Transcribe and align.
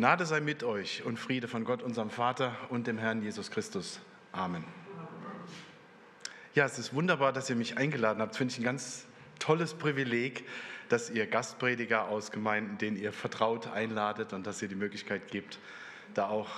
Gnade 0.00 0.24
sei 0.24 0.40
mit 0.40 0.62
euch 0.64 1.04
und 1.04 1.18
Friede 1.18 1.46
von 1.46 1.62
Gott, 1.62 1.82
unserem 1.82 2.08
Vater 2.08 2.56
und 2.70 2.86
dem 2.86 2.96
Herrn 2.96 3.22
Jesus 3.22 3.50
Christus. 3.50 4.00
Amen. 4.32 4.64
Ja, 6.54 6.64
es 6.64 6.78
ist 6.78 6.94
wunderbar, 6.94 7.34
dass 7.34 7.50
ihr 7.50 7.56
mich 7.56 7.76
eingeladen 7.76 8.22
habt. 8.22 8.34
Finde 8.34 8.50
ich 8.50 8.58
ein 8.58 8.64
ganz 8.64 9.04
tolles 9.40 9.74
Privileg, 9.74 10.46
dass 10.88 11.10
ihr 11.10 11.26
Gastprediger 11.26 12.08
aus 12.08 12.30
Gemeinden, 12.30 12.78
denen 12.78 12.96
ihr 12.96 13.12
vertraut, 13.12 13.70
einladet 13.72 14.32
und 14.32 14.46
dass 14.46 14.62
ihr 14.62 14.68
die 14.68 14.74
Möglichkeit 14.74 15.28
gibt, 15.28 15.58
da 16.14 16.30
auch 16.30 16.48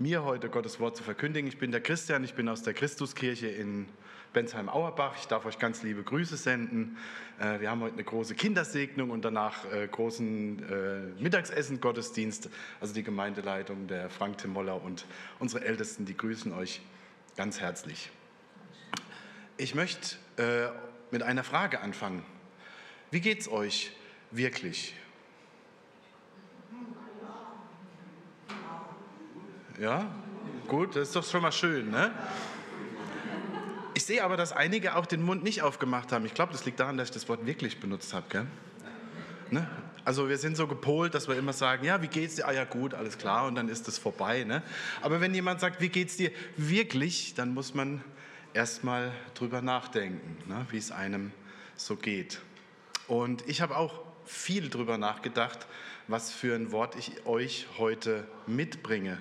mir 0.00 0.22
heute 0.22 0.48
Gottes 0.48 0.78
Wort 0.78 0.96
zu 0.96 1.02
verkündigen. 1.02 1.48
Ich 1.48 1.58
bin 1.58 1.72
der 1.72 1.80
Christian, 1.80 2.22
ich 2.22 2.34
bin 2.34 2.48
aus 2.48 2.62
der 2.62 2.72
Christuskirche 2.72 3.48
in 3.48 3.86
Bensheim-Auerbach. 4.32 5.16
Ich 5.18 5.26
darf 5.26 5.44
euch 5.44 5.58
ganz 5.58 5.82
liebe 5.82 6.04
Grüße 6.04 6.36
senden. 6.36 6.96
Äh, 7.40 7.58
wir 7.58 7.70
haben 7.70 7.80
heute 7.80 7.94
eine 7.94 8.04
große 8.04 8.36
Kindersegnung 8.36 9.10
und 9.10 9.24
danach 9.24 9.64
äh, 9.72 9.88
großen 9.88 10.62
äh, 10.62 11.20
Mittagsessen-Gottesdienst. 11.20 12.48
Also 12.80 12.94
die 12.94 13.02
Gemeindeleitung, 13.02 13.88
der 13.88 14.08
Frank 14.08 14.38
Timoller 14.38 14.80
und 14.80 15.04
unsere 15.40 15.64
Ältesten, 15.64 16.04
die 16.04 16.16
grüßen 16.16 16.52
euch 16.52 16.80
ganz 17.36 17.60
herzlich. 17.60 18.10
Ich 19.56 19.74
möchte 19.74 20.16
mit 21.10 21.24
einer 21.24 21.42
Frage 21.42 21.80
anfangen. 21.80 22.22
Wie 23.10 23.20
geht 23.20 23.40
es 23.40 23.50
euch 23.50 23.90
wirklich? 24.30 24.94
Ja, 29.80 30.10
gut, 30.66 30.96
das 30.96 31.08
ist 31.08 31.14
doch 31.14 31.24
schon 31.24 31.40
mal 31.40 31.52
schön, 31.52 31.92
ne? 31.92 32.10
Ich 33.94 34.04
sehe 34.04 34.24
aber, 34.24 34.36
dass 34.36 34.52
einige 34.52 34.96
auch 34.96 35.06
den 35.06 35.22
Mund 35.22 35.44
nicht 35.44 35.62
aufgemacht 35.62 36.10
haben. 36.10 36.26
Ich 36.26 36.34
glaube, 36.34 36.50
das 36.50 36.64
liegt 36.64 36.80
daran, 36.80 36.96
dass 36.96 37.08
ich 37.08 37.14
das 37.14 37.28
Wort 37.28 37.46
wirklich 37.46 37.78
benutzt 37.78 38.12
habe, 38.12 38.26
gell? 38.28 38.46
Ne? 39.50 39.68
Also 40.04 40.28
wir 40.28 40.36
sind 40.38 40.56
so 40.56 40.66
gepolt, 40.66 41.14
dass 41.14 41.28
wir 41.28 41.36
immer 41.36 41.52
sagen, 41.52 41.84
ja, 41.84 42.02
wie 42.02 42.08
geht's 42.08 42.34
dir? 42.34 42.48
Ah 42.48 42.52
ja, 42.52 42.64
gut, 42.64 42.92
alles 42.92 43.18
klar, 43.18 43.46
und 43.46 43.54
dann 43.54 43.68
ist 43.68 43.86
das 43.86 43.98
vorbei. 43.98 44.42
Ne? 44.42 44.62
Aber 45.00 45.20
wenn 45.20 45.32
jemand 45.32 45.60
sagt, 45.60 45.80
wie 45.80 45.90
geht's 45.90 46.16
dir 46.16 46.32
wirklich, 46.56 47.34
dann 47.34 47.54
muss 47.54 47.72
man 47.72 48.02
erstmal 48.54 49.12
drüber 49.34 49.62
nachdenken, 49.62 50.38
ne? 50.48 50.66
wie 50.70 50.78
es 50.78 50.90
einem 50.90 51.30
so 51.76 51.94
geht. 51.94 52.40
Und 53.06 53.48
ich 53.48 53.60
habe 53.60 53.76
auch 53.76 54.00
viel 54.24 54.70
drüber 54.70 54.98
nachgedacht, 54.98 55.68
was 56.08 56.32
für 56.32 56.56
ein 56.56 56.72
Wort 56.72 56.96
ich 56.96 57.26
euch 57.26 57.66
heute 57.78 58.26
mitbringe 58.46 59.18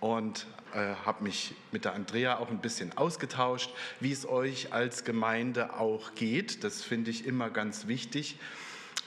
und 0.00 0.46
äh, 0.74 0.94
habe 1.04 1.24
mich 1.24 1.54
mit 1.72 1.84
der 1.84 1.94
Andrea 1.94 2.38
auch 2.38 2.50
ein 2.50 2.60
bisschen 2.60 2.96
ausgetauscht, 2.96 3.70
wie 4.00 4.12
es 4.12 4.26
euch 4.26 4.72
als 4.72 5.04
Gemeinde 5.04 5.74
auch 5.74 6.14
geht. 6.14 6.64
Das 6.64 6.82
finde 6.82 7.10
ich 7.10 7.26
immer 7.26 7.50
ganz 7.50 7.86
wichtig. 7.86 8.38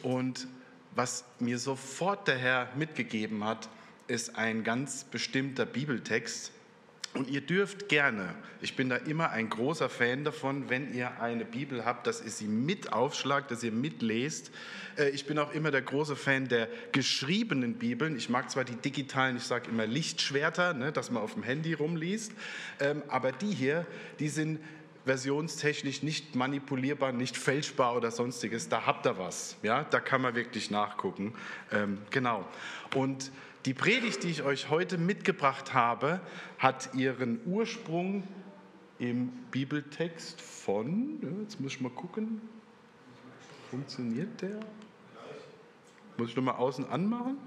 Und 0.02 0.48
was 0.96 1.26
mir 1.40 1.58
sofort 1.58 2.28
der 2.28 2.38
Herr 2.38 2.70
mitgegeben 2.76 3.44
hat, 3.44 3.70
ist 4.08 4.36
ein 4.36 4.64
ganz 4.64 5.06
bestimmter 5.06 5.66
Bibeltext, 5.66 6.52
und 7.14 7.30
ihr 7.30 7.42
dürft 7.42 7.90
gerne, 7.90 8.34
ich 8.62 8.76
bin 8.76 8.90
da 8.90 8.96
immer 8.96 9.30
ein 9.30 9.50
großer 9.50 9.90
Fan 9.90 10.24
davon, 10.24 10.70
wenn 10.70 10.94
ihr 10.94 11.22
eine 11.22 11.46
Bibel 11.46 11.86
habt, 11.86 12.08
dass 12.08 12.24
ihr 12.24 12.32
sie 12.32 12.48
mit 12.48 12.92
aufschlagt, 12.92 13.52
dass 13.52 13.64
ihr 13.64 13.72
mitlest. 13.72 14.52
Äh, 14.98 15.10
ich 15.10 15.26
bin 15.26 15.38
auch 15.38 15.54
immer 15.54 15.70
der 15.70 15.82
große 15.82 16.16
Fan 16.16 16.48
der 16.48 16.68
geschriebenen 16.92 17.76
Bibeln. 17.76 18.18
Ich 18.18 18.30
mag 18.30 18.50
zwar 18.50 18.64
die 18.64 18.76
digitalen, 18.76 19.38
ich 19.38 19.44
sage 19.44 19.70
immer 19.70 19.86
Lichtschwerter, 19.86 20.74
ne, 20.74 20.92
dass 20.92 21.12
man 21.12 21.22
auf 21.22 21.34
dem 21.34 21.44
Handy 21.44 21.74
rumliest, 21.74 22.32
ähm, 22.80 23.04
aber 23.08 23.32
die 23.32 23.54
hier, 23.54 23.86
die 24.20 24.30
sind 24.30 24.60
versionstechnisch 25.06 26.02
nicht 26.02 26.36
manipulierbar, 26.36 27.12
nicht 27.12 27.38
fälschbar 27.38 27.96
oder 27.96 28.12
sonstiges. 28.12 28.70
Da 28.70 28.86
habt 28.86 29.06
ihr 29.06 29.18
was. 29.18 29.58
Ja? 29.62 29.84
Da 29.84 30.00
kann 30.00 30.22
man 30.22 30.36
wirklich 30.36 30.72
nachgucken. 30.72 31.36
Ähm, 31.72 32.00
genau. 32.10 32.48
Und 32.96 33.32
die 33.66 33.74
Predigt, 33.74 34.24
die 34.24 34.30
ich 34.30 34.44
euch 34.44 34.70
heute 34.70 34.98
mitgebracht 34.98 35.74
habe, 35.74 36.20
hat 36.58 36.94
ihren 36.94 37.40
Ursprung 37.46 38.28
im 39.00 39.30
Bibeltext 39.52 40.42
von, 40.42 41.20
jetzt 41.42 41.60
muss 41.60 41.74
ich 41.74 41.82
mal 41.82 41.90
gucken, 41.90 42.42
funktioniert 43.70 44.42
der? 44.42 44.60
Muss 46.18 46.30
ich 46.30 46.36
nochmal 46.36 46.56
außen 46.56 46.88
anmachen? 46.90 47.38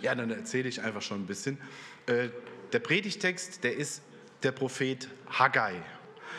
Ja, 0.00 0.14
dann 0.14 0.30
erzähle 0.30 0.68
ich 0.68 0.82
einfach 0.82 1.02
schon 1.02 1.22
ein 1.22 1.26
bisschen. 1.26 1.58
Äh, 2.06 2.28
der 2.72 2.78
Predigtext, 2.78 3.64
der 3.64 3.76
ist 3.76 4.02
der 4.42 4.52
Prophet 4.52 5.08
Haggai. 5.28 5.80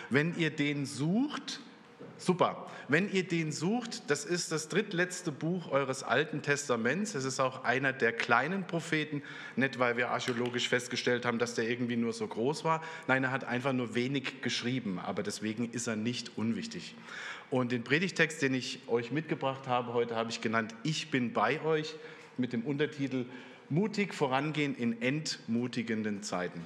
Wenn 0.09 0.37
ihr 0.37 0.51
den 0.51 0.85
sucht, 0.85 1.61
Super. 2.17 2.67
Wenn 2.87 3.11
ihr 3.11 3.27
den 3.27 3.51
sucht, 3.51 4.09
das 4.09 4.25
ist 4.25 4.51
das 4.51 4.69
drittletzte 4.69 5.31
Buch 5.31 5.71
eures 5.71 6.03
Alten 6.03 6.41
Testaments. 6.41 7.15
Es 7.15 7.25
ist 7.25 7.39
auch 7.39 7.63
einer 7.63 7.93
der 7.93 8.13
kleinen 8.13 8.65
Propheten, 8.67 9.23
nicht 9.55 9.79
weil 9.79 9.97
wir 9.97 10.11
archäologisch 10.11 10.69
festgestellt 10.69 11.25
haben, 11.25 11.39
dass 11.39 11.55
der 11.55 11.67
irgendwie 11.67 11.97
nur 11.97 12.13
so 12.13 12.27
groß 12.27 12.63
war. 12.63 12.83
Nein, 13.07 13.23
er 13.23 13.31
hat 13.31 13.43
einfach 13.43 13.73
nur 13.73 13.95
wenig 13.95 14.41
geschrieben, 14.41 14.99
aber 14.99 15.23
deswegen 15.23 15.71
ist 15.71 15.87
er 15.87 15.95
nicht 15.95 16.37
unwichtig. 16.37 16.95
Und 17.49 17.71
den 17.71 17.83
Predigtext, 17.83 18.41
den 18.41 18.53
ich 18.53 18.79
euch 18.87 19.11
mitgebracht 19.11 19.67
habe 19.67 19.93
heute, 19.93 20.15
habe 20.15 20.29
ich 20.29 20.41
genannt, 20.41 20.73
Ich 20.83 21.11
bin 21.11 21.33
bei 21.33 21.61
euch 21.63 21.95
mit 22.37 22.53
dem 22.53 22.61
Untertitel 22.61 23.25
Mutig 23.69 24.13
vorangehen 24.13 24.75
in 24.75 25.01
entmutigenden 25.01 26.21
Zeiten. 26.21 26.61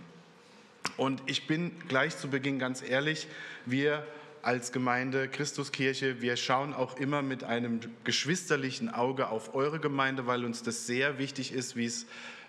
Und 0.98 1.22
ich 1.28 1.48
bin 1.48 1.72
gleich 1.88 2.18
zu 2.18 2.28
Beginn 2.28 2.60
ganz 2.60 2.82
ehrlich, 2.82 3.28
wir 3.66 4.06
als 4.42 4.72
Gemeinde 4.72 5.28
Christuskirche, 5.28 6.22
wir 6.22 6.38
schauen 6.38 6.74
auch 6.74 6.98
immer 6.98 7.22
mit 7.22 7.44
einem 7.44 7.80
geschwisterlichen 8.04 8.90
Auge 8.90 9.30
auf 9.30 9.56
eure 9.56 9.80
Gemeinde, 9.80 10.28
weil 10.28 10.46
uns 10.46 10.64
das 10.64 10.88
sehr 10.88 11.18
wichtig 11.18 11.52
ist, 11.52 11.76
wie 11.76 11.86
es 11.86 12.06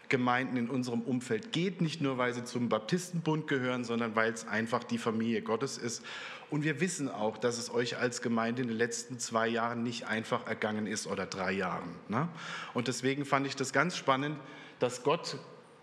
Gemeinden 0.09 0.57
in 0.57 0.69
unserem 0.69 1.01
Umfeld 1.01 1.53
geht. 1.53 1.81
Nicht 1.81 2.01
nur, 2.03 2.19
weil 2.19 2.35
sie 2.35 2.45
zum 2.45 2.69
Baptistenbund 2.69 3.47
gehören, 3.47 3.85
sondern 3.85 4.15
weil 4.17 4.33
es 4.33 4.47
einfach 4.47 4.85
die 4.85 4.99
Familie 4.99 5.41
Gottes 5.41 5.79
ist. 5.79 6.03
Und 6.51 6.65
wir 6.65 6.81
wissen 6.81 7.09
auch, 7.09 7.39
dass 7.39 7.59
es 7.59 7.73
euch 7.73 7.97
als 7.97 8.21
Gemeinde 8.21 8.63
in 8.63 8.69
den 8.69 8.77
letzten 8.77 9.19
zwei 9.19 9.49
Jahren 9.49 9.83
nicht 9.83 10.07
einfach 10.07 10.47
ergangen 10.47 10.87
ist 10.87 11.07
oder 11.07 11.27
drei 11.27 11.53
Jahren. 11.53 11.95
Ne? 12.09 12.29
Und 12.75 12.89
deswegen 12.89 13.25
fand 13.25 13.47
ich 13.47 13.57
das 13.57 13.73
ganz 13.73 13.97
spannend, 13.97 14.37
dass 14.81 15.05
Gott 15.05 15.39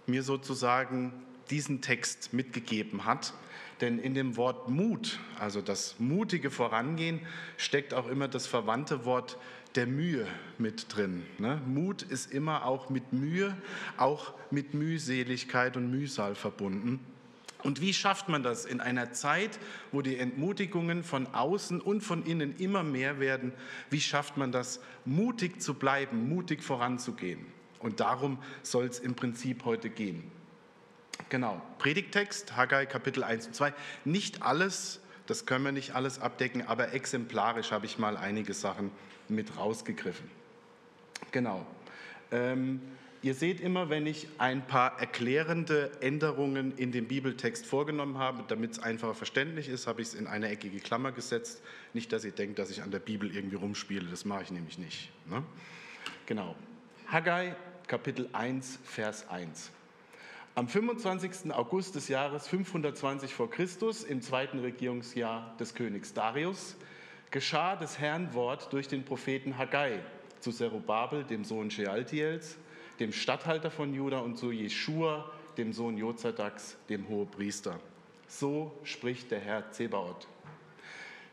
mir 0.06 0.24
sozusagen 0.24 1.14
diesen 1.50 1.82
Text 1.82 2.34
mitgegeben 2.34 3.06
hat 3.06 3.34
denn 3.82 4.00
in 4.00 4.14
dem 4.14 4.38
Wort 4.38 4.70
Mut, 4.70 5.20
also 5.40 5.62
das 5.62 5.96
mutige 6.00 6.50
Vorangehen, 6.52 7.20
steckt 7.58 7.94
auch 7.94 8.08
immer 8.08 8.28
das 8.28 8.48
verwandte 8.48 9.06
Wort 9.06 9.38
der 9.76 9.88
Mühe 9.88 10.26
mit 10.58 10.96
drin. 10.96 11.24
Ne? 11.38 11.62
Mut 11.68 12.02
ist 12.02 12.32
immer 12.32 12.66
auch 12.66 12.90
mit 12.90 13.14
Mühe, 13.14 13.56
auch 13.98 14.34
mit 14.50 14.74
Mühseligkeit 14.74 15.78
und 15.78 15.92
Mühsal 15.92 16.36
verbunden. 16.36 17.00
Und 17.64 17.82
wie 17.82 17.94
schafft 17.94 18.30
man 18.30 18.44
das 18.44 18.66
in 18.66 18.82
einer 18.82 19.14
Zeit, 19.14 19.60
wo 19.92 20.02
die 20.02 20.18
Entmutigungen 20.18 21.04
von 21.04 21.28
außen 21.28 21.82
und 21.82 22.02
von 22.02 22.24
innen 22.26 22.56
immer 22.58 22.84
mehr 22.84 23.20
werden? 23.20 23.52
Wie 23.90 24.02
schafft 24.02 24.38
man 24.38 24.52
das, 24.52 24.80
mutig 25.06 25.62
zu 25.62 25.74
bleiben, 25.74 26.30
mutig 26.30 26.64
voranzugehen? 26.64 27.46
Und 27.80 28.00
darum 28.00 28.38
soll 28.64 28.86
es 28.86 29.00
im 29.00 29.16
Prinzip 29.16 29.66
heute 29.66 29.90
gehen. 29.90 30.24
Genau, 31.30 31.62
Predigtext, 31.80 32.56
Haggai 32.56 32.86
Kapitel 32.86 33.24
1 33.24 33.48
und 33.48 33.56
2. 33.56 33.74
Nicht 34.06 34.44
alles, 34.44 35.02
das 35.26 35.46
können 35.46 35.66
wir 35.66 35.74
nicht 35.74 35.94
alles 35.94 36.20
abdecken, 36.20 36.66
aber 36.66 36.94
exemplarisch 36.94 37.72
habe 37.72 37.86
ich 37.86 37.98
mal 37.98 38.16
einige 38.16 38.54
Sachen 38.54 38.92
mit 39.28 39.58
rausgegriffen. 39.58 40.30
Genau. 41.32 41.66
Ähm, 42.32 42.82
ihr 43.22 43.34
seht 43.34 43.60
immer, 43.60 43.90
wenn 43.90 44.08
ich 44.08 44.30
ein 44.38 44.66
paar 44.66 45.02
erklärende 45.02 45.92
Änderungen 46.00 46.78
in 46.78 46.94
dem 46.94 47.10
Bibeltext 47.10 47.66
vorgenommen 47.66 48.18
habe, 48.18 48.46
damit 48.48 48.72
es 48.72 48.80
einfacher 48.80 49.14
verständlich 49.14 49.68
ist, 49.68 49.86
habe 49.86 50.02
ich 50.02 50.10
es 50.10 50.14
in 50.14 50.28
eine 50.28 50.48
eckige 50.48 50.80
Klammer 50.80 51.12
gesetzt. 51.12 51.62
Nicht, 51.94 52.14
dass 52.14 52.24
ihr 52.24 52.32
denkt, 52.32 52.58
dass 52.58 52.70
ich 52.70 52.82
an 52.84 52.92
der 52.92 53.00
Bibel 53.00 53.36
irgendwie 53.36 53.58
rumspiele, 53.58 54.10
das 54.10 54.24
mache 54.24 54.44
ich 54.44 54.52
nämlich 54.52 54.78
nicht. 54.78 55.12
Ne? 55.26 55.44
Genau. 56.26 56.56
Haggai 57.08 57.54
Kapitel 57.86 58.30
1, 58.32 58.80
Vers 58.86 59.28
1. 59.30 59.72
Am 60.58 60.68
25. 60.68 61.54
August 61.54 61.94
des 61.94 62.08
Jahres 62.08 62.48
520 62.48 63.36
vor 63.36 63.48
Christus, 63.48 64.04
im 64.04 64.24
zweiten 64.24 64.58
Regierungsjahr 64.58 65.56
des 65.60 65.76
Königs 65.76 66.16
Darius, 66.16 66.78
geschah 67.30 67.76
des 67.76 68.00
Herrn 68.00 68.34
Wort 68.34 68.74
durch 68.74 68.88
den 68.88 69.06
Propheten 69.06 69.60
Haggai 69.60 70.00
zu 70.40 70.52
Zerubabel, 70.52 71.26
dem 71.26 71.44
Sohn 71.44 71.70
Shealtiels, 71.70 72.58
dem 73.00 73.14
Statthalter 73.14 73.70
von 73.70 73.94
Juda, 73.94 74.18
und 74.18 74.40
zu 74.40 74.50
Jeschua, 74.50 75.30
dem 75.60 75.74
Sohn 75.74 75.96
Jozadaks, 75.96 76.76
dem 76.90 77.08
Hohepriester. 77.08 77.80
So 78.28 78.80
spricht 78.82 79.30
der 79.30 79.42
Herr 79.42 79.70
Zebaoth. 79.70 80.28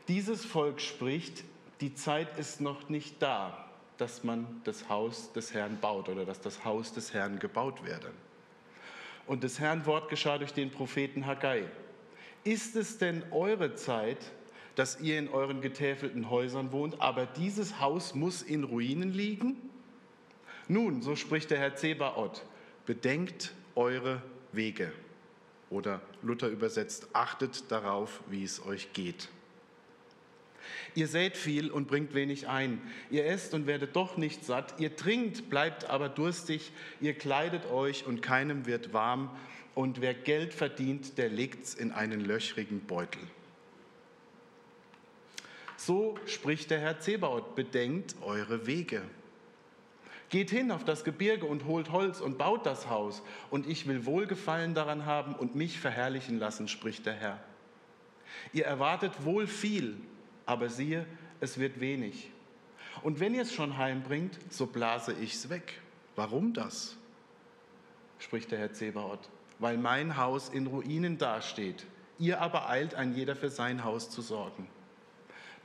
Dieses 0.06 0.44
Volk 0.44 0.82
spricht, 0.82 1.44
die 1.80 1.94
Zeit 1.94 2.38
ist 2.38 2.60
noch 2.60 2.90
nicht 2.90 3.22
da, 3.22 3.70
dass 3.96 4.22
man 4.22 4.60
das 4.64 4.90
Haus 4.90 5.32
des 5.32 5.54
Herrn 5.54 5.78
baut 5.80 6.10
oder 6.10 6.26
dass 6.26 6.42
das 6.42 6.66
Haus 6.66 6.92
des 6.92 7.14
Herrn 7.14 7.38
gebaut 7.38 7.86
werde. 7.86 8.10
Und 9.26 9.42
des 9.42 9.58
Herrn 9.58 9.86
Wort 9.86 10.10
geschah 10.10 10.38
durch 10.38 10.52
den 10.52 10.70
Propheten 10.70 11.26
Haggai. 11.26 11.64
Ist 12.44 12.76
es 12.76 12.98
denn 12.98 13.22
eure 13.30 13.74
Zeit, 13.74 14.18
dass 14.74 15.00
ihr 15.00 15.18
in 15.18 15.28
euren 15.28 15.60
getäfelten 15.60 16.28
Häusern 16.30 16.72
wohnt, 16.72 17.00
aber 17.00 17.26
dieses 17.26 17.80
Haus 17.80 18.14
muss 18.14 18.42
in 18.42 18.64
Ruinen 18.64 19.12
liegen? 19.12 19.56
Nun, 20.68 21.02
so 21.02 21.16
spricht 21.16 21.50
der 21.50 21.58
Herr 21.58 21.76
Zebaoth, 21.76 22.44
bedenkt 22.86 23.54
eure 23.74 24.22
Wege. 24.52 24.92
Oder 25.70 26.00
Luther 26.22 26.48
übersetzt, 26.48 27.08
achtet 27.12 27.70
darauf, 27.70 28.20
wie 28.28 28.44
es 28.44 28.64
euch 28.64 28.92
geht. 28.92 29.28
Ihr 30.94 31.08
sät 31.08 31.36
viel 31.36 31.70
und 31.70 31.88
bringt 31.88 32.14
wenig 32.14 32.48
ein. 32.48 32.80
Ihr 33.10 33.26
esst 33.26 33.54
und 33.54 33.66
werdet 33.66 33.96
doch 33.96 34.16
nicht 34.16 34.44
satt. 34.44 34.74
Ihr 34.78 34.96
trinkt, 34.96 35.50
bleibt 35.50 35.90
aber 35.90 36.08
durstig. 36.08 36.72
Ihr 37.00 37.14
kleidet 37.14 37.66
euch 37.66 38.06
und 38.06 38.22
keinem 38.22 38.66
wird 38.66 38.92
warm. 38.92 39.30
Und 39.74 40.00
wer 40.00 40.14
Geld 40.14 40.54
verdient, 40.54 41.18
der 41.18 41.28
legt's 41.28 41.74
in 41.74 41.90
einen 41.90 42.20
löchrigen 42.20 42.80
Beutel. 42.80 43.20
So 45.76 46.16
spricht 46.26 46.70
der 46.70 46.80
Herr 46.80 47.00
Zebaoth, 47.00 47.56
bedenkt 47.56 48.14
eure 48.22 48.66
Wege. 48.66 49.02
Geht 50.30 50.50
hin 50.50 50.70
auf 50.70 50.84
das 50.84 51.04
Gebirge 51.04 51.46
und 51.46 51.64
holt 51.64 51.92
Holz 51.92 52.20
und 52.20 52.38
baut 52.38 52.64
das 52.66 52.88
Haus, 52.88 53.22
und 53.50 53.68
ich 53.68 53.86
will 53.86 54.06
Wohlgefallen 54.06 54.74
daran 54.74 55.04
haben 55.04 55.34
und 55.34 55.54
mich 55.54 55.78
verherrlichen 55.78 56.38
lassen, 56.38 56.68
spricht 56.68 57.06
der 57.06 57.14
Herr. 57.14 57.42
Ihr 58.52 58.64
erwartet 58.64 59.24
wohl 59.24 59.46
viel, 59.46 59.96
aber 60.46 60.68
siehe, 60.68 61.06
es 61.40 61.58
wird 61.58 61.80
wenig. 61.80 62.30
Und 63.02 63.20
wenn 63.20 63.34
ihr 63.34 63.42
es 63.42 63.52
schon 63.52 63.76
heimbringt, 63.76 64.38
so 64.50 64.66
blase 64.66 65.12
ich 65.12 65.34
es 65.34 65.50
weg. 65.50 65.80
Warum 66.16 66.52
das? 66.52 66.96
spricht 68.18 68.50
der 68.52 68.58
Herr 68.58 68.72
Zebaoth. 68.72 69.28
Weil 69.58 69.78
mein 69.78 70.16
Haus 70.16 70.48
in 70.48 70.66
Ruinen 70.66 71.18
dasteht. 71.18 71.86
Ihr 72.18 72.40
aber 72.40 72.68
eilt 72.68 72.94
ein 72.94 73.14
jeder 73.14 73.36
für 73.36 73.50
sein 73.50 73.84
Haus 73.84 74.10
zu 74.10 74.22
sorgen. 74.22 74.68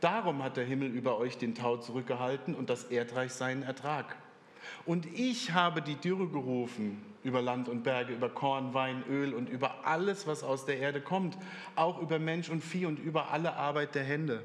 Darum 0.02 0.44
hat 0.44 0.58
der 0.58 0.66
Himmel 0.66 0.90
über 0.90 1.18
euch 1.18 1.38
den 1.38 1.56
Tau 1.56 1.78
zurückgehalten 1.78 2.56
und 2.56 2.70
das 2.70 2.86
Erdreich 2.86 3.34
seinen 3.34 3.64
Ertrag. 3.64 4.16
Und 4.86 5.06
ich 5.06 5.52
habe 5.52 5.82
die 5.82 5.96
Dürre 5.96 6.28
gerufen 6.28 7.04
über 7.24 7.42
Land 7.42 7.68
und 7.68 7.84
Berge, 7.84 8.14
über 8.14 8.30
Korn, 8.30 8.74
Wein, 8.74 9.04
Öl 9.10 9.34
und 9.34 9.50
über 9.50 9.86
alles, 9.86 10.26
was 10.26 10.44
aus 10.44 10.66
der 10.66 10.80
Erde 10.80 11.02
kommt, 11.02 11.38
auch 11.76 12.02
über 12.02 12.18
Mensch 12.18 12.50
und 12.50 12.64
Vieh 12.64 12.86
und 12.86 13.00
über 13.00 13.32
alle 13.32 13.56
Arbeit 13.56 13.96
der 13.96 14.04
Hände. 14.04 14.44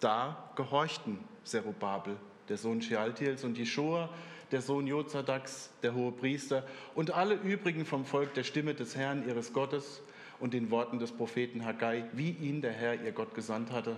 Da 0.00 0.50
gehorchten 0.56 1.18
Zerubabel, 1.44 2.16
der 2.48 2.56
Sohn 2.56 2.82
Shealtiels, 2.82 3.44
und 3.44 3.56
Jeschua, 3.56 4.10
der 4.52 4.60
Sohn 4.60 4.86
Jozadaks, 4.86 5.70
der 5.82 5.94
hohe 5.94 6.12
Priester, 6.12 6.64
und 6.94 7.10
alle 7.10 7.34
übrigen 7.34 7.84
vom 7.84 8.04
Volk 8.04 8.34
der 8.34 8.44
Stimme 8.44 8.74
des 8.74 8.96
Herrn, 8.96 9.26
ihres 9.26 9.52
Gottes, 9.52 10.02
und 10.38 10.52
den 10.52 10.70
Worten 10.70 10.98
des 10.98 11.12
Propheten 11.12 11.64
Haggai, 11.64 12.04
wie 12.12 12.30
ihn 12.30 12.60
der 12.60 12.72
Herr, 12.72 13.00
ihr 13.02 13.12
Gott, 13.12 13.34
gesandt 13.34 13.70
hatte. 13.72 13.96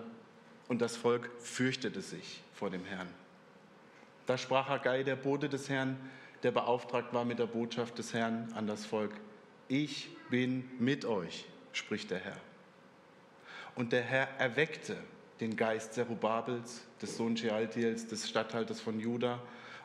Und 0.69 0.81
das 0.81 0.97
Volk 0.97 1.31
fürchtete 1.41 2.01
sich 2.01 2.43
vor 2.55 2.71
dem 2.71 2.85
Herrn. 2.85 3.09
Da 4.27 4.39
sprach 4.39 4.69
Haggai, 4.69 5.03
der 5.03 5.17
Bote 5.17 5.49
des 5.49 5.69
Herrn, 5.69 5.97
der 6.43 6.53
beauftragt 6.53 7.13
war 7.13 7.25
mit 7.25 7.39
der 7.39 7.47
Botschaft 7.47 7.99
des 7.99 8.15
Herrn 8.15 8.53
an 8.55 8.67
das 8.67 8.87
Volk. 8.87 9.13
Ich 9.67 10.09
bin 10.31 10.71
mit 10.79 11.05
euch, 11.05 11.47
spricht 11.73 12.11
der 12.11 12.19
Herr. 12.19 12.37
Und 13.75 13.93
der 13.93 14.03
Herr 14.03 14.29
erweckte 14.39 14.97
den 15.41 15.57
Geist 15.57 15.95
Zerubabels, 15.95 16.83
des 17.01 17.17
Sohnes 17.17 17.41
Shealtiels, 17.41 18.07
des 18.07 18.29
Statthalters 18.29 18.81
von 18.81 18.99
Juda, 19.01 19.41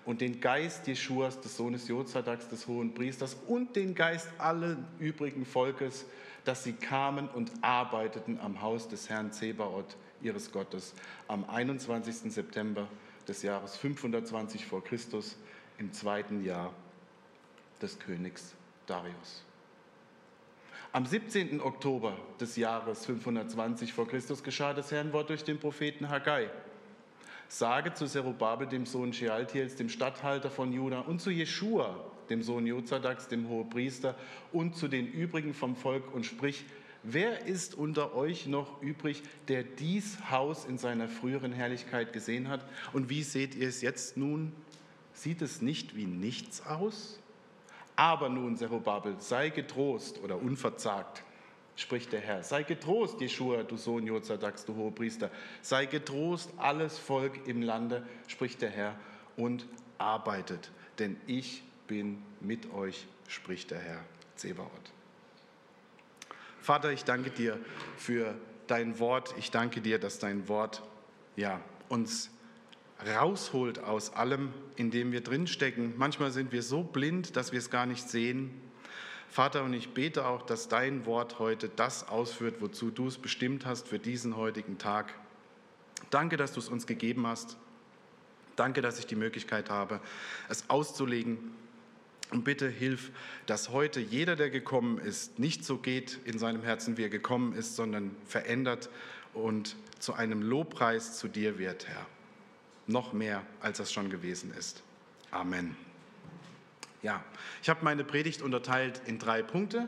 und 0.06 0.22
den 0.22 0.42
Geist 0.42 0.88
Jeschuas, 0.88 1.40
des 1.40 1.56
Sohnes 1.56 1.88
Jozadaks, 1.88 2.50
des 2.50 2.68
hohen 2.68 2.94
Priesters, 2.94 3.38
und 3.48 3.76
den 3.76 3.96
Geist 3.96 4.30
allen 4.38 4.86
übrigen 5.00 5.46
Volkes, 5.46 6.06
dass 6.44 6.64
sie 6.64 6.74
kamen 6.74 7.30
und 7.30 7.52
arbeiteten 7.62 8.40
am 8.40 8.62
Haus 8.62 8.90
des 8.90 9.10
Herrn 9.10 9.32
Zebaoth, 9.32 9.96
ihres 10.22 10.52
Gottes, 10.52 10.94
am 11.28 11.50
21. 11.50 12.34
September 12.34 12.88
des 13.28 13.44
Jahres 13.44 13.78
520 13.78 14.66
vor 14.66 14.84
Christus, 14.84 15.38
im 15.78 15.94
zweiten 15.94 16.44
Jahr 16.44 16.74
des 17.82 17.98
Königs 18.00 18.54
Darius. 18.86 19.44
Am 20.96 21.08
17. 21.08 21.60
Oktober 21.60 22.16
des 22.40 22.56
Jahres 22.56 23.08
520 23.08 23.92
vor 23.94 24.08
Christus 24.08 24.44
geschah 24.44 24.76
das 24.76 24.92
Herrnwort 24.92 25.28
durch 25.28 25.44
den 25.44 25.58
Propheten 25.58 26.08
Haggai. 26.08 26.52
Sage 27.48 27.96
zu 27.96 28.06
Zerubabel, 28.06 28.68
dem 28.68 28.86
Sohn 28.86 29.12
Shealtiels, 29.12 29.76
dem 29.76 29.90
Statthalter 29.90 30.52
von 30.52 30.72
Juda, 30.72 31.00
und 31.00 31.20
zu 31.20 31.32
Jeschua, 31.32 32.00
dem 32.30 32.44
Sohn 32.44 32.68
Jozadaks, 32.68 33.28
dem 33.28 33.50
Hohepriester, 33.50 34.16
und 34.52 34.76
zu 34.76 34.88
den 34.88 35.08
übrigen 35.12 35.56
vom 35.56 35.76
Volk 35.76 36.14
und 36.14 36.28
sprich, 36.28 36.64
wer 37.02 37.48
ist 37.48 37.74
unter 37.74 38.14
euch 38.14 38.46
noch 38.46 38.80
übrig, 38.84 39.24
der 39.48 39.64
dies 39.64 40.30
Haus 40.30 40.64
in 40.64 40.78
seiner 40.78 41.08
früheren 41.08 41.54
Herrlichkeit 41.54 42.14
gesehen 42.14 42.50
hat? 42.50 42.64
Und 42.94 43.10
wie 43.10 43.24
seht 43.24 43.56
ihr 43.56 43.68
es 43.68 43.82
jetzt 43.82 44.16
nun? 44.16 44.54
Sieht 45.14 45.42
es 45.42 45.60
nicht 45.60 45.96
wie 45.96 46.06
nichts 46.06 46.64
aus? 46.68 47.20
Aber 47.96 48.30
nun, 48.30 48.58
Zerubabel, 48.58 49.16
sei 49.20 49.50
getrost 49.50 50.20
oder 50.24 50.42
unverzagt, 50.42 51.24
spricht 51.76 52.12
der 52.12 52.22
Herr. 52.22 52.44
Sei 52.44 52.64
getrost, 52.64 53.20
Jeschua, 53.22 53.64
du 53.64 53.78
Sohn 53.78 54.08
Jozadaks, 54.08 54.66
du 54.66 54.76
Hohepriester. 54.76 55.30
Sei 55.62 55.86
getrost, 55.86 56.52
alles 56.58 56.98
Volk 56.98 57.48
im 57.48 57.62
Lande, 57.62 58.06
spricht 58.28 58.62
der 58.62 58.70
Herr, 58.70 58.96
und 59.38 59.66
arbeitet, 59.98 60.72
denn 61.00 61.18
ich 61.28 61.64
bin 61.88 62.22
mit 62.40 62.72
euch, 62.74 63.08
spricht 63.28 63.72
der 63.72 63.80
Herr 63.80 64.04
Zebaoth. 64.36 64.70
Vater, 66.62 66.92
ich 66.92 67.04
danke 67.04 67.30
dir 67.30 67.60
für 67.98 68.36
dein 68.68 69.00
Wort. 69.00 69.36
Ich 69.38 69.52
danke 69.52 69.82
dir, 69.82 70.00
dass 70.00 70.20
dein 70.20 70.48
Wort 70.48 70.82
ja, 71.36 71.60
uns 71.90 72.30
rausholt 73.08 73.80
aus 73.80 74.14
allem, 74.14 74.54
in 74.76 74.92
dem 74.92 75.12
wir 75.12 75.22
drinstecken. 75.22 75.94
Manchmal 75.98 76.32
sind 76.32 76.52
wir 76.52 76.64
so 76.64 76.84
blind, 76.84 77.36
dass 77.36 77.52
wir 77.52 77.60
es 77.60 77.70
gar 77.70 77.86
nicht 77.86 78.10
sehen. 78.10 78.52
Vater, 79.30 79.64
und 79.64 79.74
ich 79.74 79.94
bete 79.94 80.26
auch, 80.26 80.44
dass 80.44 80.68
dein 80.68 81.06
Wort 81.06 81.40
heute 81.40 81.70
das 81.70 82.08
ausführt, 82.08 82.58
wozu 82.60 82.92
du 82.92 83.08
es 83.08 83.18
bestimmt 83.18 83.66
hast 83.66 83.88
für 83.88 84.00
diesen 84.00 84.38
heutigen 84.38 84.78
Tag. 84.78 85.14
Danke, 86.10 86.38
dass 86.38 86.54
du 86.54 86.60
es 86.60 86.70
uns 86.70 86.86
gegeben 86.86 87.26
hast. 87.26 87.58
Danke, 88.56 88.82
dass 88.82 89.00
ich 89.00 89.08
die 89.08 89.16
Möglichkeit 89.16 89.70
habe, 89.72 90.00
es 90.50 90.70
auszulegen. 90.70 91.40
Und 92.30 92.44
bitte 92.44 92.70
hilf, 92.70 93.12
dass 93.46 93.70
heute 93.70 94.00
jeder, 94.00 94.36
der 94.36 94.50
gekommen 94.50 94.98
ist, 95.00 95.40
nicht 95.40 95.66
so 95.66 95.78
geht 95.78 96.20
in 96.26 96.38
seinem 96.38 96.62
Herzen, 96.62 96.98
wie 96.98 97.04
er 97.04 97.10
gekommen 97.10 97.54
ist, 97.54 97.76
sondern 97.76 98.16
verändert 98.26 98.90
und 99.34 99.76
zu 100.00 100.14
einem 100.14 100.42
Lobpreis 100.42 101.18
zu 101.18 101.28
dir 101.28 101.58
wird, 101.58 101.88
Herr 101.88 102.06
noch 102.88 103.14
mehr, 103.14 103.44
als 103.62 103.80
es 103.80 103.92
schon 103.92 104.10
gewesen 104.10 104.54
ist. 104.54 104.84
Amen. 105.32 105.76
Ja, 107.02 107.24
ich 107.62 107.70
habe 107.70 107.84
meine 107.84 108.04
Predigt 108.04 108.42
unterteilt 108.42 109.02
in 109.06 109.20
drei 109.20 109.42
Punkte. 109.42 109.88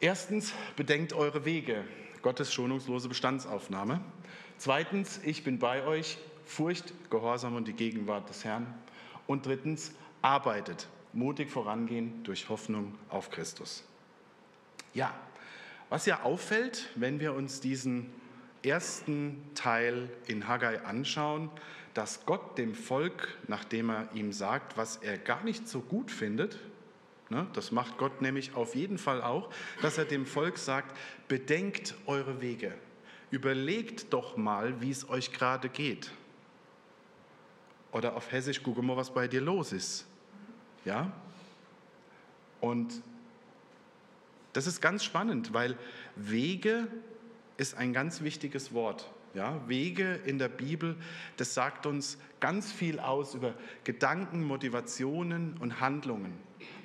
Erstens, 0.00 0.52
bedenkt 0.76 1.12
eure 1.12 1.44
Wege, 1.44 1.84
Gottes 2.22 2.52
schonungslose 2.52 3.08
Bestandsaufnahme. 3.08 4.00
Zweitens, 4.58 5.20
ich 5.24 5.44
bin 5.44 5.58
bei 5.58 5.84
euch, 5.84 6.18
Furcht, 6.44 6.92
Gehorsam 7.10 7.56
und 7.56 7.68
die 7.68 7.72
Gegenwart 7.72 8.28
des 8.28 8.44
Herrn. 8.44 8.66
Und 9.26 9.46
drittens, 9.46 9.92
arbeitet, 10.20 10.88
mutig 11.12 11.50
vorangehen 11.50 12.22
durch 12.24 12.48
Hoffnung 12.48 12.98
auf 13.08 13.30
Christus. 13.30 13.84
Ja, 14.94 15.14
was 15.88 16.06
ja 16.06 16.22
auffällt, 16.22 16.90
wenn 16.94 17.20
wir 17.20 17.34
uns 17.34 17.60
diesen 17.60 18.12
ersten 18.62 19.42
Teil 19.54 20.08
in 20.26 20.48
Haggai 20.48 20.80
anschauen, 20.84 21.50
dass 21.94 22.24
Gott 22.24 22.56
dem 22.58 22.74
Volk, 22.74 23.36
nachdem 23.48 23.90
er 23.90 24.08
ihm 24.14 24.32
sagt, 24.32 24.76
was 24.76 24.96
er 24.96 25.18
gar 25.18 25.44
nicht 25.44 25.68
so 25.68 25.80
gut 25.80 26.10
findet, 26.10 26.58
ne, 27.28 27.46
das 27.52 27.72
macht 27.72 27.98
Gott 27.98 28.22
nämlich 28.22 28.54
auf 28.54 28.74
jeden 28.74 28.98
Fall 28.98 29.22
auch, 29.22 29.50
dass 29.82 29.98
er 29.98 30.04
dem 30.04 30.26
Volk 30.26 30.58
sagt, 30.58 30.96
bedenkt 31.28 31.94
eure 32.06 32.40
Wege, 32.40 32.72
überlegt 33.30 34.12
doch 34.12 34.36
mal, 34.36 34.80
wie 34.80 34.90
es 34.90 35.08
euch 35.08 35.32
gerade 35.32 35.68
geht. 35.68 36.10
Oder 37.90 38.16
auf 38.16 38.32
Hessisch, 38.32 38.62
gucke 38.62 38.80
mal, 38.80 38.96
was 38.96 39.12
bei 39.12 39.28
dir 39.28 39.42
los 39.42 39.72
ist. 39.72 40.06
Ja? 40.86 41.12
Und 42.60 43.02
das 44.54 44.66
ist 44.66 44.80
ganz 44.80 45.04
spannend, 45.04 45.52
weil 45.52 45.76
Wege 46.16 46.88
ist 47.62 47.74
ein 47.74 47.92
ganz 47.92 48.22
wichtiges 48.22 48.74
Wort. 48.74 49.08
Ja, 49.34 49.66
Wege 49.66 50.20
in 50.26 50.38
der 50.38 50.48
Bibel, 50.48 50.96
das 51.38 51.54
sagt 51.54 51.86
uns 51.86 52.18
ganz 52.40 52.70
viel 52.70 52.98
aus 52.98 53.34
über 53.34 53.54
Gedanken, 53.84 54.42
Motivationen 54.42 55.56
und 55.58 55.80
Handlungen 55.80 56.34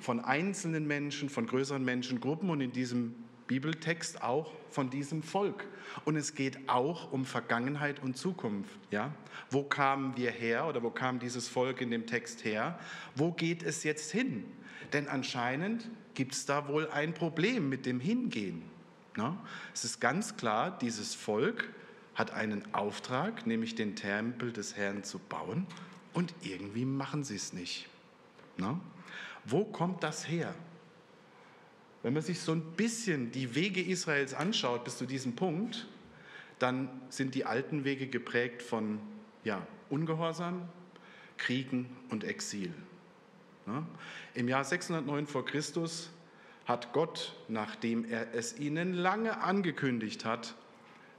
von 0.00 0.20
einzelnen 0.20 0.86
Menschen, 0.86 1.28
von 1.28 1.46
größeren 1.46 1.84
Menschengruppen 1.84 2.48
und 2.48 2.60
in 2.62 2.72
diesem 2.72 3.14
Bibeltext 3.48 4.22
auch 4.22 4.52
von 4.70 4.88
diesem 4.88 5.22
Volk. 5.22 5.66
Und 6.04 6.16
es 6.16 6.34
geht 6.34 6.68
auch 6.68 7.12
um 7.12 7.24
Vergangenheit 7.24 8.00
und 8.00 8.16
Zukunft. 8.16 8.78
Ja? 8.90 9.12
Wo 9.50 9.64
kamen 9.64 10.16
wir 10.16 10.30
her 10.30 10.68
oder 10.68 10.82
wo 10.82 10.90
kam 10.90 11.18
dieses 11.18 11.48
Volk 11.48 11.80
in 11.80 11.90
dem 11.90 12.06
Text 12.06 12.44
her? 12.44 12.78
Wo 13.16 13.32
geht 13.32 13.62
es 13.62 13.82
jetzt 13.82 14.12
hin? 14.12 14.44
Denn 14.92 15.08
anscheinend 15.08 15.90
gibt 16.14 16.34
es 16.34 16.46
da 16.46 16.68
wohl 16.68 16.88
ein 16.88 17.14
Problem 17.14 17.68
mit 17.68 17.84
dem 17.84 18.00
Hingehen. 18.00 18.77
Na? 19.18 19.36
Es 19.74 19.84
ist 19.84 20.00
ganz 20.00 20.36
klar, 20.36 20.78
dieses 20.78 21.16
Volk 21.16 21.68
hat 22.14 22.30
einen 22.30 22.72
Auftrag, 22.72 23.48
nämlich 23.48 23.74
den 23.74 23.96
Tempel 23.96 24.52
des 24.52 24.76
Herrn 24.76 25.02
zu 25.02 25.18
bauen 25.18 25.66
und 26.14 26.32
irgendwie 26.42 26.84
machen 26.84 27.24
sie 27.24 27.34
es 27.34 27.52
nicht. 27.52 27.88
Na? 28.58 28.80
Wo 29.44 29.64
kommt 29.64 30.04
das 30.04 30.28
her? 30.28 30.54
Wenn 32.04 32.14
man 32.14 32.22
sich 32.22 32.40
so 32.40 32.52
ein 32.52 32.62
bisschen 32.62 33.32
die 33.32 33.56
Wege 33.56 33.82
Israels 33.82 34.34
anschaut 34.34 34.84
bis 34.84 34.98
zu 34.98 35.04
diesem 35.04 35.34
Punkt, 35.34 35.88
dann 36.60 36.88
sind 37.08 37.34
die 37.34 37.44
alten 37.44 37.82
Wege 37.82 38.06
geprägt 38.06 38.62
von 38.62 39.00
ja, 39.42 39.66
Ungehorsam, 39.90 40.68
Kriegen 41.38 41.88
und 42.10 42.22
Exil. 42.22 42.72
Ja? 43.66 43.84
Im 44.34 44.46
Jahr 44.46 44.64
609 44.64 45.26
vor 45.26 45.44
Christus 45.44 46.10
hat 46.68 46.92
Gott, 46.92 47.34
nachdem 47.48 48.04
er 48.04 48.34
es 48.34 48.58
ihnen 48.58 48.92
lange 48.92 49.40
angekündigt 49.40 50.26
hat, 50.26 50.54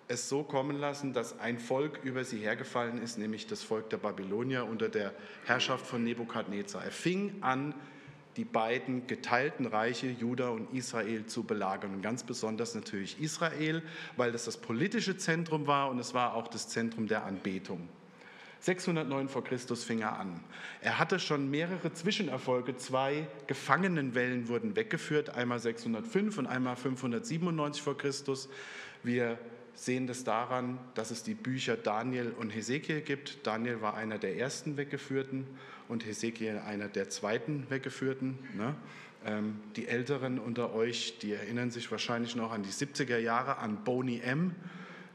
es 0.08 0.30
so 0.30 0.44
kommen 0.44 0.80
lassen, 0.80 1.12
dass 1.12 1.40
ein 1.40 1.60
Volk 1.60 2.00
über 2.04 2.24
sie 2.24 2.38
hergefallen 2.38 3.02
ist, 3.02 3.18
nämlich 3.18 3.48
das 3.48 3.64
Volk 3.64 3.90
der 3.90 3.98
Babylonier 3.98 4.66
unter 4.66 4.90
der 4.90 5.14
Herrschaft 5.46 5.86
von 5.86 6.04
Nebukadnezar. 6.04 6.84
Er 6.84 6.92
fing 6.92 7.38
an, 7.42 7.74
die 8.38 8.46
beiden 8.46 9.08
geteilten 9.08 9.66
Reiche, 9.66 10.08
Juda 10.08 10.50
und 10.50 10.74
Israel, 10.74 11.26
zu 11.26 11.44
belagern. 11.44 11.96
Und 11.96 12.02
ganz 12.04 12.24
besonders 12.24 12.76
natürlich 12.76 13.20
Israel, 13.20 13.82
weil 14.18 14.32
das 14.32 14.46
das 14.46 14.58
politische 14.58 15.18
Zentrum 15.18 15.68
war 15.68 15.90
und 15.90 16.00
es 16.00 16.14
war 16.14 16.36
auch 16.36 16.48
das 16.48 16.70
Zentrum 16.70 17.08
der 17.08 17.26
Anbetung. 17.26 17.90
609 18.62 19.30
vor 19.30 19.44
Christus 19.44 19.84
fing 19.84 20.02
er 20.02 20.20
an. 20.20 20.40
Er 20.82 21.00
hatte 21.00 21.20
schon 21.20 21.50
mehrere 21.50 21.94
Zwischenerfolge. 21.94 22.76
Zwei 22.76 23.28
Gefangenenwellen 23.48 24.50
wurden 24.50 24.76
weggeführt, 24.76 25.30
einmal 25.30 25.60
605 25.60 26.38
und 26.38 26.48
einmal 26.48 26.76
597 26.76 27.82
vor 27.82 27.98
Christus. 27.98 28.50
Wir 29.02 29.38
sehen 29.76 30.08
das 30.08 30.26
daran, 30.26 30.78
dass 30.94 31.10
es 31.10 31.24
die 31.24 31.36
Bücher 31.36 31.78
Daniel 31.78 32.34
und 32.38 32.50
Hesekiel 32.50 33.00
gibt. 33.00 33.48
Daniel 33.48 33.82
war 33.82 33.96
einer 33.96 34.18
der 34.18 34.38
ersten 34.38 34.76
Weggeführten 34.76 35.48
und 35.88 36.06
Hesekiel 36.06 36.60
einer 36.60 36.90
der 36.90 37.10
zweiten 37.10 37.66
Weggeführten. 37.70 38.40
Ne? 38.58 38.76
Ähm, 39.26 39.62
die 39.78 39.88
Älteren 39.88 40.38
unter 40.38 40.74
euch, 40.74 41.20
die 41.20 41.32
erinnern 41.32 41.72
sich 41.72 41.90
wahrscheinlich 41.92 42.36
noch 42.36 42.52
an 42.52 42.64
die 42.64 42.70
70er 42.70 43.18
Jahre, 43.18 43.58
an 43.60 43.84
Boney 43.86 44.20
M., 44.20 44.54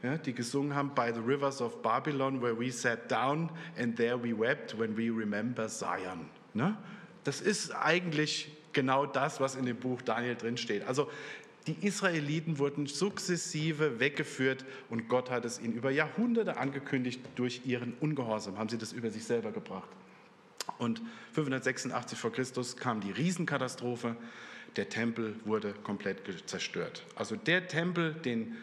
ja, 0.05 0.17
die 0.17 0.33
gesungen 0.33 0.75
haben, 0.75 0.91
By 0.95 1.11
the 1.13 1.19
rivers 1.19 1.61
of 1.61 1.81
Babylon, 1.81 2.41
where 2.41 2.57
we 2.57 2.71
sat 2.71 3.09
down 3.11 3.49
and 3.77 3.95
there 3.95 4.21
we 4.21 4.37
wept 4.37 4.77
when 4.77 4.95
we 4.97 5.09
remember 5.09 5.67
Zion. 5.67 6.29
Ne? 6.53 6.77
Das 7.23 7.41
ist 7.41 7.71
eigentlich 7.71 8.51
genau 8.73 9.05
das, 9.05 9.39
was 9.39 9.55
in 9.55 9.65
dem 9.65 9.77
Buch 9.77 10.01
Daniel 10.01 10.35
drinsteht. 10.35 10.87
Also 10.87 11.09
die 11.67 11.75
Israeliten 11.81 12.59
wurden 12.59 12.85
sukzessive 12.85 13.99
weggeführt 13.99 14.65
und 14.89 15.09
Gott 15.09 15.31
hat 15.31 15.45
es 15.45 15.59
ihnen 15.59 15.73
über 15.73 15.89
Jahrhunderte 15.89 16.57
angekündigt, 16.57 17.19
durch 17.35 17.61
ihren 17.65 17.93
Ungehorsam 17.99 18.59
haben 18.59 18.69
sie 18.69 18.77
das 18.77 18.93
über 18.93 19.09
sich 19.09 19.23
selber 19.23 19.51
gebracht. 19.51 19.89
Und 20.77 21.01
586 21.33 22.19
vor 22.19 22.31
Christus 22.31 22.77
kam 22.77 23.01
die 23.01 23.11
Riesenkatastrophe, 23.11 24.15
der 24.75 24.89
Tempel 24.89 25.35
wurde 25.45 25.73
komplett 25.83 26.19
zerstört. 26.47 27.05
Also 27.15 27.35
der 27.35 27.67
Tempel, 27.67 28.13
den 28.13 28.55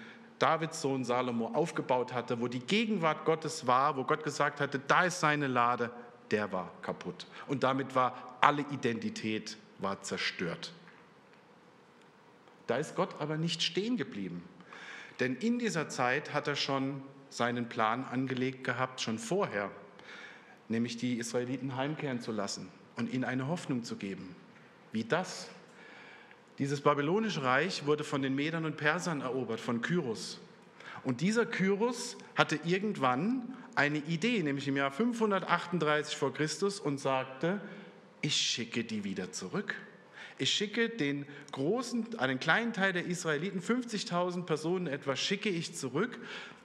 Davids 0.42 0.80
Sohn 0.80 1.04
Salomo 1.04 1.52
aufgebaut 1.54 2.12
hatte, 2.12 2.40
wo 2.40 2.48
die 2.48 2.58
Gegenwart 2.58 3.24
Gottes 3.24 3.68
war, 3.68 3.96
wo 3.96 4.02
Gott 4.02 4.24
gesagt 4.24 4.60
hatte, 4.60 4.80
da 4.80 5.04
ist 5.04 5.20
seine 5.20 5.46
Lade, 5.46 5.92
der 6.32 6.50
war 6.50 6.72
kaputt. 6.82 7.26
Und 7.46 7.62
damit 7.62 7.94
war 7.94 8.36
alle 8.40 8.62
Identität 8.72 9.56
war 9.78 10.02
zerstört. 10.02 10.72
Da 12.66 12.76
ist 12.76 12.96
Gott 12.96 13.20
aber 13.20 13.36
nicht 13.36 13.62
stehen 13.62 13.96
geblieben. 13.96 14.42
Denn 15.20 15.36
in 15.36 15.60
dieser 15.60 15.88
Zeit 15.88 16.34
hat 16.34 16.48
er 16.48 16.56
schon 16.56 17.02
seinen 17.28 17.68
Plan 17.68 18.04
angelegt 18.04 18.64
gehabt, 18.64 19.00
schon 19.00 19.20
vorher, 19.20 19.70
nämlich 20.68 20.96
die 20.96 21.18
Israeliten 21.18 21.76
heimkehren 21.76 22.20
zu 22.20 22.32
lassen 22.32 22.68
und 22.96 23.12
ihnen 23.12 23.24
eine 23.24 23.46
Hoffnung 23.46 23.84
zu 23.84 23.94
geben. 23.94 24.34
Wie 24.90 25.04
das? 25.04 25.48
Dieses 26.58 26.80
babylonische 26.80 27.42
Reich 27.42 27.86
wurde 27.86 28.04
von 28.04 28.22
den 28.22 28.34
Medern 28.34 28.64
und 28.64 28.76
Persern 28.76 29.20
erobert, 29.20 29.60
von 29.60 29.80
Kyros. 29.80 30.38
Und 31.04 31.20
dieser 31.20 31.46
Kyros 31.46 32.16
hatte 32.36 32.60
irgendwann 32.64 33.56
eine 33.74 33.98
Idee, 33.98 34.42
nämlich 34.42 34.68
im 34.68 34.76
Jahr 34.76 34.92
538 34.92 36.16
vor 36.16 36.32
Christus, 36.32 36.78
und 36.78 36.98
sagte, 36.98 37.60
ich 38.20 38.36
schicke 38.36 38.84
die 38.84 39.02
wieder 39.02 39.32
zurück. 39.32 39.74
Ich 40.38 40.52
schicke 40.52 40.88
den 40.88 41.26
großen, 41.52 42.18
einen 42.18 42.38
kleinen 42.38 42.72
Teil 42.72 42.92
der 42.92 43.06
Israeliten, 43.06 43.60
50.000 43.60 44.44
Personen 44.44 44.86
etwa, 44.86 45.16
schicke 45.16 45.48
ich 45.48 45.74
zurück 45.74 46.18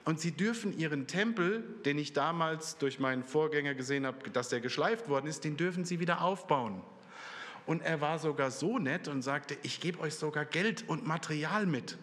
und 0.06 0.20
sie 0.20 0.32
dürfen 0.32 0.78
ihren 0.78 1.08
Tempel, 1.08 1.64
den 1.86 1.98
ich 1.98 2.14
damals 2.14 2.78
durch 2.78 3.00
meinen 3.00 3.24
Vorgänger 3.24 3.74
gesehen 3.74 4.06
habe, 4.06 4.30
dass 4.30 4.50
der 4.50 4.62
geschleift 4.62 5.10
worden 5.10 5.28
ist, 5.28 5.44
den 5.44 5.58
dürfen 5.58 5.84
sie 5.84 6.00
wieder 6.00 6.22
aufbauen. 6.22 6.82
Und 7.68 7.84
er 7.84 8.02
war 8.02 8.18
sogar 8.18 8.50
so 8.50 8.80
nett 8.80 9.08
und 9.08 9.22
sagte, 9.22 9.58
ich 9.62 9.80
gebe 9.80 10.00
euch 10.00 10.16
sogar 10.16 10.46
Geld 10.46 10.86
und 10.88 11.06
Material 11.06 11.66
mit. 11.66 11.98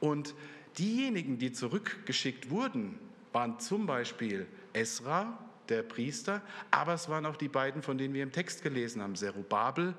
Und 0.00 0.34
diejenigen, 0.76 1.38
die 1.38 1.50
zurückgeschickt 1.50 2.50
wurden, 2.50 2.98
waren 3.32 3.58
zum 3.58 3.86
Beispiel 3.86 4.46
Esra, 4.72 5.38
der 5.68 5.82
Priester, 5.82 6.40
aber 6.70 6.94
es 6.94 7.08
waren 7.08 7.26
auch 7.26 7.36
die 7.36 7.48
beiden, 7.48 7.82
von 7.82 7.98
denen 7.98 8.14
wir 8.14 8.22
im 8.22 8.32
Text 8.32 8.62
gelesen 8.62 9.02
haben, 9.02 9.16
Zerubabel 9.16 9.94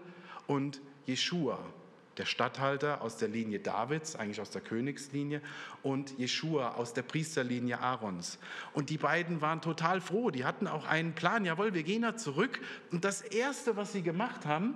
und 0.48 0.82
Jeschua, 1.06 1.60
der 2.20 2.26
Statthalter 2.26 3.02
aus 3.02 3.18
der 3.18 3.30
Linie 3.30 3.60
Davids, 3.60 4.16
eigentlich 4.16 4.42
aus 4.42 4.52
der 4.52 4.62
Königslinie, 4.62 5.42
und 5.82 6.18
Jeschua 6.20 6.74
aus 6.76 6.94
der 6.94 7.02
Priesterlinie 7.02 7.80
Aarons. 7.80 8.38
Und 8.74 8.90
die 8.90 8.98
beiden 8.98 9.42
waren 9.42 9.62
total 9.62 10.02
froh. 10.02 10.30
Die 10.30 10.46
hatten 10.46 10.68
auch 10.68 10.86
einen 10.86 11.14
Plan. 11.14 11.46
Jawohl, 11.46 11.74
wir 11.74 11.84
gehen 11.84 12.04
da 12.04 12.18
zurück. 12.18 12.60
Und 12.92 13.06
das 13.06 13.22
Erste, 13.22 13.78
was 13.78 13.94
sie 13.94 14.04
gemacht 14.04 14.46
haben, 14.46 14.76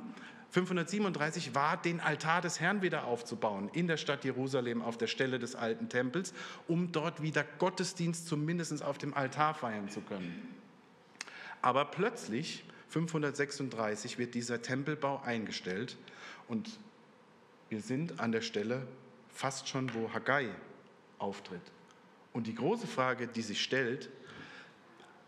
537 0.53 1.55
war, 1.55 1.81
den 1.81 1.99
Altar 1.99 2.41
des 2.41 2.59
Herrn 2.59 2.83
wieder 2.83 3.05
aufzubauen 3.05 3.69
in 3.73 3.87
der 3.87 3.97
Stadt 3.97 4.23
Jerusalem 4.23 4.83
auf 4.83 4.97
der 4.97 5.07
Stelle 5.07 5.39
des 5.39 5.55
alten 5.55 5.89
Tempels, 5.89 6.31
um 6.67 6.91
dort 6.91 7.23
wieder 7.23 7.43
Gottesdienst 7.57 8.27
zumindest 8.27 8.83
auf 8.83 8.99
dem 8.99 9.15
Altar 9.15 9.55
feiern 9.55 9.89
zu 9.89 10.01
können. 10.01 10.55
Aber 11.63 11.85
plötzlich, 11.85 12.65
536, 12.89 14.19
wird 14.19 14.35
dieser 14.35 14.61
Tempelbau 14.61 15.23
eingestellt 15.23 15.97
und 16.47 16.69
wir 17.73 17.81
sind 17.81 18.19
an 18.19 18.31
der 18.31 18.41
Stelle 18.41 18.85
fast 19.29 19.67
schon, 19.67 19.91
wo 19.95 20.13
Haggai 20.13 20.47
auftritt. 21.17 21.71
Und 22.31 22.45
die 22.45 22.53
große 22.53 22.85
Frage, 22.85 23.25
die 23.25 23.41
sich 23.41 23.63
stellt, 23.63 24.11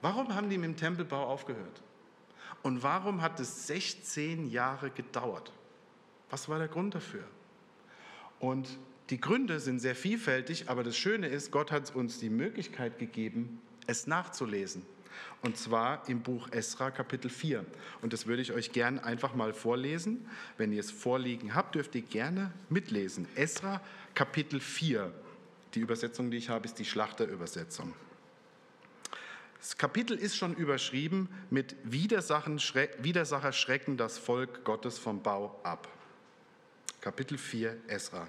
warum 0.04 0.36
haben 0.36 0.48
die 0.52 0.60
mit 0.60 0.70
dem 0.70 0.78
Tempelbau 0.78 1.26
aufgehört? 1.26 1.82
Und 2.62 2.84
warum 2.84 3.24
hat 3.24 3.40
es 3.40 3.66
16 3.66 4.52
Jahre 4.52 4.92
gedauert? 4.92 5.52
Was 6.30 6.48
war 6.48 6.60
der 6.60 6.68
Grund 6.68 6.94
dafür? 6.94 7.24
Und 8.40 8.78
die 9.10 9.20
Gründe 9.20 9.60
sind 9.60 9.80
sehr 9.80 9.96
vielfältig, 9.96 10.70
aber 10.70 10.84
das 10.84 10.96
Schöne 10.96 11.26
ist, 11.26 11.50
Gott 11.50 11.72
hat 11.72 11.96
uns 11.96 12.20
die 12.20 12.30
Möglichkeit 12.30 13.00
gegeben, 13.00 13.60
es 13.88 14.06
nachzulesen. 14.06 14.86
Und 15.42 15.58
zwar 15.58 16.08
im 16.10 16.22
Buch 16.22 16.48
Esra 16.52 16.92
Kapitel 16.92 17.30
4. 17.30 17.66
Und 18.02 18.14
das 18.14 18.26
würde 18.26 18.42
ich 18.42 18.52
euch 18.52 18.72
gern 18.72 19.00
einfach 19.00 19.36
mal 19.36 19.54
vorlesen. 19.54 20.28
Wenn 20.58 20.72
ihr 20.72 20.80
es 20.80 20.92
vorliegen 20.92 21.54
habt, 21.54 21.76
dürft 21.76 21.96
ihr 21.96 22.02
gerne 22.02 22.52
mitlesen. 22.70 23.28
Esra 23.36 23.82
Kapitel 24.14 24.60
4. 24.60 25.12
Die 25.74 25.80
Übersetzung, 25.80 26.32
die 26.32 26.38
ich 26.38 26.50
habe, 26.50 26.66
ist 26.66 26.80
die 26.80 26.86
Schlachterübersetzung. 26.86 27.94
Das 29.60 29.78
Kapitel 29.78 30.16
ist 30.18 30.38
schon 30.38 30.54
überschrieben 30.54 31.28
mit 31.50 31.76
Widersacher 31.84 33.52
schrecken 33.52 33.98
das 33.98 34.18
Volk 34.18 34.64
Gottes 34.64 35.00
vom 35.00 35.24
Bau 35.24 35.60
ab. 35.64 35.88
Kapitel 37.06 37.38
4 37.38 37.78
Esra. 37.86 38.28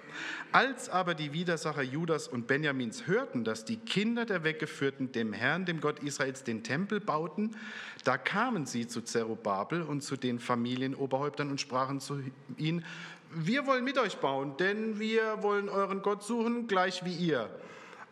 Als 0.53 0.91
aber 0.91 1.15
die 1.15 1.33
Widersacher 1.33 1.81
Judas 1.81 2.29
und 2.29 2.47
Benjamins 2.47 3.07
hörten, 3.07 3.43
dass 3.43 3.65
die 3.65 3.79
Kinder 3.79 4.27
der 4.27 4.45
Weggeführten 4.45 5.13
dem 5.13 5.33
Herrn, 5.33 5.65
dem 5.65 5.81
Gott 5.81 6.01
Israels, 6.01 6.45
den 6.45 6.63
Tempel 6.63 7.01
bauten, 7.01 7.57
da 8.05 8.19
kamen 8.19 8.67
sie 8.67 8.87
zu 8.87 9.01
Zerubabel 9.01 9.81
und 9.81 10.03
zu 10.03 10.19
den 10.19 10.39
Familienoberhäuptern 10.39 11.49
und 11.49 11.59
sprachen 11.59 12.01
zu 12.01 12.23
ihnen, 12.59 12.85
wir 13.31 13.67
wollen 13.67 13.83
mit 13.83 13.97
euch 13.97 14.19
bauen, 14.19 14.59
denn 14.59 15.01
wir 15.01 15.43
wollen 15.43 15.71
euren 15.71 16.03
Gott 16.03 16.23
suchen, 16.23 16.69
gleich 16.69 17.03
wie 17.03 17.15
ihr. 17.15 17.49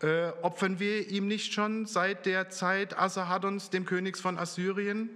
Äh, 0.01 0.31
opfern 0.41 0.81
wir 0.81 1.11
ihm 1.11 1.29
nicht 1.29 1.53
schon 1.53 1.85
seit 1.85 2.25
der 2.25 2.49
Zeit 2.49 2.99
Asahadons, 2.99 3.69
dem 3.69 3.85
Königs 3.85 4.23
von 4.23 4.39
Assyrien, 4.39 5.11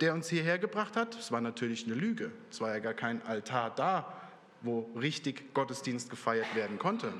der 0.00 0.14
uns 0.14 0.28
hierher 0.28 0.60
gebracht 0.60 0.94
hat? 0.94 1.16
Das 1.16 1.32
war 1.32 1.40
natürlich 1.40 1.84
eine 1.86 1.96
Lüge. 1.96 2.30
Es 2.48 2.60
war 2.60 2.70
ja 2.70 2.78
gar 2.78 2.94
kein 2.94 3.22
Altar 3.26 3.74
da 3.74 4.20
wo 4.64 4.90
richtig 4.98 5.54
Gottesdienst 5.54 6.10
gefeiert 6.10 6.54
werden 6.54 6.78
konnte. 6.78 7.12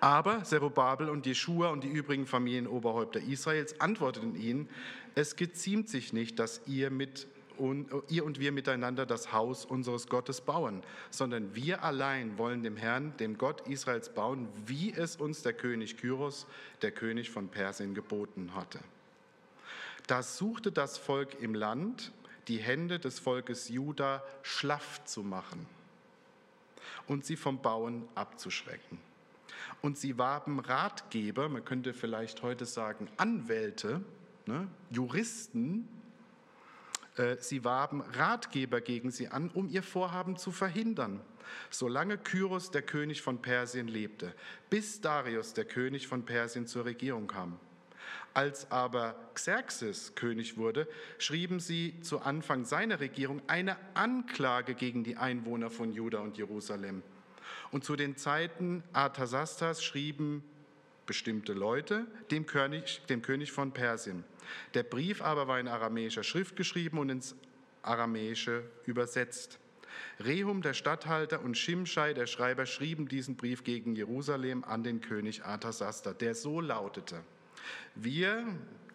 Aber 0.00 0.42
Zerubabel 0.42 1.08
und 1.08 1.26
Jeschua 1.26 1.70
und 1.70 1.84
die 1.84 1.88
übrigen 1.88 2.26
Familienoberhäupter 2.26 3.20
Israels 3.20 3.80
antworteten 3.80 4.34
ihnen, 4.34 4.68
es 5.14 5.36
geziemt 5.36 5.88
sich 5.88 6.12
nicht, 6.12 6.38
dass 6.40 6.62
ihr 6.66 6.90
mit 6.90 7.28
und, 7.56 7.88
ihr 8.08 8.24
und 8.24 8.40
wir 8.40 8.50
miteinander 8.50 9.06
das 9.06 9.32
Haus 9.32 9.64
unseres 9.64 10.08
Gottes 10.08 10.40
bauen, 10.40 10.82
sondern 11.10 11.54
wir 11.54 11.84
allein 11.84 12.36
wollen 12.38 12.62
dem 12.62 12.76
Herrn, 12.76 13.16
dem 13.18 13.38
Gott 13.38 13.68
Israels 13.68 14.08
bauen, 14.08 14.48
wie 14.66 14.92
es 14.92 15.16
uns 15.16 15.42
der 15.42 15.52
König 15.52 15.98
Kyros, 15.98 16.46
der 16.80 16.90
König 16.90 17.30
von 17.30 17.48
Persien, 17.48 17.94
geboten 17.94 18.54
hatte. 18.54 18.80
Da 20.08 20.22
suchte 20.22 20.72
das 20.72 20.98
Volk 20.98 21.40
im 21.40 21.54
Land, 21.54 22.10
die 22.52 22.58
Hände 22.58 22.98
des 22.98 23.18
Volkes 23.18 23.70
Juda 23.70 24.22
schlaff 24.42 25.02
zu 25.06 25.22
machen 25.22 25.66
und 27.06 27.24
sie 27.24 27.36
vom 27.36 27.62
Bauen 27.62 28.06
abzuschrecken. 28.14 28.98
Und 29.80 29.96
sie 29.96 30.18
warben 30.18 30.60
Ratgeber, 30.60 31.48
man 31.48 31.64
könnte 31.64 31.94
vielleicht 31.94 32.42
heute 32.42 32.66
sagen 32.66 33.08
Anwälte, 33.16 34.04
ne, 34.44 34.68
Juristen, 34.90 35.88
äh, 37.16 37.38
sie 37.40 37.64
warben 37.64 38.02
Ratgeber 38.02 38.82
gegen 38.82 39.10
sie 39.10 39.28
an, 39.28 39.48
um 39.48 39.70
ihr 39.70 39.82
Vorhaben 39.82 40.36
zu 40.36 40.52
verhindern, 40.52 41.22
solange 41.70 42.18
Kyros, 42.18 42.70
der 42.70 42.82
König 42.82 43.22
von 43.22 43.40
Persien, 43.40 43.88
lebte, 43.88 44.34
bis 44.68 45.00
Darius, 45.00 45.54
der 45.54 45.64
König 45.64 46.06
von 46.06 46.26
Persien, 46.26 46.66
zur 46.66 46.84
Regierung 46.84 47.28
kam. 47.28 47.58
Als 48.34 48.70
aber 48.70 49.14
Xerxes 49.34 50.14
König 50.14 50.56
wurde, 50.56 50.88
schrieben 51.18 51.60
sie 51.60 52.00
zu 52.00 52.20
Anfang 52.20 52.64
seiner 52.64 53.00
Regierung 53.00 53.42
eine 53.46 53.76
Anklage 53.94 54.74
gegen 54.74 55.04
die 55.04 55.16
Einwohner 55.16 55.70
von 55.70 55.92
Juda 55.92 56.20
und 56.20 56.38
Jerusalem. 56.38 57.02
Und 57.70 57.84
zu 57.84 57.94
den 57.94 58.16
Zeiten 58.16 58.82
Arthasastas 58.92 59.84
schrieben 59.84 60.42
bestimmte 61.04 61.52
Leute 61.52 62.06
dem 62.30 62.46
König, 62.46 63.02
dem 63.08 63.22
König 63.22 63.52
von 63.52 63.72
Persien. 63.72 64.24
Der 64.74 64.82
Brief 64.82 65.20
aber 65.20 65.48
war 65.48 65.60
in 65.60 65.68
aramäischer 65.68 66.22
Schrift 66.22 66.56
geschrieben 66.56 66.98
und 66.98 67.10
ins 67.10 67.34
Aramäische 67.82 68.64
übersetzt. 68.86 69.58
Rehum, 70.24 70.62
der 70.62 70.74
Statthalter, 70.74 71.42
und 71.42 71.58
Shimshai, 71.58 72.14
der 72.14 72.26
Schreiber, 72.26 72.64
schrieben 72.64 73.08
diesen 73.08 73.36
Brief 73.36 73.64
gegen 73.64 73.94
Jerusalem 73.94 74.64
an 74.64 74.82
den 74.84 75.00
König 75.00 75.44
Arthasasta, 75.44 76.14
der 76.14 76.34
so 76.34 76.60
lautete. 76.60 77.22
Wir, 77.94 78.46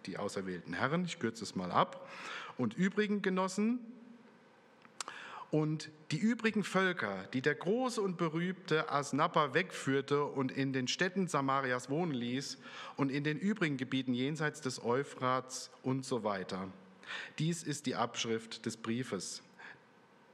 die 0.06 0.18
auserwählten 0.18 0.74
Herren, 0.74 1.06
ich 1.06 1.20
kürze 1.20 1.44
es 1.44 1.56
mal 1.56 1.72
ab, 1.72 2.10
und 2.58 2.74
übrigen 2.76 3.22
Genossen 3.22 3.80
und 5.52 5.90
die 6.12 6.18
übrigen 6.18 6.64
Völker, 6.64 7.26
die 7.34 7.42
der 7.42 7.56
große 7.56 8.02
und 8.02 8.18
berühmte 8.18 8.92
Asnappa 8.92 9.54
wegführte 9.54 10.26
und 10.26 10.52
in 10.52 10.74
den 10.74 10.88
Städten 10.88 11.28
Samarias 11.28 11.90
wohnen 11.90 12.14
ließ 12.14 12.58
und 12.96 13.12
in 13.12 13.24
den 13.24 13.40
übrigen 13.40 13.78
Gebieten 13.78 14.14
jenseits 14.14 14.62
des 14.62 14.84
Euphrats 14.84 15.70
und 15.84 16.06
so 16.06 16.24
weiter. 16.24 16.68
Dies 17.40 17.64
ist 17.64 17.86
die 17.86 17.96
Abschrift 17.96 18.66
des 18.66 18.76
Briefes. 18.76 19.42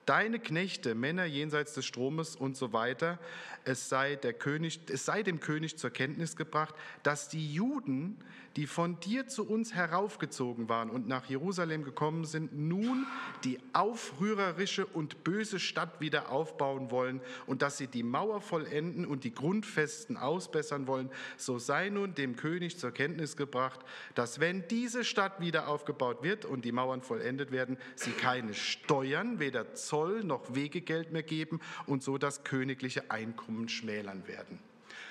Deine 0.05 0.39
Knechte, 0.39 0.95
Männer 0.95 1.23
jenseits 1.23 1.73
des 1.73 1.85
Stromes 1.85 2.35
und 2.35 2.57
so 2.57 2.73
weiter, 2.73 3.19
es 3.63 3.87
sei, 3.87 4.17
der 4.17 4.33
König, 4.33 4.81
es 4.89 5.05
sei 5.05 5.23
dem 5.23 5.39
König 5.39 5.77
zur 5.77 5.91
Kenntnis 5.91 6.35
gebracht, 6.35 6.75
dass 7.03 7.29
die 7.29 7.53
Juden, 7.53 8.17
die 8.57 8.67
von 8.67 8.99
dir 8.99 9.27
zu 9.27 9.47
uns 9.47 9.73
heraufgezogen 9.73 10.67
waren 10.67 10.89
und 10.89 11.07
nach 11.07 11.25
Jerusalem 11.29 11.85
gekommen 11.85 12.25
sind, 12.25 12.53
nun 12.53 13.07
die 13.45 13.59
aufrührerische 13.71 14.85
und 14.85 15.23
böse 15.23 15.57
Stadt 15.57 16.01
wieder 16.01 16.29
aufbauen 16.29 16.91
wollen 16.91 17.21
und 17.45 17.61
dass 17.61 17.77
sie 17.77 17.87
die 17.87 18.03
Mauer 18.03 18.41
vollenden 18.41 19.05
und 19.05 19.23
die 19.23 19.33
Grundfesten 19.33 20.17
ausbessern 20.17 20.85
wollen, 20.85 21.09
so 21.37 21.59
sei 21.59 21.89
nun 21.89 22.13
dem 22.13 22.35
König 22.35 22.77
zur 22.77 22.91
Kenntnis 22.91 23.37
gebracht, 23.37 23.79
dass 24.15 24.41
wenn 24.41 24.67
diese 24.67 25.05
Stadt 25.05 25.39
wieder 25.39 25.69
aufgebaut 25.69 26.23
wird 26.23 26.43
und 26.43 26.65
die 26.65 26.73
Mauern 26.73 27.01
vollendet 27.01 27.51
werden, 27.51 27.77
sie 27.95 28.11
keine 28.11 28.53
Steuern, 28.53 29.39
weder 29.39 29.73
Zoll 29.73 29.92
noch 30.23 30.55
Wegegeld 30.55 31.11
mehr 31.11 31.23
geben 31.23 31.59
und 31.85 32.03
so 32.03 32.17
das 32.17 32.43
königliche 32.43 33.11
Einkommen 33.11 33.69
schmälern 33.69 34.27
werden. 34.27 34.59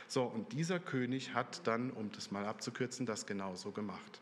So, 0.09 0.25
und 0.25 0.53
dieser 0.53 0.79
König 0.79 1.33
hat 1.35 1.67
dann, 1.67 1.91
um 1.91 2.13
das 2.13 2.31
mal 2.31 2.45
abzukürzen, 2.45 3.07
das 3.07 3.25
genauso 3.25 3.71
gemacht. 3.71 4.21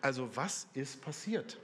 Also 0.00 0.28
was 0.36 0.68
ist 0.74 1.02
passiert? 1.02 1.58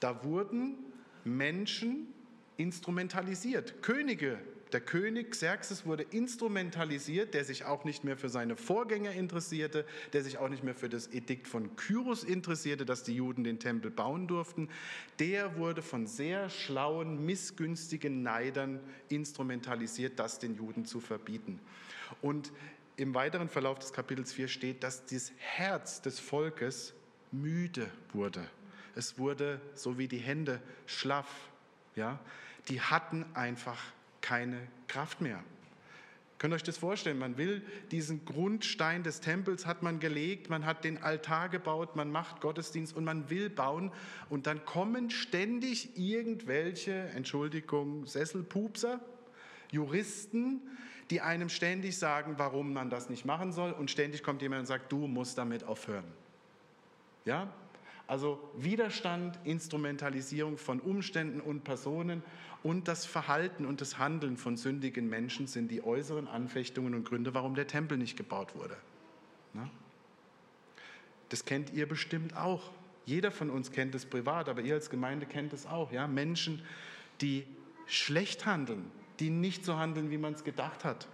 Da 0.00 0.24
wurden 0.24 0.76
Menschen 1.24 2.12
instrumentalisiert. 2.56 3.82
Könige, 3.82 4.38
der 4.72 4.80
König 4.80 5.32
Xerxes 5.32 5.84
wurde 5.84 6.02
instrumentalisiert, 6.02 7.34
der 7.34 7.44
sich 7.44 7.64
auch 7.64 7.84
nicht 7.84 8.04
mehr 8.04 8.16
für 8.16 8.28
seine 8.28 8.56
Vorgänger 8.56 9.12
interessierte, 9.12 9.84
der 10.12 10.22
sich 10.22 10.38
auch 10.38 10.48
nicht 10.48 10.64
mehr 10.64 10.74
für 10.74 10.88
das 10.88 11.08
Edikt 11.08 11.46
von 11.46 11.76
Kyros 11.76 12.24
interessierte, 12.24 12.86
dass 12.86 13.02
die 13.02 13.14
Juden 13.14 13.44
den 13.44 13.58
Tempel 13.58 13.90
bauen 13.90 14.26
durften. 14.26 14.68
Der 15.18 15.56
wurde 15.56 15.82
von 15.82 16.06
sehr 16.06 16.48
schlauen, 16.48 17.24
missgünstigen 17.26 18.22
Neidern 18.22 18.80
instrumentalisiert, 19.08 20.18
das 20.18 20.38
den 20.38 20.56
Juden 20.56 20.86
zu 20.86 21.00
verbieten. 21.00 21.60
Und 22.20 22.52
im 22.96 23.14
weiteren 23.14 23.48
Verlauf 23.48 23.78
des 23.78 23.92
Kapitels 23.92 24.32
4 24.32 24.48
steht, 24.48 24.82
dass 24.82 25.06
das 25.06 25.32
Herz 25.38 26.02
des 26.02 26.18
Volkes 26.18 26.94
müde 27.30 27.90
wurde. 28.12 28.46
Es 28.94 29.18
wurde 29.18 29.60
so 29.74 29.98
wie 29.98 30.08
die 30.08 30.18
Hände 30.18 30.60
schlaff. 30.86 31.50
Ja? 31.96 32.20
Die 32.68 32.80
hatten 32.80 33.24
einfach 33.34 33.78
keine 34.22 34.58
Kraft 34.88 35.20
mehr. 35.20 35.42
Könnt 36.42 36.54
ihr 36.54 36.56
euch 36.56 36.64
das 36.64 36.78
vorstellen? 36.78 37.20
Man 37.20 37.36
will 37.36 37.62
diesen 37.92 38.24
Grundstein 38.24 39.04
des 39.04 39.20
Tempels 39.20 39.64
hat 39.64 39.84
man 39.84 40.00
gelegt, 40.00 40.50
man 40.50 40.66
hat 40.66 40.82
den 40.82 41.00
Altar 41.00 41.48
gebaut, 41.48 41.94
man 41.94 42.10
macht 42.10 42.40
Gottesdienst 42.40 42.96
und 42.96 43.04
man 43.04 43.30
will 43.30 43.48
bauen 43.48 43.92
und 44.28 44.48
dann 44.48 44.64
kommen 44.64 45.10
ständig 45.10 45.96
irgendwelche, 45.96 46.92
Entschuldigung, 47.14 48.06
Sesselpupser, 48.06 48.98
Juristen, 49.70 50.60
die 51.10 51.20
einem 51.20 51.48
ständig 51.48 51.96
sagen, 51.96 52.34
warum 52.38 52.72
man 52.72 52.90
das 52.90 53.08
nicht 53.08 53.24
machen 53.24 53.52
soll 53.52 53.70
und 53.70 53.92
ständig 53.92 54.24
kommt 54.24 54.42
jemand 54.42 54.60
und 54.60 54.66
sagt, 54.66 54.90
du 54.90 55.06
musst 55.06 55.38
damit 55.38 55.62
aufhören. 55.62 56.10
Ja? 57.24 57.52
Also 58.06 58.38
Widerstand, 58.56 59.38
Instrumentalisierung 59.44 60.58
von 60.58 60.80
Umständen 60.80 61.40
und 61.40 61.64
Personen 61.64 62.22
und 62.62 62.88
das 62.88 63.06
Verhalten 63.06 63.64
und 63.64 63.80
das 63.80 63.98
Handeln 63.98 64.36
von 64.36 64.56
sündigen 64.56 65.08
Menschen 65.08 65.46
sind 65.46 65.70
die 65.70 65.82
äußeren 65.84 66.28
Anfechtungen 66.28 66.94
und 66.94 67.04
Gründe, 67.04 67.34
warum 67.34 67.54
der 67.54 67.66
Tempel 67.66 67.98
nicht 67.98 68.16
gebaut 68.16 68.54
wurde. 68.54 68.76
Das 71.28 71.46
kennt 71.46 71.72
ihr 71.72 71.88
bestimmt 71.88 72.36
auch. 72.36 72.70
Jeder 73.06 73.30
von 73.30 73.48
uns 73.48 73.72
kennt 73.72 73.94
es 73.94 74.04
privat, 74.04 74.50
aber 74.50 74.60
ihr 74.60 74.74
als 74.74 74.90
Gemeinde 74.90 75.24
kennt 75.24 75.54
es 75.54 75.66
auch. 75.66 75.90
Ja? 75.90 76.06
Menschen, 76.06 76.62
die 77.22 77.46
schlecht 77.86 78.44
handeln, 78.44 78.90
die 79.18 79.30
nicht 79.30 79.64
so 79.64 79.78
handeln, 79.78 80.10
wie 80.10 80.18
man 80.18 80.34
es 80.34 80.44
gedacht 80.44 80.84
hat. 80.84 81.08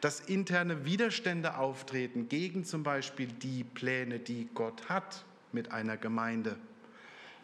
Dass 0.00 0.20
interne 0.20 0.84
Widerstände 0.84 1.56
auftreten 1.56 2.28
gegen 2.28 2.64
zum 2.64 2.82
Beispiel 2.82 3.28
die 3.28 3.62
Pläne, 3.62 4.18
die 4.18 4.48
Gott 4.54 4.88
hat 4.88 5.24
mit 5.54 5.72
einer 5.72 5.96
Gemeinde. 5.96 6.56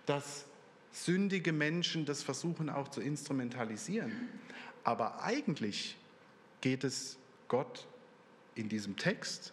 Dass 0.07 0.44
sündige 0.92 1.53
Menschen 1.53 2.05
das 2.05 2.23
versuchen 2.23 2.68
auch 2.68 2.88
zu 2.88 3.01
instrumentalisieren. 3.01 4.12
Aber 4.85 5.23
eigentlich 5.23 5.96
geht 6.61 6.85
es 6.85 7.18
Gott 7.49 7.87
in 8.55 8.68
diesem 8.68 8.96
Text 8.96 9.53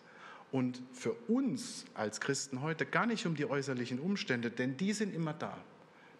und 0.52 0.82
für 0.93 1.13
uns 1.28 1.86
als 1.93 2.22
Christen 2.22 2.62
heute 2.62 2.86
gar 2.86 3.06
nicht 3.06 3.26
um 3.26 3.36
die 3.36 3.46
äußerlichen 3.46 4.00
Umstände, 4.00 4.50
denn 4.50 4.78
die 4.78 4.93
sind 4.93 5.13
immer 5.13 5.34
da. 5.34 5.58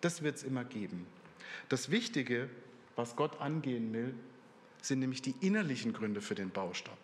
Das 0.02 0.22
wird 0.22 0.36
es 0.36 0.44
immer 0.44 0.64
geben. 0.64 1.08
Das 1.70 1.90
Wichtige, 1.92 2.50
was 2.96 3.16
Gott 3.16 3.40
angehen 3.40 3.94
will, 3.94 4.14
sind 4.82 5.00
nämlich 5.00 5.22
die 5.22 5.36
innerlichen 5.42 5.94
Gründe 5.94 6.22
für 6.22 6.36
den 6.36 6.50
Baustopp. 6.50 6.98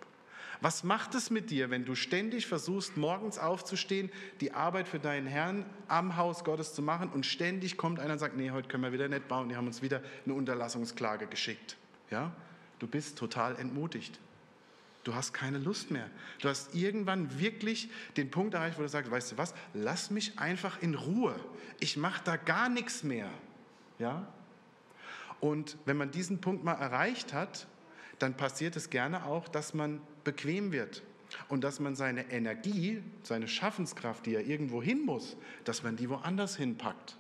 Was 0.63 0.85
macht 0.85 1.13
es 1.13 1.29
mit 1.29 1.51
dir, 1.51 1.71
wenn 1.71 1.83
du 1.83 1.93
ständig 1.93 2.47
versuchst, 2.47 2.95
morgens 2.95 3.37
aufzustehen, 3.37 4.09
die 4.39 4.53
Arbeit 4.53 4.87
für 4.87 4.97
deinen 4.97 5.27
Herrn 5.27 5.65
am 5.89 6.15
Haus 6.15 6.45
Gottes 6.45 6.73
zu 6.73 6.81
machen 6.81 7.09
und 7.09 7.25
ständig 7.25 7.75
kommt 7.75 7.99
einer 7.99 8.13
und 8.13 8.19
sagt, 8.19 8.37
nee, 8.37 8.49
heute 8.49 8.69
können 8.69 8.81
wir 8.81 8.93
wieder 8.93 9.09
nicht 9.09 9.27
bauen, 9.27 9.49
die 9.49 9.57
haben 9.57 9.67
uns 9.67 9.81
wieder 9.81 10.01
eine 10.23 10.35
Unterlassungsklage 10.35 11.27
geschickt. 11.27 11.75
Ja? 12.11 12.31
Du 12.79 12.87
bist 12.87 13.17
total 13.17 13.57
entmutigt. 13.57 14.21
Du 15.03 15.13
hast 15.13 15.33
keine 15.33 15.57
Lust 15.57 15.91
mehr. 15.91 16.09
Du 16.39 16.47
hast 16.47 16.73
irgendwann 16.73 17.37
wirklich 17.41 17.89
den 18.15 18.31
Punkt 18.31 18.53
erreicht, 18.53 18.77
wo 18.77 18.83
du 18.83 18.87
sagst, 18.87 19.11
weißt 19.11 19.33
du 19.33 19.37
was, 19.37 19.53
lass 19.73 20.11
mich 20.11 20.39
einfach 20.39 20.81
in 20.81 20.95
Ruhe. 20.95 21.35
Ich 21.81 21.97
mache 21.97 22.21
da 22.23 22.37
gar 22.37 22.69
nichts 22.69 23.03
mehr. 23.03 23.29
Ja? 23.99 24.25
Und 25.41 25.75
wenn 25.83 25.97
man 25.97 26.11
diesen 26.11 26.39
Punkt 26.39 26.63
mal 26.63 26.75
erreicht 26.75 27.33
hat, 27.33 27.67
dann 28.23 28.35
passiert 28.35 28.77
es 28.77 28.89
gerne 28.89 29.25
auch, 29.25 29.49
dass 29.49 29.73
man 29.73 30.01
bequem 30.23 30.71
wird 30.71 31.03
und 31.49 31.61
dass 31.63 31.81
man 31.81 31.93
seine 31.95 32.31
Energie, 32.31 33.03
seine 33.21 33.49
Schaffenskraft, 33.49 34.25
die 34.25 34.33
er 34.33 34.45
irgendwo 34.47 34.81
hin 34.81 35.05
muss, 35.05 35.35
dass 35.65 35.83
man 35.83 35.97
die 35.97 36.09
woanders 36.09 36.55
hinpackt. 36.55 37.17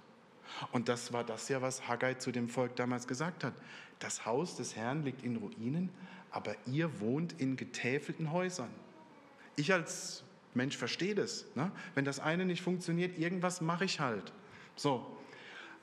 Und 0.71 0.87
das 0.87 1.11
war 1.11 1.25
das 1.25 1.49
ja, 1.49 1.61
was 1.61 1.89
Haggai 1.89 2.13
zu 2.13 2.31
dem 2.31 2.47
Volk 2.47 2.77
damals 2.77 3.05
gesagt 3.05 3.43
hat. 3.43 3.53
Das 3.99 4.25
Haus 4.25 4.55
des 4.55 4.77
Herrn 4.77 5.03
liegt 5.03 5.23
in 5.23 5.35
Ruinen, 5.35 5.89
aber 6.31 6.55
ihr 6.67 7.01
wohnt 7.01 7.33
in 7.41 7.57
getäfelten 7.57 8.31
Häusern. 8.31 8.69
Ich 9.57 9.73
als 9.73 10.23
Mensch 10.53 10.77
verstehe 10.77 11.15
das. 11.15 11.45
Ne? 11.55 11.69
Wenn 11.95 12.05
das 12.05 12.21
eine 12.21 12.45
nicht 12.45 12.61
funktioniert, 12.61 13.17
irgendwas 13.17 13.59
mache 13.59 13.83
ich 13.83 13.99
halt. 13.99 14.31
So, 14.77 15.05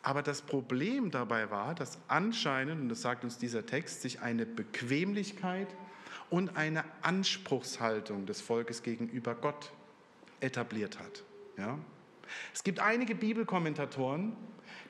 Aber 0.02 0.22
das 0.22 0.42
Problem 0.42 1.10
dabei 1.10 1.50
war, 1.50 1.74
dass 1.74 1.98
anscheinend, 2.08 2.80
und 2.80 2.88
das 2.88 3.02
sagt 3.02 3.24
uns 3.24 3.36
dieser 3.36 3.66
Text, 3.66 4.02
sich 4.02 4.20
eine 4.22 4.46
Bequemlichkeit 4.46 5.68
und 6.30 6.56
eine 6.56 6.84
Anspruchshaltung 7.02 8.24
des 8.24 8.40
Volkes 8.40 8.82
gegenüber 8.82 9.34
Gott 9.34 9.72
etabliert 10.40 10.98
hat. 10.98 11.24
Ja? 11.58 11.78
Es 12.54 12.64
gibt 12.64 12.80
einige 12.80 13.14
Bibelkommentatoren, 13.14 14.36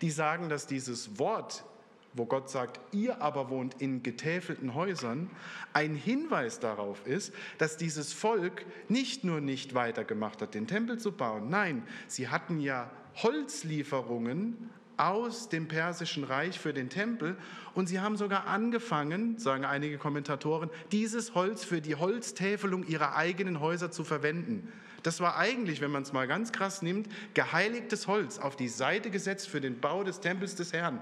die 0.01 0.11
sagen, 0.11 0.49
dass 0.49 0.67
dieses 0.67 1.19
Wort, 1.19 1.65
wo 2.13 2.27
Gott 2.27 2.51
sagt, 2.51 2.81
ihr 2.95 3.21
aber 3.23 3.51
wohnt 3.51 3.81
in 3.81 4.03
getäfelten 4.03 4.75
Häusern, 4.75 5.31
ein 5.73 5.95
Hinweis 5.95 6.61
darauf 6.61 7.07
ist, 7.07 7.33
dass 7.59 7.77
dieses 7.77 8.13
Volk 8.13 8.65
nicht 8.89 9.25
nur 9.25 9.41
nicht 9.41 9.75
weitergemacht 9.75 10.43
hat, 10.43 10.55
den 10.55 10.67
Tempel 10.67 10.99
zu 10.99 11.13
bauen, 11.13 11.49
nein, 11.49 11.83
sie 12.07 12.29
hatten 12.29 12.61
ja 12.61 12.91
Holzlieferungen 13.17 14.71
aus 15.01 15.49
dem 15.49 15.69
persischen 15.69 16.25
Reich 16.25 16.59
für 16.59 16.73
den 16.73 16.91
Tempel 16.91 17.37
und 17.75 17.89
sie 17.89 18.01
haben 18.01 18.17
sogar 18.17 18.47
angefangen, 18.47 19.39
sagen 19.39 19.65
einige 19.65 19.99
Kommentatoren, 19.99 20.71
dieses 20.93 21.35
Holz 21.35 21.65
für 21.65 21.81
die 21.81 21.95
Holztäfelung 21.95 22.87
ihrer 22.87 23.17
eigenen 23.17 23.61
Häuser 23.61 23.91
zu 23.91 24.05
verwenden. 24.05 24.71
Das 25.03 25.21
war 25.21 25.37
eigentlich, 25.37 25.81
wenn 25.81 25.91
man 25.91 26.03
es 26.03 26.13
mal 26.13 26.27
ganz 26.27 26.53
krass 26.53 26.83
nimmt, 26.83 27.09
geheiligtes 27.35 28.07
Holz 28.07 28.39
auf 28.39 28.57
die 28.57 28.69
Seite 28.69 29.11
gesetzt 29.11 29.49
für 29.49 29.61
den 29.61 29.81
Bau 29.81 30.05
des 30.05 30.21
Tempels 30.21 30.55
des 30.55 30.73
Herrn. 30.73 31.01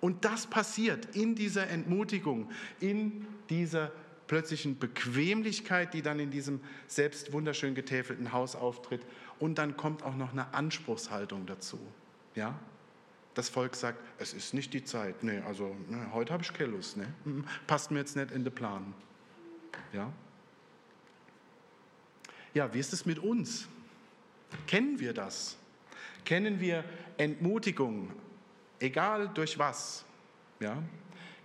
Und 0.00 0.24
das 0.24 0.46
passiert 0.46 1.14
in 1.14 1.34
dieser 1.34 1.68
Entmutigung, 1.68 2.50
in 2.80 3.26
dieser 3.50 3.92
plötzlichen 4.28 4.78
Bequemlichkeit, 4.78 5.92
die 5.94 6.02
dann 6.02 6.20
in 6.20 6.30
diesem 6.30 6.60
selbst 6.86 7.32
wunderschön 7.32 7.74
getäfelten 7.74 8.32
Haus 8.32 8.54
auftritt. 8.54 9.00
Und 9.38 9.58
dann 9.58 9.76
kommt 9.76 10.02
auch 10.02 10.14
noch 10.14 10.32
eine 10.32 10.54
Anspruchshaltung 10.54 11.46
dazu. 11.46 11.78
Ja? 12.34 12.58
Das 13.38 13.48
Volk 13.48 13.76
sagt, 13.76 14.00
es 14.18 14.34
ist 14.34 14.52
nicht 14.52 14.74
die 14.74 14.82
Zeit. 14.82 15.22
Nee, 15.22 15.38
also 15.46 15.76
ne, 15.88 16.12
heute 16.12 16.32
habe 16.32 16.42
ich 16.42 16.52
keine 16.52 16.72
Lust. 16.72 16.96
Ne? 16.96 17.06
Passt 17.68 17.92
mir 17.92 18.00
jetzt 18.00 18.16
nicht 18.16 18.32
in 18.32 18.42
den 18.42 18.52
Plan. 18.52 18.92
Ja? 19.92 20.12
Ja, 22.52 22.74
wie 22.74 22.80
ist 22.80 22.92
es 22.92 23.06
mit 23.06 23.20
uns? 23.20 23.68
Kennen 24.66 24.98
wir 24.98 25.12
das? 25.12 25.56
Kennen 26.24 26.58
wir 26.58 26.84
Entmutigung, 27.16 28.10
egal 28.80 29.30
durch 29.32 29.56
was? 29.56 30.04
Ja? 30.58 30.82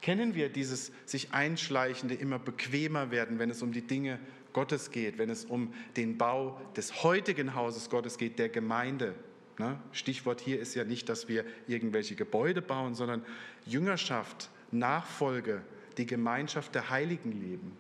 Kennen 0.02 0.34
wir 0.34 0.50
dieses 0.50 0.92
sich 1.06 1.32
einschleichende, 1.32 2.16
immer 2.16 2.40
bequemer 2.40 3.12
werden, 3.12 3.38
wenn 3.38 3.52
es 3.52 3.62
um 3.62 3.72
die 3.72 3.86
Dinge 3.86 4.20
Gottes 4.52 4.90
geht, 4.90 5.20
wenn 5.20 5.30
es 5.30 5.46
um 5.46 5.72
den 5.96 6.18
Bau 6.18 6.60
des 6.76 7.04
heutigen 7.04 7.54
Hauses 7.54 7.92
Gottes 7.92 8.18
geht, 8.18 8.40
der 8.40 8.50
Gemeinde? 8.50 9.14
Ne? 9.60 9.80
Stichwort 9.92 10.42
hier 10.42 10.60
ist 10.60 10.74
ja 10.76 10.84
nicht, 10.84 11.10
dass 11.10 11.28
wir 11.28 11.46
irgendwelche 11.68 12.16
Gebäude 12.16 12.62
bauen, 12.62 12.96
sondern 12.96 13.24
Jüngerschaft, 13.66 14.50
Nachfolge, 14.72 15.62
die 15.98 16.06
Gemeinschaft 16.06 16.74
der 16.74 16.90
Heiligen 16.90 17.32
leben. 17.32 17.78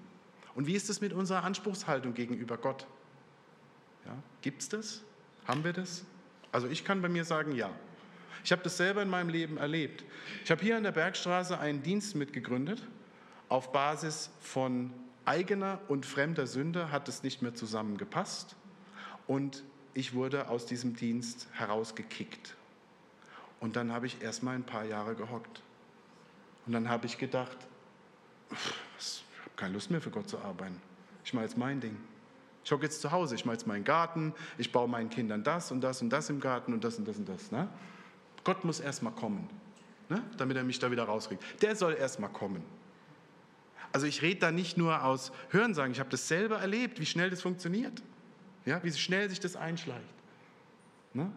Und 0.55 0.67
wie 0.67 0.75
ist 0.75 0.89
es 0.89 1.01
mit 1.01 1.13
unserer 1.13 1.43
Anspruchshaltung 1.43 2.13
gegenüber 2.13 2.57
Gott? 2.57 2.86
Ja, 4.05 4.15
Gibt 4.41 4.62
es 4.62 4.69
das? 4.69 5.03
Haben 5.45 5.63
wir 5.63 5.73
das? 5.73 6.05
Also 6.51 6.67
ich 6.67 6.86
kann 6.86 7.01
bei 7.01 7.09
mir 7.09 7.25
sagen, 7.25 7.53
ja. 7.53 7.71
Ich 8.43 8.51
habe 8.51 8.62
das 8.62 8.77
selber 8.77 9.01
in 9.01 9.09
meinem 9.09 9.29
Leben 9.29 9.57
erlebt. 9.57 10.03
Ich 10.43 10.51
habe 10.51 10.62
hier 10.62 10.77
an 10.77 10.83
der 10.83 10.91
Bergstraße 10.91 11.59
einen 11.59 11.81
Dienst 11.81 12.15
mitgegründet. 12.15 12.86
Auf 13.49 13.71
Basis 13.71 14.29
von 14.41 14.91
eigener 15.25 15.79
und 15.88 16.05
fremder 16.05 16.45
Sünde 16.45 16.91
hat 16.91 17.07
es 17.07 17.23
nicht 17.23 17.41
mehr 17.41 17.55
zusammengepasst. 17.55 18.55
Und 19.27 19.63
ich 19.93 20.13
wurde 20.13 20.49
aus 20.49 20.65
diesem 20.65 20.95
Dienst 20.95 21.47
herausgekickt. 21.53 22.56
Und 23.60 23.75
dann 23.75 23.91
habe 23.91 24.08
ich 24.08 24.21
erst 24.21 24.43
mal 24.43 24.56
ein 24.56 24.63
paar 24.63 24.84
Jahre 24.84 25.15
gehockt. 25.15 25.62
Und 26.65 26.73
dann 26.73 26.89
habe 26.89 27.06
ich 27.06 27.17
gedacht, 27.17 27.58
ich 28.99 29.23
habe 29.41 29.56
keine 29.56 29.73
Lust 29.73 29.91
mehr 29.91 30.01
für 30.01 30.10
Gott 30.10 30.29
zu 30.29 30.39
arbeiten. 30.39 30.82
Ich 31.23 31.34
mache 31.34 31.45
jetzt 31.45 31.58
mein 31.58 31.79
Ding. 31.79 31.97
Ich 32.63 32.71
hocke 32.71 32.84
jetzt 32.84 33.01
zu 33.01 33.12
Hause, 33.12 33.36
ich 33.36 33.45
mache 33.45 33.56
jetzt 33.56 33.67
meinen 33.67 33.84
Garten, 33.84 34.34
ich 34.58 34.71
baue 34.71 34.88
meinen 34.88 35.10
Kindern 35.10 35.43
das 35.43 35.71
und 35.71 35.82
das 35.82 36.01
und 36.01 36.10
das 36.10 36.29
im 36.29 36.39
Garten 36.39 36.73
und 36.73 36.84
das 36.84 36.97
und 36.97 37.08
das 37.08 37.17
und 37.17 37.27
das. 37.27 37.51
Ne? 37.51 37.67
Gott 38.43 38.63
muss 38.63 38.79
erst 38.79 39.03
mal 39.03 39.12
kommen, 39.12 39.49
ne? 40.10 40.23
damit 40.38 40.56
er 40.56 40.63
mich 40.63 40.79
da 40.79 40.89
wieder 40.89 41.03
rauskriegt. 41.03 41.43
Der 41.62 41.75
soll 41.75 41.93
erst 41.93 42.19
mal 42.19 42.29
kommen. 42.29 42.63
Also 43.91 44.08
ich 44.08 44.21
rede 44.21 44.39
da 44.39 44.51
nicht 44.51 44.77
nur 44.77 45.03
aus 45.03 45.32
Hörensagen, 45.49 45.91
ich 45.91 45.99
habe 45.99 46.10
das 46.10 46.27
selber 46.27 46.60
erlebt, 46.60 46.99
wie 46.99 47.06
schnell 47.06 47.29
das 47.29 47.41
funktioniert, 47.41 48.01
ja? 48.65 48.84
wie 48.84 48.91
schnell 48.91 49.30
sich 49.30 49.39
das 49.39 49.56
einschleicht. 49.56 50.04
Ne? 51.13 51.32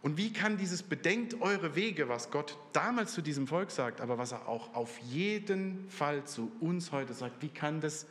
Und 0.00 0.16
wie 0.16 0.32
kann 0.32 0.56
dieses 0.56 0.82
Bedenkt 0.82 1.40
eure 1.40 1.74
Wege, 1.74 2.08
was 2.08 2.30
Gott 2.30 2.56
damals 2.72 3.12
zu 3.12 3.20
diesem 3.20 3.46
Volk 3.46 3.70
sagt, 3.70 4.00
aber 4.00 4.16
was 4.16 4.32
er 4.32 4.48
auch 4.48 4.74
auf 4.74 4.96
jeden 4.98 5.88
Fall 5.90 6.24
zu 6.24 6.52
uns 6.60 6.92
heute 6.92 7.14
sagt, 7.14 7.42
wie 7.42 7.48
kann 7.48 7.80
das 7.80 8.06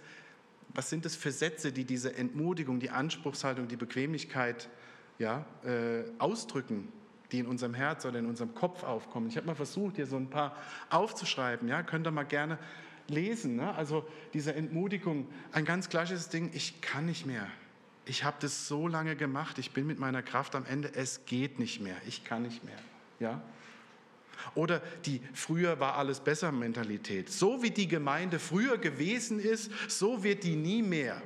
was 0.78 0.89
sind 0.89 1.06
das 1.06 1.15
für 1.15 1.32
Sätze, 1.32 1.71
die 1.71 1.86
diese 1.86 2.15
Entmutigung, 2.15 2.80
die 2.80 2.91
Anspruchshaltung, 2.91 3.67
die 3.67 3.76
Bequemlichkeit 3.76 4.69
ja, 5.17 5.43
äh, 5.63 6.04
ausdrücken, 6.19 6.89
die 7.32 7.39
in 7.39 7.47
unserem 7.47 7.73
Herz 7.73 8.06
oder 8.06 8.19
in 8.19 8.28
unserem 8.28 8.54
Kopf 8.54 8.84
aufkommen. 8.84 9.28
Ich 9.28 9.38
habe 9.38 9.47
mal 9.47 9.56
versucht, 9.56 9.95
hier 9.95 10.06
so 10.06 10.17
ein 10.17 10.30
paar 10.30 10.56
aufzuschreiben. 10.91 11.67
Ja, 11.67 11.82
könnt 11.84 12.06
ihr 12.06 12.12
mal 12.12 12.26
gerne 12.26 12.60
lesen. 13.08 13.56
Ne? 13.56 13.73
Also 13.73 14.08
diese 14.34 14.54
Entmutigung, 14.54 15.28
ein 15.52 15.65
ganz 15.65 15.89
klassisches 15.89 16.30
Ding, 16.30 16.52
ich 16.54 16.80
kann 16.82 17.08
nicht 17.08 17.26
mehr. 17.26 17.47
Ich 18.08 18.24
habe 18.24 18.38
das 18.39 18.67
so 18.67 18.88
lange 18.88 19.17
gemacht, 19.17 19.58
ich 19.60 19.72
bin 19.72 19.86
mit 19.86 20.00
meiner 20.00 20.24
Kraft 20.24 20.56
am 20.56 20.65
Ende, 20.65 20.93
es 20.96 21.26
geht 21.26 21.60
nicht 21.60 21.82
mehr, 21.82 21.98
ich 22.08 22.24
kann 22.24 22.43
nicht 22.43 22.63
mehr. 22.63 22.78
Ja? 23.20 23.41
Oder 24.56 24.82
die 25.06 25.22
früher 25.34 25.80
war 25.80 25.96
alles 25.96 26.22
besser 26.22 26.52
Mentalität. 26.52 27.30
So 27.30 27.62
wie 27.62 27.72
die 27.72 27.88
Gemeinde 27.88 28.39
früher 28.39 28.78
gewesen 28.78 29.39
ist, 29.39 29.72
so 29.89 30.24
wird 30.24 30.43
die 30.43 30.56
nie 30.56 30.82
mehr. 30.82 31.22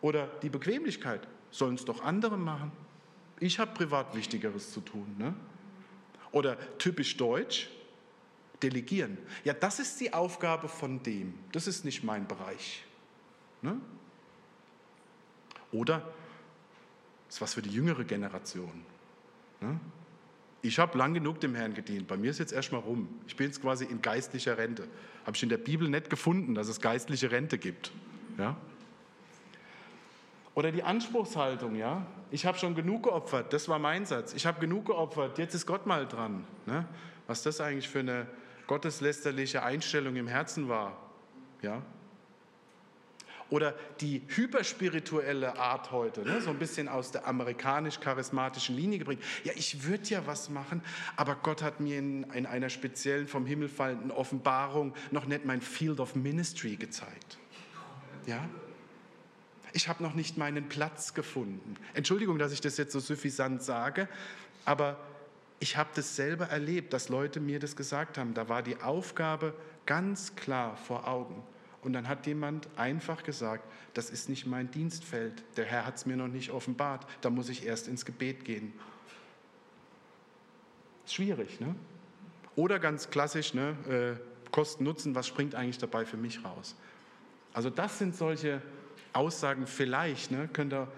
Oder 0.00 0.26
die 0.42 0.50
Bequemlichkeit, 0.50 1.26
sollen 1.50 1.76
es 1.76 1.84
doch 1.84 2.02
andere 2.02 2.36
machen. 2.36 2.72
Ich 3.40 3.58
habe 3.58 3.72
privat 3.72 4.14
Wichtigeres 4.16 4.72
zu 4.72 4.80
tun. 4.80 5.14
Ne? 5.18 5.34
Oder 6.32 6.58
typisch 6.78 7.16
deutsch, 7.16 7.68
delegieren. 8.62 9.18
Ja, 9.44 9.52
das 9.52 9.78
ist 9.78 10.00
die 10.00 10.12
Aufgabe 10.12 10.68
von 10.68 11.02
dem. 11.02 11.34
Das 11.52 11.66
ist 11.66 11.84
nicht 11.84 12.02
mein 12.02 12.26
Bereich. 12.26 12.83
Ne? 13.64 13.80
Oder, 15.72 16.02
ist 17.28 17.40
was 17.40 17.54
für 17.54 17.62
die 17.62 17.70
jüngere 17.70 18.04
Generation. 18.04 18.84
Ne? 19.60 19.80
Ich 20.60 20.78
habe 20.78 20.98
lang 20.98 21.14
genug 21.14 21.40
dem 21.40 21.54
Herrn 21.54 21.72
gedient. 21.72 22.06
Bei 22.06 22.18
mir 22.18 22.30
ist 22.30 22.38
jetzt 22.38 22.52
erstmal 22.52 22.82
rum. 22.82 23.08
Ich 23.26 23.36
bin 23.36 23.46
jetzt 23.46 23.62
quasi 23.62 23.86
in 23.86 24.02
geistlicher 24.02 24.58
Rente. 24.58 24.86
Habe 25.24 25.34
ich 25.34 25.42
in 25.42 25.48
der 25.48 25.56
Bibel 25.56 25.88
nicht 25.88 26.10
gefunden, 26.10 26.54
dass 26.54 26.68
es 26.68 26.82
geistliche 26.82 27.30
Rente 27.30 27.56
gibt. 27.56 27.90
Ja? 28.36 28.54
Oder 30.54 30.70
die 30.70 30.82
Anspruchshaltung, 30.82 31.74
ja. 31.74 32.06
Ich 32.30 32.44
habe 32.44 32.58
schon 32.58 32.74
genug 32.74 33.04
geopfert, 33.04 33.52
das 33.54 33.68
war 33.68 33.78
mein 33.78 34.04
Satz. 34.04 34.34
Ich 34.34 34.44
habe 34.44 34.60
genug 34.60 34.86
geopfert, 34.86 35.38
jetzt 35.38 35.54
ist 35.54 35.66
Gott 35.66 35.86
mal 35.86 36.06
dran. 36.06 36.44
Ne? 36.66 36.86
Was 37.26 37.42
das 37.42 37.62
eigentlich 37.62 37.88
für 37.88 38.00
eine 38.00 38.26
gotteslästerliche 38.66 39.62
Einstellung 39.62 40.16
im 40.16 40.26
Herzen 40.26 40.68
war. 40.68 40.98
Ja? 41.62 41.82
Oder 43.50 43.74
die 44.00 44.22
hyperspirituelle 44.28 45.58
Art 45.58 45.92
heute, 45.92 46.22
ne, 46.22 46.40
so 46.40 46.50
ein 46.50 46.58
bisschen 46.58 46.88
aus 46.88 47.12
der 47.12 47.26
amerikanisch-charismatischen 47.26 48.74
Linie 48.74 48.98
gebringt. 48.98 49.22
Ja, 49.44 49.52
ich 49.54 49.84
würde 49.84 50.04
ja 50.06 50.26
was 50.26 50.48
machen, 50.48 50.82
aber 51.16 51.36
Gott 51.36 51.62
hat 51.62 51.80
mir 51.80 51.98
in, 51.98 52.24
in 52.32 52.46
einer 52.46 52.70
speziellen 52.70 53.28
vom 53.28 53.46
Himmel 53.46 53.68
fallenden 53.68 54.10
Offenbarung 54.10 54.94
noch 55.10 55.26
nicht 55.26 55.44
mein 55.44 55.60
Field 55.60 56.00
of 56.00 56.14
Ministry 56.14 56.76
gezeigt. 56.76 57.38
Ja? 58.26 58.48
Ich 59.72 59.88
habe 59.88 60.02
noch 60.02 60.14
nicht 60.14 60.38
meinen 60.38 60.68
Platz 60.68 61.14
gefunden. 61.14 61.74
Entschuldigung, 61.94 62.38
dass 62.38 62.52
ich 62.52 62.60
das 62.60 62.76
jetzt 62.76 62.92
so 62.92 63.00
suffisant 63.00 63.62
sage, 63.62 64.08
aber 64.64 64.96
ich 65.60 65.76
habe 65.76 65.90
das 65.94 66.16
selber 66.16 66.46
erlebt, 66.46 66.92
dass 66.92 67.08
Leute 67.08 67.40
mir 67.40 67.58
das 67.58 67.74
gesagt 67.76 68.18
haben. 68.18 68.34
Da 68.34 68.48
war 68.48 68.62
die 68.62 68.80
Aufgabe 68.82 69.54
ganz 69.86 70.36
klar 70.36 70.76
vor 70.76 71.08
Augen. 71.08 71.42
Und 71.84 71.92
dann 71.92 72.08
hat 72.08 72.26
jemand 72.26 72.66
einfach 72.76 73.22
gesagt, 73.22 73.64
das 73.92 74.10
ist 74.10 74.28
nicht 74.28 74.46
mein 74.46 74.70
Dienstfeld, 74.70 75.44
der 75.56 75.66
Herr 75.66 75.86
hat 75.86 75.96
es 75.96 76.06
mir 76.06 76.16
noch 76.16 76.28
nicht 76.28 76.50
offenbart, 76.50 77.06
da 77.20 77.30
muss 77.30 77.48
ich 77.48 77.66
erst 77.66 77.88
ins 77.88 78.04
Gebet 78.04 78.44
gehen. 78.44 78.72
Schwierig, 81.06 81.60
ne? 81.60 81.74
Oder 82.56 82.78
ganz 82.78 83.10
klassisch, 83.10 83.52
ne? 83.52 84.16
Äh, 84.18 84.50
Kosten 84.50 84.84
Nutzen, 84.84 85.14
was 85.14 85.26
springt 85.26 85.54
eigentlich 85.54 85.78
dabei 85.78 86.06
für 86.06 86.16
mich 86.16 86.44
raus? 86.44 86.76
Also 87.52 87.70
das 87.70 87.98
sind 87.98 88.16
solche 88.16 88.62
Aussagen 89.12 89.66
vielleicht, 89.66 90.30
ne? 90.30 90.48
könnt 90.52 90.72
ihr 90.72 90.88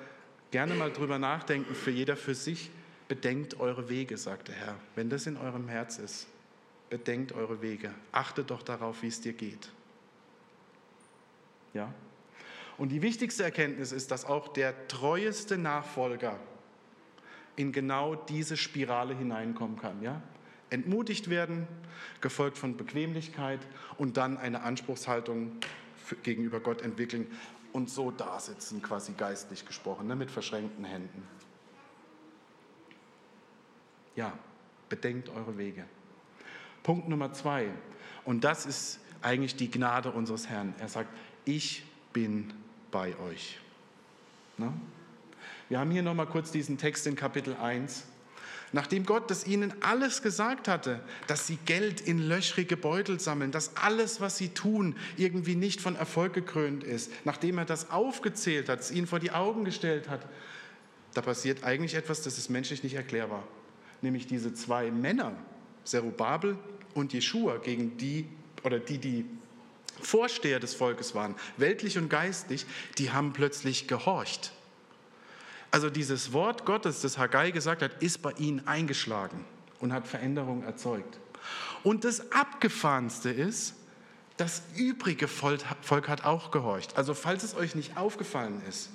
gerne 0.50 0.74
mal 0.74 0.92
drüber 0.92 1.18
nachdenken, 1.18 1.74
für 1.74 1.90
jeder 1.90 2.16
für 2.16 2.34
sich. 2.34 2.70
Bedenkt 3.08 3.60
eure 3.60 3.88
Wege, 3.88 4.16
sagt 4.18 4.48
der 4.48 4.56
Herr. 4.56 4.74
Wenn 4.94 5.10
das 5.10 5.26
in 5.26 5.36
eurem 5.36 5.68
Herz 5.68 5.98
ist, 5.98 6.26
bedenkt 6.90 7.32
eure 7.32 7.62
Wege. 7.62 7.94
Achtet 8.10 8.50
doch 8.50 8.62
darauf, 8.62 9.02
wie 9.02 9.08
es 9.08 9.20
dir 9.20 9.32
geht. 9.32 9.70
Ja? 11.76 11.92
Und 12.78 12.90
die 12.90 13.02
wichtigste 13.02 13.44
Erkenntnis 13.44 13.92
ist, 13.92 14.10
dass 14.10 14.24
auch 14.24 14.48
der 14.48 14.88
treueste 14.88 15.56
Nachfolger 15.56 16.38
in 17.54 17.72
genau 17.72 18.14
diese 18.14 18.56
Spirale 18.56 19.14
hineinkommen 19.14 19.78
kann. 19.78 20.02
Ja? 20.02 20.20
Entmutigt 20.68 21.30
werden, 21.30 21.66
gefolgt 22.20 22.58
von 22.58 22.76
Bequemlichkeit 22.76 23.60
und 23.96 24.16
dann 24.16 24.36
eine 24.36 24.62
Anspruchshaltung 24.62 25.52
gegenüber 26.22 26.60
Gott 26.60 26.82
entwickeln 26.82 27.26
und 27.72 27.90
so 27.90 28.10
dasitzen, 28.10 28.82
quasi 28.82 29.12
geistlich 29.12 29.66
gesprochen, 29.66 30.06
ne, 30.06 30.16
mit 30.16 30.30
verschränkten 30.30 30.84
Händen. 30.84 31.22
Ja, 34.14 34.32
bedenkt 34.88 35.28
eure 35.28 35.58
Wege. 35.58 35.84
Punkt 36.82 37.08
Nummer 37.08 37.32
zwei, 37.32 37.68
und 38.24 38.44
das 38.44 38.66
ist 38.66 39.00
eigentlich 39.22 39.56
die 39.56 39.70
Gnade 39.70 40.10
unseres 40.10 40.48
Herrn. 40.48 40.74
Er 40.78 40.88
sagt, 40.88 41.10
ich 41.46 41.82
bin 42.12 42.52
bei 42.90 43.18
euch. 43.18 43.58
Ne? 44.58 44.72
Wir 45.70 45.78
haben 45.78 45.90
hier 45.90 46.02
nochmal 46.02 46.26
kurz 46.26 46.50
diesen 46.50 46.76
Text 46.76 47.06
in 47.06 47.16
Kapitel 47.16 47.56
1. 47.56 48.04
Nachdem 48.72 49.06
Gott 49.06 49.30
das 49.30 49.46
ihnen 49.46 49.72
alles 49.80 50.22
gesagt 50.22 50.68
hatte, 50.68 51.00
dass 51.28 51.46
sie 51.46 51.56
Geld 51.64 52.00
in 52.00 52.18
löchrige 52.18 52.76
Beutel 52.76 53.20
sammeln, 53.20 53.52
dass 53.52 53.76
alles, 53.76 54.20
was 54.20 54.36
sie 54.36 54.48
tun, 54.48 54.96
irgendwie 55.16 55.54
nicht 55.54 55.80
von 55.80 55.96
Erfolg 55.96 56.34
gekrönt 56.34 56.84
ist, 56.84 57.10
nachdem 57.24 57.58
er 57.58 57.64
das 57.64 57.90
aufgezählt 57.90 58.68
hat, 58.68 58.80
es 58.80 58.90
ihnen 58.90 59.06
vor 59.06 59.20
die 59.20 59.30
Augen 59.30 59.64
gestellt 59.64 60.08
hat, 60.08 60.26
da 61.14 61.22
passiert 61.22 61.64
eigentlich 61.64 61.94
etwas, 61.94 62.22
das 62.22 62.38
ist 62.38 62.50
menschlich 62.50 62.82
nicht 62.82 62.94
erklärbar. 62.94 63.44
Nämlich 64.02 64.26
diese 64.26 64.52
zwei 64.52 64.90
Männer, 64.90 65.32
Zerubabel 65.84 66.58
und 66.92 67.12
Jeschua, 67.12 67.58
gegen 67.58 67.96
die 67.96 68.26
oder 68.64 68.78
die, 68.78 68.98
die 68.98 69.24
Vorsteher 70.00 70.60
des 70.60 70.74
Volkes 70.74 71.14
waren, 71.14 71.34
weltlich 71.56 71.98
und 71.98 72.08
geistlich, 72.08 72.66
die 72.98 73.10
haben 73.10 73.32
plötzlich 73.32 73.88
gehorcht. 73.88 74.52
Also 75.70 75.90
dieses 75.90 76.32
Wort 76.32 76.64
Gottes, 76.64 77.00
das 77.00 77.18
Haggai 77.18 77.50
gesagt 77.50 77.82
hat, 77.82 78.02
ist 78.02 78.22
bei 78.22 78.32
ihnen 78.32 78.66
eingeschlagen 78.66 79.44
und 79.80 79.92
hat 79.92 80.06
Veränderung 80.06 80.62
erzeugt. 80.62 81.18
Und 81.82 82.04
das 82.04 82.32
Abgefahrenste 82.32 83.30
ist, 83.30 83.74
das 84.36 84.62
übrige 84.76 85.28
Volk 85.28 86.08
hat 86.08 86.24
auch 86.24 86.50
gehorcht. 86.50 86.96
Also 86.96 87.14
falls 87.14 87.42
es 87.42 87.54
euch 87.54 87.74
nicht 87.74 87.96
aufgefallen 87.96 88.62
ist, 88.68 88.90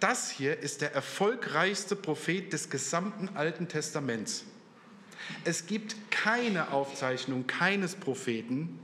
das 0.00 0.30
hier 0.30 0.58
ist 0.58 0.80
der 0.80 0.94
erfolgreichste 0.94 1.94
Prophet 1.94 2.52
des 2.52 2.70
gesamten 2.70 3.36
Alten 3.36 3.68
Testaments. 3.68 4.44
Es 5.44 5.66
gibt 5.66 6.10
keine 6.10 6.72
Aufzeichnung 6.72 7.46
keines 7.46 7.94
Propheten, 7.94 8.80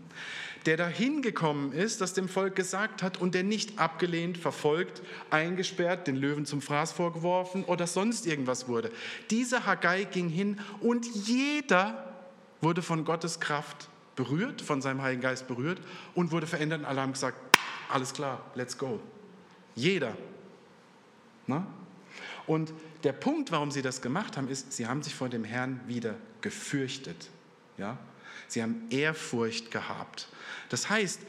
der 0.69 0.77
dahin 0.77 1.23
gekommen 1.23 1.73
ist, 1.73 2.03
das 2.03 2.13
dem 2.13 2.29
Volk 2.29 2.55
gesagt 2.55 3.03
hat 3.03 3.17
und 3.17 3.35
der 3.35 3.43
nicht 3.43 3.79
abgelehnt, 3.79 4.37
verfolgt, 4.37 5.01
eingesperrt, 5.31 6.07
den 6.07 6.15
Löwen 6.15 6.45
zum 6.45 6.61
Fraß 6.61 6.93
vorgeworfen 6.93 7.65
oder 7.65 7.87
sonst 7.87 8.27
irgendwas 8.27 8.69
wurde. 8.69 8.93
Dieser 9.31 9.65
Haggai 9.65 10.05
ging 10.05 10.29
hin 10.29 10.61
und 10.81 11.07
jeder 11.07 12.13
wurde 12.61 12.83
von 12.83 13.07
Gottes 13.07 13.41
Kraft 13.41 13.89
berührt, 14.15 14.61
von 14.61 14.83
seinem 14.83 15.01
Heiligen 15.01 15.23
Geist 15.23 15.49
berührt 15.49 15.81
und 16.15 16.33
wurde 16.33 16.47
verändert. 16.47 16.85
Alle 16.85 17.01
haben 17.01 17.15
gesagt, 17.15 17.39
alles 17.89 18.13
klar, 18.13 18.45
let's 18.55 18.77
go. 18.77 19.01
Jeder. 19.75 20.15
Na? 21.47 21.67
Und 22.47 22.75
der 23.05 23.13
Punkt, 23.13 23.53
warum 23.53 23.71
sie 23.71 23.81
das 23.81 24.03
gemacht 24.03 24.37
haben, 24.37 24.49
ist, 24.49 24.71
sie 24.75 24.87
haben 24.87 25.03
sich 25.03 25.15
vor 25.15 25.31
dem 25.31 25.45
Herrn 25.45 25.81
wieder 25.87 26.17
gefürchtet. 26.43 27.31
Ja? 27.79 27.97
Sie 28.49 28.63
haben 28.63 28.83
Ehrfurcht 28.91 29.71
gehabt. 29.71 30.29
Das 30.69 30.91
heißt, 30.91 31.21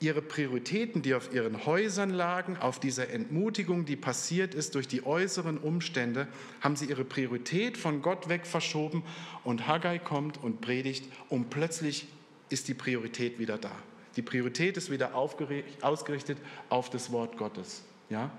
ihre 0.00 0.22
Prioritäten, 0.22 1.02
die 1.02 1.14
auf 1.14 1.32
ihren 1.32 1.66
Häusern 1.66 2.10
lagen, 2.10 2.56
auf 2.56 2.78
dieser 2.78 3.10
Entmutigung, 3.10 3.84
die 3.84 3.96
passiert 3.96 4.54
ist 4.54 4.74
durch 4.74 4.86
die 4.86 5.04
äußeren 5.04 5.58
Umstände, 5.58 6.28
haben 6.60 6.76
sie 6.76 6.86
ihre 6.86 7.04
Priorität 7.04 7.76
von 7.76 8.02
Gott 8.02 8.28
weg 8.28 8.46
verschoben 8.46 9.02
und 9.44 9.66
Haggai 9.66 9.98
kommt 9.98 10.42
und 10.42 10.60
predigt 10.60 11.10
und 11.28 11.50
plötzlich 11.50 12.06
ist 12.48 12.68
die 12.68 12.74
Priorität 12.74 13.38
wieder 13.38 13.58
da. 13.58 13.72
Die 14.16 14.22
Priorität 14.22 14.76
ist 14.76 14.90
wieder 14.90 15.14
ausgerichtet 15.14 16.38
auf 16.70 16.90
das 16.90 17.12
Wort 17.12 17.36
Gottes. 17.36 17.82
Ja? 18.08 18.30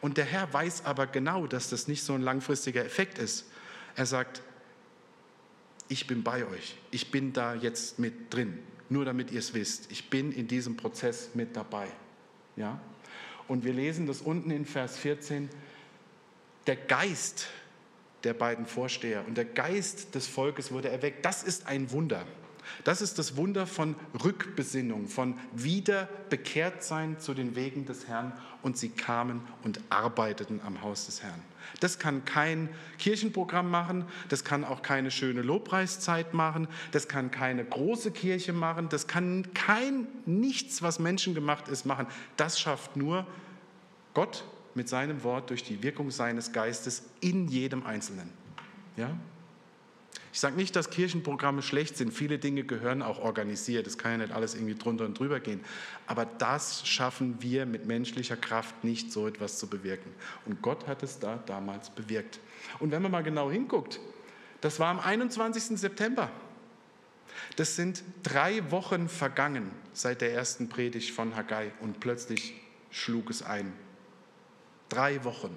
Und 0.00 0.18
der 0.18 0.24
Herr 0.24 0.52
weiß 0.52 0.84
aber 0.84 1.06
genau, 1.06 1.46
dass 1.46 1.70
das 1.70 1.88
nicht 1.88 2.02
so 2.02 2.14
ein 2.14 2.22
langfristiger 2.22 2.84
Effekt 2.84 3.18
ist. 3.18 3.46
Er 3.96 4.06
sagt, 4.06 4.42
ich 5.88 6.06
bin 6.06 6.22
bei 6.22 6.46
euch, 6.46 6.76
ich 6.90 7.10
bin 7.10 7.32
da 7.32 7.54
jetzt 7.54 7.98
mit 7.98 8.32
drin, 8.32 8.58
nur 8.90 9.04
damit 9.04 9.30
ihr 9.30 9.38
es 9.38 9.54
wisst. 9.54 9.90
Ich 9.90 10.10
bin 10.10 10.32
in 10.32 10.48
diesem 10.48 10.76
Prozess 10.76 11.30
mit 11.34 11.56
dabei. 11.56 11.88
Ja? 12.56 12.80
Und 13.48 13.64
wir 13.64 13.72
lesen 13.72 14.06
das 14.06 14.20
unten 14.20 14.50
in 14.50 14.64
Vers 14.64 14.96
14. 14.98 15.48
Der 16.66 16.76
Geist 16.76 17.48
der 18.24 18.34
beiden 18.34 18.66
Vorsteher 18.66 19.26
und 19.26 19.36
der 19.36 19.44
Geist 19.44 20.14
des 20.14 20.26
Volkes 20.26 20.72
wurde 20.72 20.88
erweckt. 20.88 21.24
Das 21.24 21.42
ist 21.42 21.66
ein 21.66 21.90
Wunder. 21.90 22.24
Das 22.82 23.02
ist 23.02 23.18
das 23.18 23.36
Wunder 23.36 23.66
von 23.66 23.94
Rückbesinnung, 24.24 25.08
von 25.08 25.38
Wiederbekehrtsein 25.52 27.20
zu 27.20 27.34
den 27.34 27.56
Wegen 27.56 27.84
des 27.84 28.08
Herrn 28.08 28.32
und 28.62 28.78
sie 28.78 28.88
kamen 28.88 29.42
und 29.62 29.80
arbeiteten 29.90 30.60
am 30.64 30.80
Haus 30.80 31.04
des 31.06 31.22
Herrn. 31.22 31.40
Das 31.80 31.98
kann 31.98 32.24
kein 32.24 32.68
Kirchenprogramm 32.98 33.70
machen, 33.70 34.04
das 34.28 34.44
kann 34.44 34.64
auch 34.64 34.82
keine 34.82 35.10
schöne 35.10 35.42
Lobpreiszeit 35.42 36.34
machen, 36.34 36.68
das 36.92 37.08
kann 37.08 37.30
keine 37.30 37.64
große 37.64 38.10
Kirche 38.10 38.52
machen, 38.52 38.88
das 38.88 39.06
kann 39.06 39.52
kein 39.54 40.06
nichts, 40.26 40.82
was 40.82 40.98
menschengemacht 40.98 41.68
ist, 41.68 41.86
machen. 41.86 42.06
Das 42.36 42.58
schafft 42.60 42.96
nur 42.96 43.26
Gott 44.14 44.44
mit 44.74 44.88
seinem 44.88 45.22
Wort 45.22 45.50
durch 45.50 45.62
die 45.62 45.82
Wirkung 45.82 46.10
seines 46.10 46.52
Geistes 46.52 47.04
in 47.20 47.48
jedem 47.48 47.84
Einzelnen. 47.86 48.30
Ja? 48.96 49.10
Ich 50.34 50.40
sage 50.40 50.56
nicht, 50.56 50.74
dass 50.74 50.90
Kirchenprogramme 50.90 51.62
schlecht 51.62 51.96
sind. 51.96 52.12
Viele 52.12 52.40
Dinge 52.40 52.64
gehören 52.64 53.02
auch 53.02 53.20
organisiert. 53.20 53.86
Es 53.86 53.98
kann 53.98 54.10
ja 54.10 54.18
nicht 54.18 54.32
alles 54.32 54.56
irgendwie 54.56 54.74
drunter 54.74 55.04
und 55.04 55.16
drüber 55.16 55.38
gehen. 55.38 55.60
Aber 56.08 56.24
das 56.26 56.84
schaffen 56.88 57.36
wir 57.40 57.66
mit 57.66 57.86
menschlicher 57.86 58.36
Kraft 58.36 58.82
nicht, 58.82 59.12
so 59.12 59.28
etwas 59.28 59.60
zu 59.60 59.68
bewirken. 59.68 60.12
Und 60.44 60.60
Gott 60.60 60.88
hat 60.88 61.04
es 61.04 61.20
da 61.20 61.36
damals 61.46 61.90
bewirkt. 61.90 62.40
Und 62.80 62.90
wenn 62.90 63.00
man 63.00 63.12
mal 63.12 63.22
genau 63.22 63.48
hinguckt, 63.48 64.00
das 64.60 64.80
war 64.80 64.88
am 64.88 64.98
21. 64.98 65.78
September. 65.78 66.32
Das 67.54 67.76
sind 67.76 68.02
drei 68.24 68.68
Wochen 68.72 69.08
vergangen 69.08 69.70
seit 69.92 70.20
der 70.20 70.32
ersten 70.34 70.68
Predigt 70.68 71.12
von 71.12 71.36
Haggai 71.36 71.70
und 71.78 72.00
plötzlich 72.00 72.60
schlug 72.90 73.30
es 73.30 73.44
ein. 73.44 73.72
Drei 74.88 75.22
Wochen. 75.22 75.56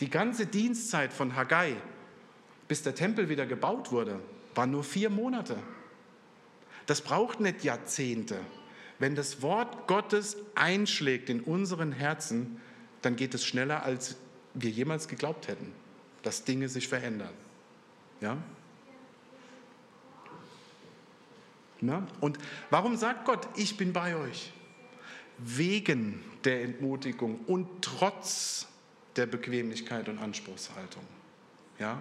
Die 0.00 0.08
ganze 0.08 0.46
Dienstzeit 0.46 1.12
von 1.12 1.36
Haggai 1.36 1.76
bis 2.70 2.84
der 2.84 2.94
Tempel 2.94 3.28
wieder 3.28 3.46
gebaut 3.46 3.90
wurde, 3.90 4.20
waren 4.54 4.70
nur 4.70 4.84
vier 4.84 5.10
Monate. 5.10 5.56
Das 6.86 7.00
braucht 7.00 7.40
nicht 7.40 7.64
Jahrzehnte. 7.64 8.38
Wenn 9.00 9.16
das 9.16 9.42
Wort 9.42 9.88
Gottes 9.88 10.36
einschlägt 10.54 11.30
in 11.30 11.40
unseren 11.40 11.90
Herzen, 11.90 12.60
dann 13.02 13.16
geht 13.16 13.34
es 13.34 13.44
schneller, 13.44 13.82
als 13.82 14.18
wir 14.54 14.70
jemals 14.70 15.08
geglaubt 15.08 15.48
hätten, 15.48 15.72
dass 16.22 16.44
Dinge 16.44 16.68
sich 16.68 16.86
verändern. 16.86 17.32
Ja? 18.20 18.36
Na? 21.80 22.06
Und 22.20 22.38
warum 22.70 22.96
sagt 22.96 23.24
Gott, 23.24 23.48
ich 23.56 23.78
bin 23.78 23.92
bei 23.92 24.14
euch? 24.14 24.52
Wegen 25.38 26.22
der 26.44 26.62
Entmutigung 26.62 27.40
und 27.48 27.82
trotz 27.82 28.68
der 29.16 29.26
Bequemlichkeit 29.26 30.08
und 30.08 30.20
Anspruchshaltung. 30.20 31.02
Ja? 31.80 32.00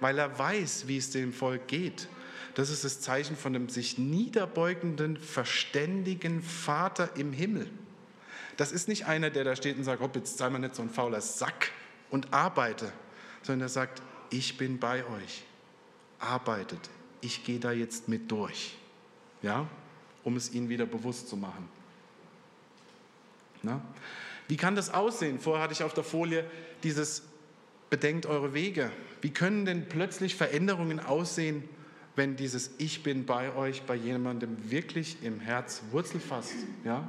Weil 0.00 0.18
er 0.18 0.38
weiß, 0.38 0.88
wie 0.88 0.96
es 0.96 1.10
dem 1.10 1.32
Volk 1.32 1.68
geht. 1.68 2.08
Das 2.54 2.70
ist 2.70 2.84
das 2.84 3.00
Zeichen 3.00 3.36
von 3.36 3.54
einem 3.54 3.68
sich 3.68 3.98
niederbeugenden, 3.98 5.16
verständigen 5.16 6.42
Vater 6.42 7.10
im 7.16 7.32
Himmel. 7.32 7.70
Das 8.56 8.72
ist 8.72 8.88
nicht 8.88 9.06
einer, 9.06 9.30
der 9.30 9.44
da 9.44 9.54
steht 9.54 9.76
und 9.76 9.84
sagt, 9.84 10.02
hopp, 10.02 10.16
jetzt 10.16 10.36
sei 10.36 10.50
mal 10.50 10.58
nicht 10.58 10.74
so 10.74 10.82
ein 10.82 10.90
fauler 10.90 11.20
Sack 11.20 11.70
und 12.10 12.32
arbeite, 12.34 12.92
sondern 13.42 13.66
er 13.66 13.68
sagt, 13.68 14.02
ich 14.30 14.56
bin 14.56 14.80
bei 14.80 15.04
euch, 15.06 15.44
arbeitet, 16.18 16.80
ich 17.20 17.44
gehe 17.44 17.60
da 17.60 17.70
jetzt 17.70 18.08
mit 18.08 18.30
durch, 18.30 18.76
ja, 19.42 19.68
um 20.24 20.36
es 20.36 20.52
ihnen 20.52 20.68
wieder 20.68 20.86
bewusst 20.86 21.28
zu 21.28 21.36
machen. 21.36 21.68
Na? 23.62 23.80
Wie 24.48 24.56
kann 24.56 24.74
das 24.74 24.92
aussehen? 24.92 25.38
Vorher 25.38 25.62
hatte 25.62 25.74
ich 25.74 25.82
auf 25.84 25.94
der 25.94 26.04
Folie 26.04 26.44
dieses 26.82 27.22
bedenkt 27.90 28.26
eure 28.26 28.54
Wege. 28.54 28.90
Wie 29.20 29.30
können 29.30 29.64
denn 29.64 29.88
plötzlich 29.88 30.34
Veränderungen 30.34 31.00
aussehen, 31.00 31.64
wenn 32.16 32.36
dieses 32.36 32.72
Ich 32.78 33.02
bin 33.02 33.26
bei 33.26 33.54
euch 33.54 33.82
bei 33.82 33.94
jemandem 33.94 34.70
wirklich 34.70 35.22
im 35.22 35.40
Herz 35.40 35.82
Wurzel 35.90 36.20
fasst? 36.20 36.54
Ja? 36.84 37.08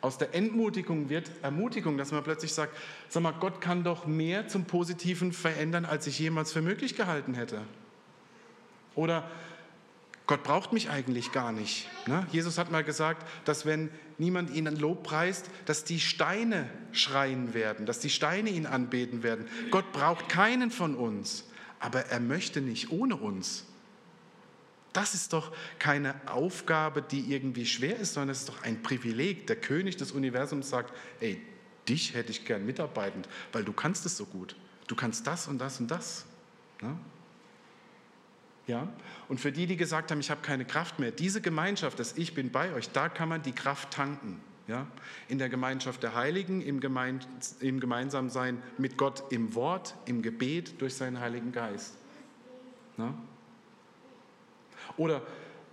Aus 0.00 0.16
der 0.16 0.34
Entmutigung 0.34 1.10
wird 1.10 1.30
Ermutigung, 1.42 1.98
dass 1.98 2.10
man 2.10 2.24
plötzlich 2.24 2.54
sagt, 2.54 2.76
sag 3.08 3.22
mal, 3.22 3.32
Gott 3.32 3.60
kann 3.60 3.84
doch 3.84 4.06
mehr 4.06 4.48
zum 4.48 4.64
Positiven 4.64 5.32
verändern, 5.32 5.84
als 5.84 6.06
ich 6.06 6.18
jemals 6.18 6.52
für 6.52 6.62
möglich 6.62 6.96
gehalten 6.96 7.34
hätte. 7.34 7.60
Oder 8.94 9.30
Gott 10.26 10.42
braucht 10.42 10.72
mich 10.72 10.88
eigentlich 10.88 11.32
gar 11.32 11.52
nicht. 11.52 11.88
Ne? 12.06 12.26
Jesus 12.32 12.56
hat 12.56 12.70
mal 12.70 12.84
gesagt, 12.84 13.26
dass 13.44 13.66
wenn 13.66 13.90
niemand 14.20 14.50
ihn 14.50 14.66
Lob 14.66 15.02
preist, 15.02 15.50
dass 15.64 15.82
die 15.82 15.98
Steine 15.98 16.70
schreien 16.92 17.54
werden, 17.54 17.86
dass 17.86 17.98
die 17.98 18.10
Steine 18.10 18.50
ihn 18.50 18.66
anbeten 18.66 19.22
werden. 19.24 19.46
Gott 19.70 19.90
braucht 19.92 20.28
keinen 20.28 20.70
von 20.70 20.94
uns. 20.94 21.44
aber 21.82 22.06
er 22.06 22.20
möchte 22.20 22.60
nicht 22.60 22.92
ohne 22.92 23.16
uns. 23.16 23.64
Das 24.92 25.14
ist 25.14 25.32
doch 25.32 25.52
keine 25.78 26.14
Aufgabe, 26.28 27.00
die 27.00 27.32
irgendwie 27.32 27.64
schwer 27.64 27.96
ist, 27.96 28.14
sondern 28.14 28.30
es 28.30 28.40
ist 28.40 28.50
doch 28.50 28.62
ein 28.62 28.82
Privileg. 28.82 29.46
Der 29.46 29.56
König 29.56 29.96
des 29.96 30.12
Universums 30.12 30.68
sagt, 30.68 30.92
ey, 31.20 31.40
dich 31.88 32.14
hätte 32.14 32.32
ich 32.32 32.44
gern 32.44 32.66
mitarbeitend, 32.66 33.28
weil 33.52 33.64
du 33.64 33.72
kannst 33.72 34.04
es 34.04 34.16
so 34.16 34.26
gut. 34.26 34.56
Du 34.88 34.94
kannst 34.94 35.26
das 35.26 35.48
und 35.48 35.58
das 35.58 35.80
und 35.80 35.90
das. 35.90 36.26
Ne? 36.82 36.98
Ja? 38.70 38.88
Und 39.28 39.40
für 39.40 39.50
die, 39.50 39.66
die 39.66 39.76
gesagt 39.76 40.10
haben, 40.10 40.20
ich 40.20 40.30
habe 40.30 40.42
keine 40.42 40.64
Kraft 40.64 41.00
mehr, 41.00 41.10
diese 41.10 41.40
Gemeinschaft, 41.40 41.98
das 41.98 42.16
Ich 42.16 42.34
bin 42.34 42.50
bei 42.50 42.72
euch, 42.72 42.90
da 42.90 43.08
kann 43.08 43.28
man 43.28 43.42
die 43.42 43.52
Kraft 43.52 43.90
tanken. 43.90 44.40
Ja? 44.68 44.86
In 45.28 45.38
der 45.38 45.48
Gemeinschaft 45.48 46.04
der 46.04 46.14
Heiligen, 46.14 46.62
im, 46.62 46.78
Gemein 46.78 47.18
im 47.58 47.80
Gemeinsamsein 47.80 48.62
mit 48.78 48.96
Gott 48.96 49.24
im 49.30 49.56
Wort, 49.56 49.96
im 50.06 50.22
Gebet, 50.22 50.80
durch 50.80 50.94
seinen 50.94 51.18
Heiligen 51.18 51.50
Geist. 51.50 51.96
Ja? 52.96 53.12
Oder 54.96 55.22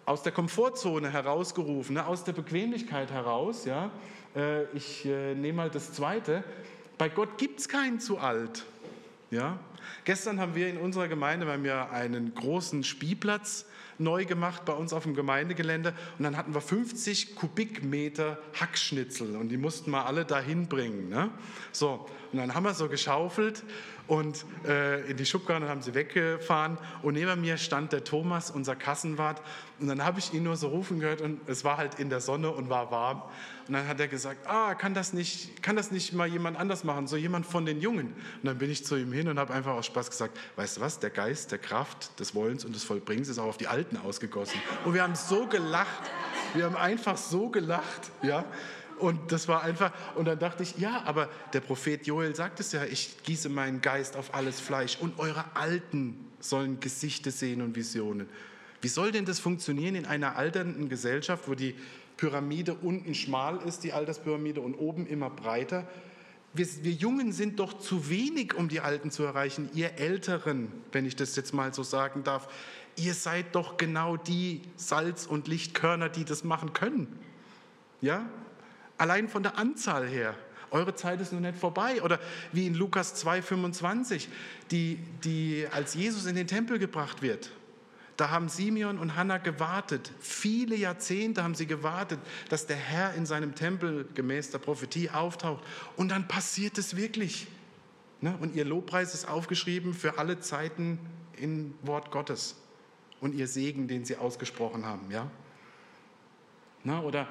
aus 0.06 0.24
der 0.24 0.32
Komfortzone 0.32 1.12
herausgerufen, 1.12 1.96
ne? 1.96 2.08
aus 2.08 2.24
der 2.24 2.34
Bequemlichkeit 2.34 3.12
heraus. 3.12 3.66
Ja? 3.66 3.92
Äh, 4.36 4.64
ich 4.76 5.06
äh, 5.06 5.36
nehme 5.36 5.58
mal 5.58 5.70
das 5.70 5.94
Zweite. 5.94 6.44
Bei 6.98 7.10
Gott 7.10 7.38
gibt 7.38 7.60
es 7.60 7.70
keinen 7.70 8.00
zu 8.00 8.18
alt. 8.18 8.66
Ja? 9.30 9.60
Gestern 10.06 10.40
haben 10.40 10.56
wir 10.56 10.68
in 10.68 10.78
unserer 10.78 11.08
Gemeinde, 11.08 11.46
wir 11.46 11.54
haben 11.54 11.66
ja 11.66 11.90
einen 11.90 12.34
großen 12.34 12.84
Spielplatz 12.84 13.66
neu 14.00 14.26
gemacht 14.26 14.66
bei 14.66 14.74
uns 14.74 14.94
auf 14.94 15.04
dem 15.04 15.16
Gemeindegelände 15.16 15.94
und 16.18 16.24
dann 16.24 16.38
hatten 16.38 16.54
wir 16.54 16.62
50 16.62 17.36
Kubikmeter 17.36 18.38
Hackschnitzel 18.60 19.36
und 19.36 19.50
die 19.50 19.58
mussten 19.58 19.92
wir 19.92 20.06
alle 20.06 20.26
dahin 20.26 20.68
bringen. 20.68 21.10
Ne? 21.10 21.30
So, 21.72 22.08
und 22.32 22.40
dann 22.40 22.54
haben 22.54 22.64
wir 22.64 22.74
so 22.74 22.90
geschaufelt 22.90 23.64
und 24.08 24.46
äh, 24.66 25.10
in 25.10 25.18
die 25.18 25.26
Schubkarre 25.26 25.68
haben 25.68 25.82
sie 25.82 25.94
weggefahren. 25.94 26.78
Und 27.02 27.16
neben 27.16 27.42
mir 27.42 27.58
stand 27.58 27.92
der 27.92 28.04
Thomas, 28.04 28.50
unser 28.50 28.76
Kassenwart. 28.76 29.42
Und 29.80 29.88
dann 29.88 30.04
habe 30.04 30.20
ich 30.20 30.34
ihn 30.34 30.44
nur 30.44 30.56
so 30.56 30.70
rufen 30.70 31.00
gehört 31.00 31.22
und 31.22 31.42
es 31.48 31.64
war 31.64 31.78
halt 31.78 32.00
in 32.00 32.10
der 32.10 32.22
Sonne 32.22 32.52
und 32.52 32.70
war 32.70 32.90
warm. 32.90 33.22
Und 33.68 33.74
dann 33.74 33.88
hat 33.88 34.00
er 34.00 34.08
gesagt, 34.08 34.48
ah, 34.48 34.76
kann 34.76 34.94
das 34.94 35.12
nicht, 35.12 35.62
kann 35.62 35.76
das 35.76 35.92
nicht 35.92 36.14
mal 36.14 36.28
jemand 36.28 36.58
anders 36.58 36.86
machen, 36.86 37.08
so 37.08 37.18
jemand 37.18 37.46
von 37.46 37.66
den 37.66 37.82
Jungen. 37.82 38.08
Und 38.08 38.44
dann 38.44 38.58
bin 38.58 38.72
ich 38.72 38.86
zu 38.86 38.96
ihm 38.96 39.12
hin 39.12 39.28
und 39.28 39.38
habe 39.38 39.54
einfach 39.54 39.74
aus 39.74 39.86
Spaß 39.86 40.10
gesagt, 40.10 40.40
weißt 40.56 40.78
du 40.78 40.82
was, 40.82 41.00
der 41.00 41.10
Geist 41.10 41.52
der 41.52 41.60
Kraft 41.60 42.20
des 42.20 42.34
Wollens 42.34 42.64
und 42.64 42.74
des 42.74 42.86
Vollbringens 42.86 43.28
ist 43.28 43.40
auch 43.40 43.48
auf 43.48 43.58
die 43.58 43.68
Alten 43.68 43.98
ausgegossen. 43.98 44.60
Und 44.86 44.94
wir 44.94 45.04
haben 45.04 45.16
so 45.16 45.48
gelacht, 45.48 46.10
wir 46.54 46.64
haben 46.64 46.78
einfach 46.78 47.18
so 47.18 47.50
gelacht, 47.50 48.10
ja, 48.24 48.46
und 49.00 49.32
das 49.32 49.48
war 49.48 49.64
einfach, 49.64 49.92
und 50.16 50.26
dann 50.26 50.40
dachte 50.40 50.64
ich, 50.64 50.78
ja, 50.78 51.04
aber 51.06 51.30
der 51.54 51.62
Prophet 51.62 52.06
Joel 52.06 52.36
sagt 52.36 52.60
es 52.60 52.72
ja, 52.72 52.84
ich 52.84 53.22
gieße 53.24 53.50
meinen 53.50 53.82
Geist 53.82 54.16
auf 54.16 54.34
alles 54.34 54.60
Fleisch 54.60 54.98
und 55.00 55.20
eure 55.20 55.46
Alten 55.56 56.26
sollen 56.40 56.80
Gesichter 56.80 57.32
sehen 57.32 57.62
und 57.62 57.76
Visionen. 57.76 58.28
Wie 58.82 58.88
soll 58.88 59.12
denn 59.12 59.26
das 59.26 59.40
funktionieren 59.40 59.96
in 59.96 60.06
einer 60.06 60.36
alternden 60.36 60.90
Gesellschaft, 60.90 61.48
wo 61.48 61.56
die 61.56 61.76
Pyramide 62.16 62.74
unten 62.76 63.14
schmal 63.16 63.58
ist, 63.68 63.84
die 63.84 63.94
Alterspyramide, 63.94 64.62
und 64.62 64.76
oben 64.76 65.08
immer 65.08 65.30
breiter? 65.30 65.88
Wir, 66.54 66.68
wir, 66.82 66.92
Jungen 66.92 67.32
sind 67.32 67.60
doch 67.60 67.80
zu 67.80 68.10
wenig, 68.10 68.56
um 68.56 68.70
die 68.70 68.80
Alten 68.80 69.12
zu 69.12 69.24
erreichen. 69.24 69.70
Ihr 69.74 70.00
Älteren, 70.00 70.72
wenn 70.92 71.06
ich 71.06 71.16
das 71.16 71.36
jetzt 71.36 71.54
mal 71.54 71.74
so 71.74 71.84
sagen 71.84 72.24
darf, 72.24 72.48
ihr 72.96 73.14
seid 73.14 73.54
doch 73.54 73.78
genau 73.78 74.18
die 74.18 74.62
Salz- 74.76 75.28
und 75.28 75.48
Lichtkörner, 75.48 76.10
die 76.10 76.26
das 76.26 76.44
machen 76.44 76.74
können. 76.74 77.20
Ja, 78.02 78.28
Allein 78.98 79.28
von 79.28 79.44
der 79.44 79.58
Anzahl 79.58 80.08
her. 80.08 80.36
Eure 80.70 80.96
Zeit 80.96 81.22
ist 81.22 81.32
noch 81.32 81.40
nicht 81.40 81.58
vorbei. 81.58 82.02
Oder 82.02 82.20
wie 82.52 82.68
in 82.68 82.74
Lukas 82.74 83.24
2,25, 83.24 84.28
die, 84.72 85.00
die, 85.24 85.68
als 85.72 85.94
Jesus 85.94 86.26
in 86.26 86.36
den 86.36 86.48
Tempel 86.48 86.80
gebracht 86.80 87.22
wird. 87.22 87.52
Da 88.18 88.32
haben 88.32 88.50
Simeon 88.50 88.98
und 88.98 89.16
Hannah 89.16 89.38
gewartet. 89.38 90.12
Viele 90.20 90.76
Jahrzehnte 90.76 91.44
haben 91.44 91.54
sie 91.54 91.68
gewartet, 91.68 92.20
dass 92.50 92.66
der 92.66 92.76
Herr 92.76 93.14
in 93.14 93.28
seinem 93.28 93.54
Tempel 93.54 94.08
gemäß 94.16 94.50
der 94.50 94.58
Prophetie 94.58 95.12
auftaucht. 95.12 95.64
Und 95.96 96.10
dann 96.10 96.28
passiert 96.28 96.80
es 96.80 96.96
wirklich. 96.96 97.48
Ne? 98.20 98.36
Und 98.42 98.56
ihr 98.56 98.66
Lobpreis 98.66 99.14
ist 99.14 99.28
aufgeschrieben 99.30 99.94
für 99.94 100.18
alle 100.18 100.40
Zeiten 100.40 101.00
im 101.38 101.76
Wort 101.84 102.10
Gottes. 102.10 102.56
Und 103.22 103.36
ihr 103.36 103.48
Segen, 103.48 103.88
den 103.88 104.04
sie 104.04 104.18
ausgesprochen 104.18 104.86
haben. 104.86 105.08
Ne? 106.84 107.02
Oder 107.02 107.28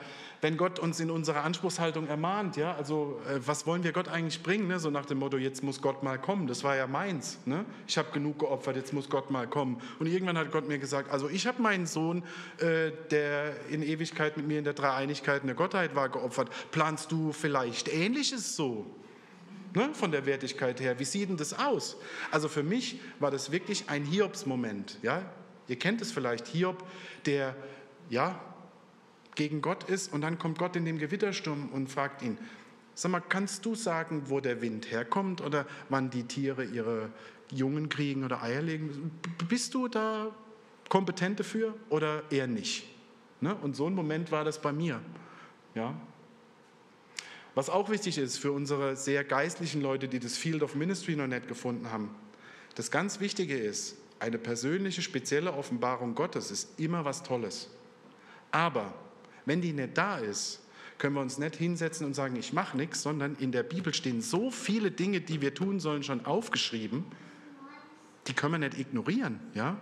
wenn 0.47 0.57
Gott 0.57 0.79
uns 0.79 1.01
in 1.01 1.11
unserer 1.11 1.43
Anspruchshaltung 1.43 2.07
ermahnt, 2.07 2.57
ja, 2.57 2.73
also 2.77 3.21
äh, 3.29 3.41
was 3.45 3.67
wollen 3.67 3.83
wir 3.83 3.91
Gott 3.91 4.07
eigentlich 4.07 4.45
bringen, 4.45 4.69
ne? 4.69 4.79
so 4.79 4.91
nach 4.91 5.05
dem 5.05 5.19
Motto, 5.19 5.39
jetzt 5.39 5.65
muss 5.65 5.83
Gott 5.83 6.05
mal 6.05 6.21
kommen, 6.21 6.47
das 6.47 6.63
war 6.63 6.77
ja 6.77 6.87
meins, 6.87 7.39
ne? 7.47 7.65
ich 7.89 7.99
habe 7.99 8.13
genug 8.13 8.39
geopfert, 8.39 8.77
jetzt 8.77 8.93
muss 8.93 9.11
Gott 9.11 9.29
mal 9.33 9.49
kommen. 9.49 9.83
Und 9.99 10.07
irgendwann 10.07 10.39
hat 10.39 10.53
Gott 10.53 10.69
mir 10.69 10.79
gesagt, 10.79 11.11
also 11.11 11.29
ich 11.29 11.49
habe 11.49 11.61
meinen 11.61 11.89
Sohn, 11.89 12.23
äh, 12.59 12.93
der 13.11 13.57
in 13.71 13.83
Ewigkeit 13.83 14.37
mit 14.37 14.47
mir 14.47 14.61
in 14.61 14.65
der 14.65 14.75
Dreieinigkeit 14.75 15.41
in 15.41 15.49
der 15.49 15.57
Gottheit 15.57 15.97
war, 15.97 16.11
geopfert. 16.11 16.49
Planst 16.71 17.11
du 17.11 17.33
vielleicht 17.33 17.93
Ähnliches 17.93 18.55
so? 18.55 18.87
Ne? 19.75 19.89
Von 19.95 20.13
der 20.13 20.27
Wertigkeit 20.27 20.79
her, 20.79 21.01
wie 21.01 21.05
sieht 21.05 21.29
denn 21.29 21.39
das 21.39 21.59
aus? 21.59 21.97
Also 22.31 22.47
für 22.47 22.63
mich 22.63 23.01
war 23.19 23.33
das 23.33 23.51
wirklich 23.51 23.91
ein 23.91 24.05
Hiobs-Moment, 24.05 24.99
ja? 25.03 25.29
Ihr 25.67 25.77
kennt 25.77 26.01
es 26.03 26.13
vielleicht, 26.13 26.47
Hiob, 26.47 26.85
der, 27.25 27.57
ja, 28.09 28.41
gegen 29.37 29.63
Gott 29.63 29.85
ist 29.85 30.13
und 30.13 30.23
dann 30.23 30.39
kommt 30.39 30.59
Gott 30.59 30.75
in 30.75 30.85
dem 30.85 30.99
Gewittersturm 30.99 31.69
und 31.69 31.89
fragt 31.89 32.23
ihn, 32.23 32.37
sag 32.95 33.13
mal, 33.13 33.21
kannst 33.21 33.65
du 33.65 33.75
sagen, 33.75 34.25
wo 34.27 34.41
der 34.41 34.61
Wind 34.61 34.91
herkommt 34.91 35.41
oder 35.41 35.67
wann 35.89 36.11
die 36.11 36.25
Tiere 36.25 36.65
ihre 36.65 37.11
Jungen 37.53 37.89
kriegen 37.89 38.25
oder 38.25 38.43
Eier 38.43 38.63
legen? 38.63 39.13
Bist 39.49 39.75
du 39.75 39.87
da 39.87 40.35
kompetent 40.89 41.39
dafür 41.39 41.75
oder 41.91 42.25
eher 42.31 42.47
nicht? 42.47 42.89
Ne? 43.41 43.55
Und 43.55 43.77
so 43.77 43.87
ein 43.87 43.95
Moment 43.95 44.33
war 44.33 44.45
das 44.45 44.61
bei 44.61 44.73
mir. 44.73 45.01
Ja? 45.75 45.95
Was 47.55 47.71
auch 47.71 47.91
wichtig 47.91 48.19
ist 48.19 48.39
für 48.39 48.53
unsere 48.53 48.97
sehr 48.97 49.25
geistlichen 49.25 49.81
Leute, 49.81 50.09
die 50.09 50.19
das 50.19 50.37
Field 50.37 50.63
of 50.63 50.75
Ministry 50.75 51.17
noch 51.17 51.27
nicht 51.27 51.49
gefunden 51.49 51.91
haben, 51.91 52.15
das 52.75 52.91
ganz 52.91 53.21
Wichtige 53.21 53.57
ist, 53.57 53.97
eine 54.19 54.39
persönliche, 54.39 55.03
spezielle 55.03 55.53
Offenbarung 55.53 56.15
Gottes 56.15 56.51
ist 56.51 56.81
immer 56.81 57.05
was 57.05 57.23
Tolles. 57.23 57.71
Aber 58.51 58.95
wenn 59.47 59.63
die 59.63 59.73
nicht 59.73 59.97
da 59.97 60.19
ist, 60.19 60.61
können 60.99 61.15
wir 61.15 61.21
uns 61.21 61.39
nicht 61.39 61.57
hinsetzen 61.57 62.07
und 62.07 62.15
sagen, 62.15 62.37
ich 62.37 62.53
mache 62.53 62.77
nichts, 62.77 63.03
sondern 63.03 63.37
in 63.37 63.53
der 63.53 63.63
Bibel 63.63 63.95
stehen 63.95 64.21
so 64.21 64.51
viele 64.51 64.91
Dinge, 64.91 65.21
die 65.21 65.41
wir 65.41 65.55
tun 65.55 65.81
sollen, 65.81 66.03
schon 66.03 66.25
aufgeschrieben, 66.25 67.05
die 68.27 68.35
können 68.35 68.55
wir 68.55 68.59
nicht 68.59 68.79
ignorieren. 68.79 69.41
Ja? 69.55 69.77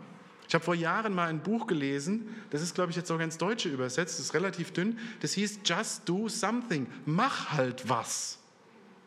Ich 0.48 0.54
habe 0.54 0.64
vor 0.64 0.74
Jahren 0.74 1.14
mal 1.14 1.28
ein 1.28 1.42
Buch 1.42 1.66
gelesen, 1.66 2.28
das 2.50 2.62
ist, 2.62 2.74
glaube 2.74 2.90
ich, 2.90 2.96
jetzt 2.96 3.08
sogar 3.08 3.24
ins 3.24 3.38
Deutsche 3.38 3.68
übersetzt, 3.68 4.18
das 4.18 4.26
ist 4.26 4.34
relativ 4.34 4.72
dünn, 4.72 4.98
das 5.20 5.32
hieß 5.32 5.60
Just 5.64 6.08
Do 6.08 6.28
Something, 6.28 6.86
mach 7.06 7.52
halt 7.52 7.88
was. 7.88 8.38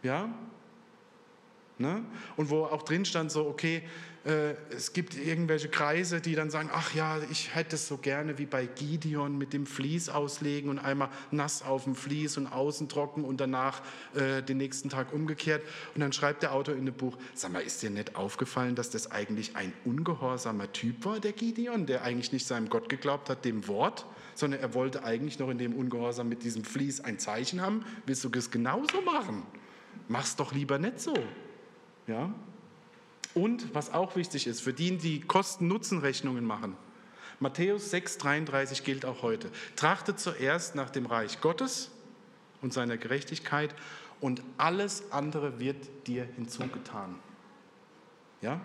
Ja? 0.01 0.29
Ne? 1.79 2.03
Und 2.35 2.49
wo 2.49 2.63
auch 2.65 2.83
drin 2.83 3.05
stand 3.05 3.31
so, 3.31 3.45
okay, 3.47 3.83
äh, 4.27 4.55
es 4.75 4.91
gibt 4.91 5.15
irgendwelche 5.15 5.69
Kreise, 5.69 6.19
die 6.19 6.35
dann 6.35 6.49
sagen, 6.49 6.69
ach 6.73 6.93
ja, 6.93 7.19
ich 7.31 7.55
hätte 7.55 7.75
es 7.75 7.87
so 7.87 7.97
gerne 7.97 8.37
wie 8.37 8.45
bei 8.45 8.65
Gideon 8.65 9.37
mit 9.37 9.53
dem 9.53 9.65
Vlies 9.65 10.09
auslegen 10.09 10.69
und 10.69 10.79
einmal 10.79 11.09
nass 11.31 11.61
auf 11.61 11.85
dem 11.85 11.95
Vlies 11.95 12.35
und 12.37 12.47
außen 12.47 12.89
trocken 12.89 13.23
und 13.23 13.39
danach 13.39 13.81
äh, 14.15 14.43
den 14.43 14.57
nächsten 14.57 14.89
Tag 14.89 15.13
umgekehrt. 15.13 15.63
Und 15.95 16.01
dann 16.01 16.11
schreibt 16.11 16.43
der 16.43 16.53
Autor 16.53 16.75
in 16.75 16.85
dem 16.85 16.95
Buch, 16.95 17.17
sag 17.33 17.53
mal, 17.53 17.61
ist 17.61 17.81
dir 17.81 17.89
nicht 17.89 18.15
aufgefallen, 18.15 18.75
dass 18.75 18.89
das 18.89 19.11
eigentlich 19.11 19.55
ein 19.55 19.71
ungehorsamer 19.85 20.73
Typ 20.73 21.05
war, 21.05 21.21
der 21.21 21.31
Gideon, 21.31 21.85
der 21.85 22.03
eigentlich 22.03 22.33
nicht 22.33 22.47
seinem 22.47 22.67
Gott 22.67 22.89
geglaubt 22.89 23.29
hat, 23.29 23.45
dem 23.45 23.67
Wort, 23.69 24.05
sondern 24.35 24.59
er 24.59 24.73
wollte 24.73 25.05
eigentlich 25.05 25.39
noch 25.39 25.49
in 25.49 25.57
dem 25.57 25.73
Ungehorsam 25.73 26.27
mit 26.27 26.43
diesem 26.43 26.65
Vlies 26.65 26.99
ein 26.99 27.17
Zeichen 27.17 27.61
haben. 27.61 27.85
Willst 28.05 28.25
du 28.25 28.29
das 28.29 28.51
genauso 28.51 29.01
machen? 29.01 29.43
Mach's 30.09 30.35
doch 30.35 30.51
lieber 30.51 30.79
nicht 30.79 30.99
so. 30.99 31.13
Ja? 32.07 32.33
Und 33.33 33.73
was 33.75 33.93
auch 33.93 34.15
wichtig 34.15 34.47
ist, 34.47 34.61
für 34.61 34.73
die, 34.73 34.97
die 34.97 35.21
Kosten-Nutzen-Rechnungen 35.21 36.43
machen, 36.43 36.75
Matthäus 37.39 37.93
6,33 37.93 38.83
gilt 38.83 39.05
auch 39.05 39.21
heute. 39.21 39.51
Trachtet 39.75 40.19
zuerst 40.19 40.73
nach 40.73 40.89
dem 40.89 41.05
Reich 41.05 41.39
Gottes 41.39 41.91
und 42.61 42.73
seiner 42.73 42.97
Gerechtigkeit 42.97 43.75
und 44.21 44.41
alles 44.57 45.11
andere 45.11 45.59
wird 45.59 46.07
dir 46.07 46.23
hinzugetan. 46.35 47.15
Ja? 48.41 48.59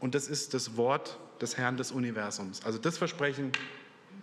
Und 0.00 0.14
das 0.14 0.28
ist 0.28 0.54
das 0.54 0.76
Wort 0.76 1.18
des 1.40 1.58
Herrn 1.58 1.76
des 1.76 1.92
Universums. 1.92 2.64
Also 2.64 2.78
das 2.78 2.96
Versprechen 2.96 3.52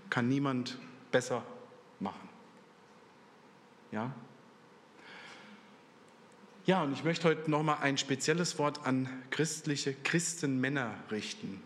kann 0.10 0.28
niemand 0.28 0.80
besser 1.12 1.43
machen. 2.00 2.28
Ja? 3.91 4.12
Ja, 6.72 6.84
und 6.84 6.93
ich 6.93 7.03
möchte 7.03 7.28
heute 7.28 7.51
nochmal 7.51 7.80
ein 7.82 7.97
spezielles 7.97 8.57
Wort 8.57 8.86
an 8.88 9.09
christliche 9.30 9.93
Christenmänner 9.93 10.93
richten. 11.11 11.61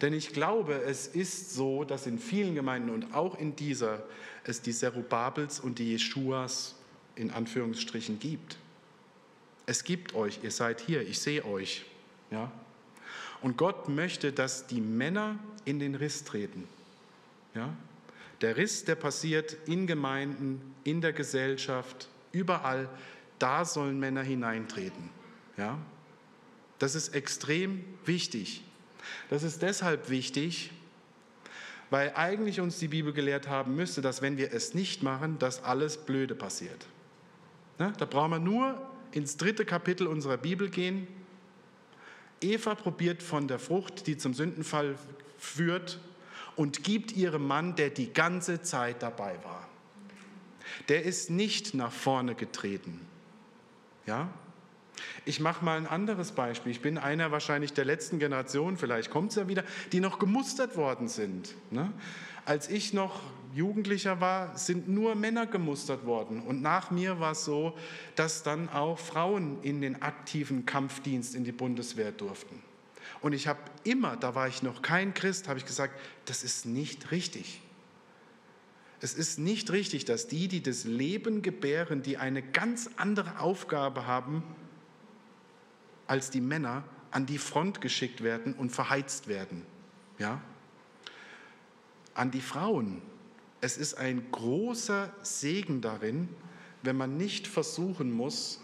Denn 0.00 0.14
ich 0.14 0.30
glaube, 0.30 0.76
es 0.76 1.06
ist 1.06 1.52
so, 1.52 1.84
dass 1.84 2.06
in 2.06 2.18
vielen 2.18 2.54
Gemeinden 2.54 2.88
und 2.88 3.12
auch 3.12 3.38
in 3.38 3.54
dieser 3.54 4.02
es 4.44 4.62
die 4.62 4.72
Zerubabels 4.72 5.60
und 5.60 5.78
die 5.78 5.92
Jeschuas 5.92 6.74
in 7.16 7.32
Anführungsstrichen 7.32 8.18
gibt. 8.18 8.56
Es 9.66 9.84
gibt 9.84 10.14
euch, 10.14 10.40
ihr 10.42 10.50
seid 10.50 10.80
hier, 10.80 11.02
ich 11.02 11.18
sehe 11.18 11.44
euch. 11.44 11.84
Ja? 12.30 12.50
Und 13.42 13.58
Gott 13.58 13.90
möchte, 13.90 14.32
dass 14.32 14.66
die 14.66 14.80
Männer 14.80 15.38
in 15.66 15.78
den 15.78 15.94
Riss 15.94 16.24
treten. 16.24 16.66
Ja? 17.54 17.76
Der 18.40 18.56
Riss, 18.56 18.86
der 18.86 18.94
passiert 18.94 19.54
in 19.66 19.86
Gemeinden, 19.86 20.74
in 20.82 21.02
der 21.02 21.12
Gesellschaft, 21.12 22.08
überall, 22.32 22.88
da 23.38 23.64
sollen 23.64 23.98
Männer 23.98 24.22
hineintreten. 24.22 25.10
Ja? 25.56 25.78
Das 26.78 26.94
ist 26.94 27.14
extrem 27.14 27.84
wichtig. 28.04 28.62
Das 29.30 29.42
ist 29.42 29.62
deshalb 29.62 30.08
wichtig, 30.08 30.70
weil 31.90 32.12
eigentlich 32.14 32.60
uns 32.60 32.78
die 32.78 32.88
Bibel 32.88 33.12
gelehrt 33.12 33.48
haben 33.48 33.76
müsste, 33.76 34.00
dass 34.00 34.22
wenn 34.22 34.36
wir 34.36 34.52
es 34.52 34.74
nicht 34.74 35.02
machen, 35.02 35.38
dass 35.38 35.62
alles 35.62 35.98
Blöde 35.98 36.34
passiert. 36.34 36.86
Ne? 37.78 37.92
Da 37.98 38.04
brauchen 38.04 38.30
wir 38.30 38.38
nur 38.38 38.80
ins 39.12 39.36
dritte 39.36 39.64
Kapitel 39.64 40.06
unserer 40.06 40.36
Bibel 40.36 40.70
gehen. 40.70 41.06
Eva 42.40 42.74
probiert 42.74 43.22
von 43.22 43.46
der 43.46 43.58
Frucht, 43.58 44.06
die 44.06 44.16
zum 44.16 44.34
Sündenfall 44.34 44.96
führt, 45.38 46.00
und 46.56 46.84
gibt 46.84 47.12
ihrem 47.12 47.46
Mann, 47.46 47.74
der 47.74 47.90
die 47.90 48.12
ganze 48.12 48.62
Zeit 48.62 49.02
dabei 49.02 49.36
war. 49.42 49.68
Der 50.88 51.02
ist 51.02 51.30
nicht 51.30 51.74
nach 51.74 51.92
vorne 51.92 52.34
getreten. 52.34 53.00
Ja? 54.06 54.28
Ich 55.24 55.40
mache 55.40 55.64
mal 55.64 55.76
ein 55.76 55.86
anderes 55.86 56.32
Beispiel. 56.32 56.70
Ich 56.70 56.80
bin 56.80 56.98
einer 56.98 57.32
wahrscheinlich 57.32 57.72
der 57.72 57.84
letzten 57.84 58.18
Generation, 58.18 58.76
vielleicht 58.76 59.10
kommt 59.10 59.30
es 59.30 59.36
ja 59.36 59.48
wieder, 59.48 59.64
die 59.92 60.00
noch 60.00 60.18
gemustert 60.18 60.76
worden 60.76 61.08
sind. 61.08 61.54
Ne? 61.70 61.92
Als 62.44 62.68
ich 62.68 62.92
noch 62.92 63.20
Jugendlicher 63.54 64.20
war, 64.20 64.56
sind 64.58 64.88
nur 64.88 65.14
Männer 65.14 65.46
gemustert 65.46 66.04
worden. 66.04 66.42
Und 66.42 66.60
nach 66.60 66.90
mir 66.90 67.20
war 67.20 67.32
es 67.32 67.44
so, 67.44 67.76
dass 68.16 68.42
dann 68.42 68.68
auch 68.68 68.98
Frauen 68.98 69.62
in 69.62 69.80
den 69.80 70.02
aktiven 70.02 70.66
Kampfdienst 70.66 71.34
in 71.34 71.44
die 71.44 71.52
Bundeswehr 71.52 72.12
durften. 72.12 72.62
Und 73.20 73.32
ich 73.32 73.48
habe 73.48 73.60
immer, 73.84 74.16
da 74.16 74.34
war 74.34 74.48
ich 74.48 74.62
noch 74.62 74.82
kein 74.82 75.14
Christ, 75.14 75.48
habe 75.48 75.58
ich 75.58 75.64
gesagt, 75.64 75.98
das 76.26 76.44
ist 76.44 76.66
nicht 76.66 77.10
richtig. 77.10 77.62
Es 79.04 79.12
ist 79.12 79.38
nicht 79.38 79.70
richtig, 79.70 80.06
dass 80.06 80.28
die, 80.28 80.48
die 80.48 80.62
das 80.62 80.84
Leben 80.84 81.42
gebären, 81.42 82.00
die 82.00 82.16
eine 82.16 82.40
ganz 82.40 82.88
andere 82.96 83.38
Aufgabe 83.38 84.06
haben 84.06 84.42
als 86.06 86.30
die 86.30 86.40
Männer, 86.40 86.84
an 87.10 87.26
die 87.26 87.36
Front 87.36 87.82
geschickt 87.82 88.22
werden 88.22 88.54
und 88.54 88.70
verheizt 88.70 89.28
werden. 89.28 89.66
Ja? 90.18 90.40
An 92.14 92.30
die 92.30 92.40
Frauen. 92.40 93.02
Es 93.60 93.76
ist 93.76 93.92
ein 93.92 94.24
großer 94.32 95.12
Segen 95.20 95.82
darin, 95.82 96.30
wenn 96.82 96.96
man 96.96 97.18
nicht 97.18 97.46
versuchen 97.46 98.10
muss, 98.10 98.58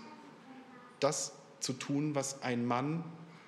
das 1.01 1.35
zu 1.61 1.75
tun, 1.75 2.15
was 2.15 2.43
ein 2.43 2.65
Mann 2.65 3.05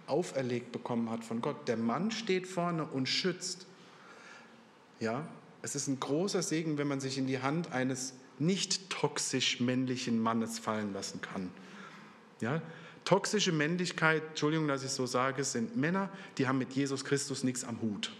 auferlegt 0.07 0.73
bekommen 0.73 1.09
hat 1.09 1.25
von 1.25 1.41
Gott. 1.41 1.69
Der 1.69 1.79
Mann 1.79 2.11
steht 2.11 2.47
vorne 2.47 2.85
und 2.85 3.09
schützt. 3.09 3.67
Ja, 5.01 5.27
es 5.63 5.75
ist 5.75 5.87
ein 5.87 6.01
großer 6.01 6.43
Segen, 6.43 6.77
wenn 6.79 6.89
man 6.89 7.01
sich 7.01 7.19
in 7.19 7.27
die 7.27 7.41
Hand 7.41 7.73
eines 7.73 8.15
nicht 8.39 8.91
toxisch 8.91 9.61
männlichen 9.61 10.19
Mannes 10.21 10.59
fallen 10.59 10.93
lassen 10.93 11.21
kann. 11.21 11.51
Ja, 12.41 12.61
toxische 13.05 13.53
Männlichkeit, 13.53 14.23
Entschuldigung, 14.31 14.67
dass 14.67 14.83
ich 14.83 14.91
so 14.91 15.07
sage, 15.07 15.45
sind 15.45 15.77
Männer, 15.77 16.11
die 16.39 16.49
haben 16.49 16.59
mit 16.59 16.73
Jesus 16.73 17.05
Christus 17.05 17.45
nichts 17.45 17.65
am 17.65 17.81
Hut. 17.81 18.13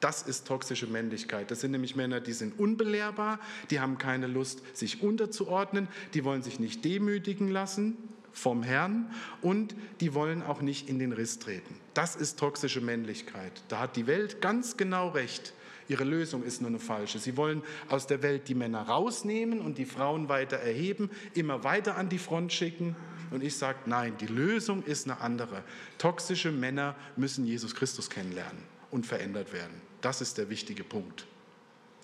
Das 0.00 0.22
ist 0.22 0.46
toxische 0.46 0.86
Männlichkeit. 0.86 1.50
Das 1.50 1.60
sind 1.60 1.72
nämlich 1.72 1.94
Männer, 1.94 2.20
die 2.20 2.32
sind 2.32 2.58
unbelehrbar, 2.58 3.38
die 3.70 3.80
haben 3.80 3.98
keine 3.98 4.26
Lust, 4.26 4.62
sich 4.74 5.02
unterzuordnen, 5.02 5.88
die 6.14 6.24
wollen 6.24 6.42
sich 6.42 6.58
nicht 6.58 6.84
demütigen 6.84 7.48
lassen, 7.48 7.96
vom 8.32 8.62
Herrn 8.62 9.10
und 9.42 9.74
die 10.00 10.14
wollen 10.14 10.42
auch 10.42 10.60
nicht 10.60 10.88
in 10.88 10.98
den 10.98 11.12
Riss 11.12 11.38
treten. 11.38 11.74
Das 11.94 12.16
ist 12.16 12.38
toxische 12.38 12.80
Männlichkeit. 12.80 13.52
Da 13.68 13.80
hat 13.80 13.96
die 13.96 14.06
Welt 14.06 14.40
ganz 14.40 14.76
genau 14.76 15.08
recht. 15.08 15.52
Ihre 15.90 16.04
Lösung 16.04 16.42
ist 16.44 16.60
nur 16.60 16.68
eine 16.68 16.78
falsche. 16.78 17.18
Sie 17.18 17.36
wollen 17.36 17.62
aus 17.88 18.06
der 18.06 18.22
Welt 18.22 18.48
die 18.48 18.54
Männer 18.54 18.82
rausnehmen 18.82 19.60
und 19.60 19.76
die 19.76 19.84
Frauen 19.84 20.28
weiter 20.28 20.56
erheben, 20.56 21.10
immer 21.34 21.64
weiter 21.64 21.96
an 21.96 22.08
die 22.08 22.18
Front 22.18 22.52
schicken. 22.52 22.96
Und 23.30 23.42
ich 23.42 23.56
sage, 23.56 23.78
nein, 23.86 24.16
die 24.18 24.26
Lösung 24.26 24.82
ist 24.84 25.06
eine 25.06 25.20
andere. 25.20 25.64
Toxische 25.98 26.52
Männer 26.52 26.94
müssen 27.16 27.44
Jesus 27.44 27.74
Christus 27.74 28.08
kennenlernen 28.08 28.62
und 28.90 29.04
verändert 29.04 29.52
werden. 29.52 29.82
Das 30.00 30.20
ist 30.20 30.38
der 30.38 30.48
wichtige 30.48 30.84
Punkt. 30.84 31.26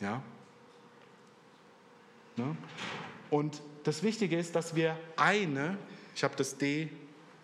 Ja? 0.01 0.23
ja? 2.37 2.57
Und 3.31 3.63
das 3.85 4.03
Wichtige 4.03 4.37
ist, 4.37 4.55
dass 4.55 4.75
wir 4.75 4.99
eine 5.17 5.79
ich 6.17 6.25
habe 6.25 6.35
das 6.35 6.57
D, 6.57 6.89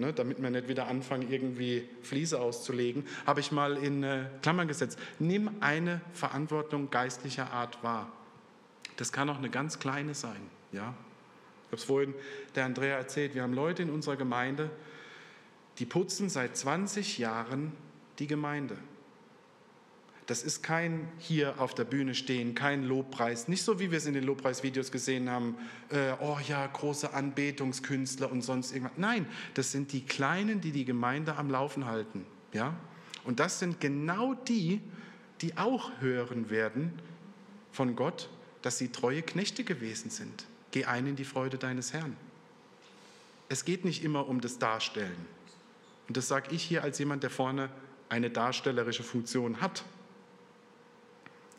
ne, 0.02 0.12
damit 0.12 0.42
wir 0.42 0.50
nicht 0.50 0.68
wieder 0.68 0.88
anfangen, 0.88 1.30
irgendwie 1.30 1.88
Fliese 2.02 2.40
auszulegen, 2.40 3.06
habe 3.24 3.40
ich 3.40 3.52
mal 3.52 3.76
in 3.76 4.02
äh, 4.02 4.26
Klammern 4.42 4.68
gesetzt. 4.68 4.98
Nimm 5.18 5.50
eine 5.60 6.00
Verantwortung 6.12 6.90
geistlicher 6.90 7.52
Art 7.52 7.82
wahr. 7.82 8.12
Das 8.96 9.12
kann 9.12 9.30
auch 9.30 9.38
eine 9.38 9.48
ganz 9.48 9.78
kleine 9.78 10.14
sein. 10.14 10.40
Ja? 10.72 10.94
Ich 11.62 11.66
habe 11.68 11.76
es 11.76 11.84
vorhin 11.84 12.14
der 12.54 12.66
Andrea 12.66 12.96
erzählt. 12.96 13.34
Wir 13.34 13.42
haben 13.42 13.54
Leute 13.54 13.82
in 13.82 13.90
unserer 13.90 14.16
Gemeinde, 14.16 14.70
die 15.78 15.86
putzen 15.86 16.28
seit 16.28 16.56
20 16.56 17.18
Jahren 17.18 17.72
die 18.18 18.26
Gemeinde. 18.26 18.76
Das 20.26 20.42
ist 20.44 20.62
kein 20.62 21.08
hier 21.18 21.60
auf 21.60 21.74
der 21.74 21.84
Bühne 21.84 22.14
stehen, 22.14 22.54
kein 22.54 22.84
Lobpreis. 22.84 23.48
Nicht 23.48 23.62
so, 23.62 23.80
wie 23.80 23.90
wir 23.90 23.98
es 23.98 24.06
in 24.06 24.14
den 24.14 24.24
Lobpreisvideos 24.24 24.92
gesehen 24.92 25.28
haben, 25.28 25.56
äh, 25.90 26.12
oh 26.20 26.38
ja, 26.46 26.66
große 26.66 27.12
Anbetungskünstler 27.12 28.30
und 28.30 28.42
sonst 28.42 28.72
irgendwas. 28.72 28.96
Nein, 28.96 29.26
das 29.54 29.72
sind 29.72 29.92
die 29.92 30.06
Kleinen, 30.06 30.60
die 30.60 30.70
die 30.70 30.84
Gemeinde 30.84 31.36
am 31.36 31.50
Laufen 31.50 31.86
halten. 31.86 32.24
Ja? 32.52 32.76
Und 33.24 33.40
das 33.40 33.58
sind 33.58 33.80
genau 33.80 34.34
die, 34.34 34.80
die 35.40 35.56
auch 35.56 35.90
hören 36.00 36.50
werden 36.50 36.92
von 37.72 37.96
Gott, 37.96 38.28
dass 38.62 38.78
sie 38.78 38.88
treue 38.88 39.22
Knechte 39.22 39.64
gewesen 39.64 40.10
sind. 40.10 40.46
Geh 40.70 40.84
ein 40.84 41.06
in 41.06 41.16
die 41.16 41.24
Freude 41.24 41.58
deines 41.58 41.92
Herrn. 41.92 42.16
Es 43.48 43.64
geht 43.64 43.84
nicht 43.84 44.04
immer 44.04 44.28
um 44.28 44.40
das 44.40 44.58
Darstellen. 44.58 45.26
Und 46.08 46.16
das 46.16 46.28
sage 46.28 46.54
ich 46.54 46.62
hier 46.62 46.82
als 46.82 46.98
jemand, 46.98 47.22
der 47.22 47.30
vorne 47.30 47.70
eine 48.08 48.30
darstellerische 48.30 49.02
Funktion 49.02 49.60
hat. 49.60 49.84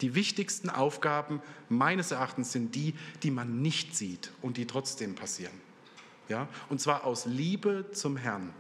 Die 0.01 0.15
wichtigsten 0.15 0.69
Aufgaben 0.69 1.41
meines 1.69 2.11
Erachtens 2.11 2.51
sind 2.51 2.75
die, 2.75 2.93
die 3.21 3.31
man 3.31 3.61
nicht 3.61 3.95
sieht 3.95 4.31
und 4.41 4.57
die 4.57 4.67
trotzdem 4.67 5.15
passieren. 5.15 5.53
Ja? 6.29 6.47
Und 6.69 6.81
zwar 6.81 7.05
aus 7.05 7.25
Liebe 7.25 7.85
zum 7.91 8.17
Herrn, 8.17 8.53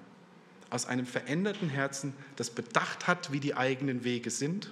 aus 0.69 0.85
einem 0.85 1.05
veränderten 1.05 1.69
Herzen, 1.69 2.13
das 2.35 2.49
bedacht 2.49 3.07
hat, 3.07 3.31
wie 3.31 3.39
die 3.39 3.55
eigenen 3.55 4.03
Wege 4.03 4.29
sind 4.29 4.71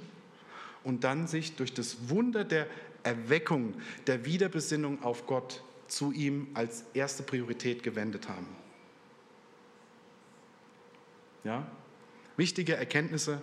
und 0.83 1.03
dann 1.03 1.27
sich 1.27 1.55
durch 1.55 1.73
das 1.73 2.09
Wunder 2.09 2.43
der 2.43 2.67
Erweckung, 3.03 3.75
der 4.07 4.25
Wiederbesinnung 4.25 5.03
auf 5.03 5.25
Gott 5.27 5.63
zu 5.87 6.11
ihm 6.11 6.47
als 6.53 6.85
erste 6.93 7.23
Priorität 7.23 7.83
gewendet 7.83 8.29
haben. 8.29 8.47
Ja? 11.43 11.67
Wichtige 12.37 12.75
Erkenntnisse 12.75 13.41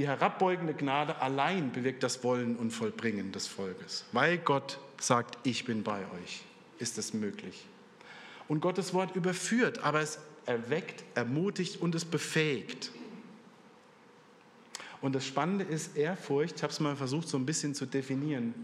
die 0.00 0.08
herabbeugende 0.08 0.72
Gnade 0.72 1.20
allein 1.20 1.72
bewirkt 1.72 2.02
das 2.02 2.24
Wollen 2.24 2.56
und 2.56 2.70
Vollbringen 2.70 3.32
des 3.32 3.46
Volkes. 3.46 4.06
Weil 4.12 4.38
Gott 4.38 4.78
sagt, 4.98 5.46
ich 5.46 5.66
bin 5.66 5.82
bei 5.82 5.98
euch, 5.98 6.40
ist 6.78 6.96
es 6.96 7.12
möglich. 7.12 7.66
Und 8.48 8.60
Gottes 8.62 8.94
Wort 8.94 9.14
überführt, 9.14 9.84
aber 9.84 10.00
es 10.00 10.18
erweckt, 10.46 11.04
ermutigt 11.14 11.82
und 11.82 11.94
es 11.94 12.06
befähigt. 12.06 12.92
Und 15.02 15.14
das 15.14 15.26
Spannende 15.26 15.66
ist, 15.66 15.98
Ehrfurcht, 15.98 16.56
ich 16.56 16.62
habe 16.62 16.72
es 16.72 16.80
mal 16.80 16.96
versucht 16.96 17.28
so 17.28 17.36
ein 17.36 17.44
bisschen 17.44 17.74
zu 17.74 17.84
definieren, 17.84 18.54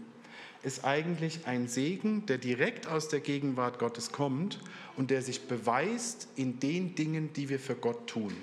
ist 0.63 0.85
eigentlich 0.85 1.45
ein 1.45 1.67
Segen, 1.67 2.25
der 2.25 2.39
direkt 2.39 2.87
aus 2.87 3.09
der 3.09 3.19
Gegenwart 3.19 3.77
Gottes 3.77 4.11
kommt 4.11 4.59
und 4.95 5.11
der 5.11 5.21
sich 5.21 5.47
beweist 5.47 6.29
in 6.35 6.59
den 6.59 6.95
Dingen, 6.95 7.31
die 7.33 7.47
wir 7.49 7.59
für 7.59 7.75
Gott 7.75 8.07
tun. 8.07 8.33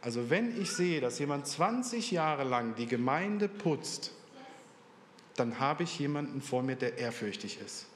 Also 0.00 0.30
wenn 0.30 0.60
ich 0.60 0.70
sehe, 0.70 1.00
dass 1.00 1.18
jemand 1.18 1.46
20 1.46 2.10
Jahre 2.10 2.44
lang 2.44 2.74
die 2.76 2.86
Gemeinde 2.86 3.48
putzt, 3.48 4.12
dann 5.36 5.58
habe 5.58 5.84
ich 5.84 5.98
jemanden 5.98 6.40
vor 6.40 6.62
mir, 6.62 6.76
der 6.76 6.98
ehrfürchtig 6.98 7.60
ist. 7.64 7.86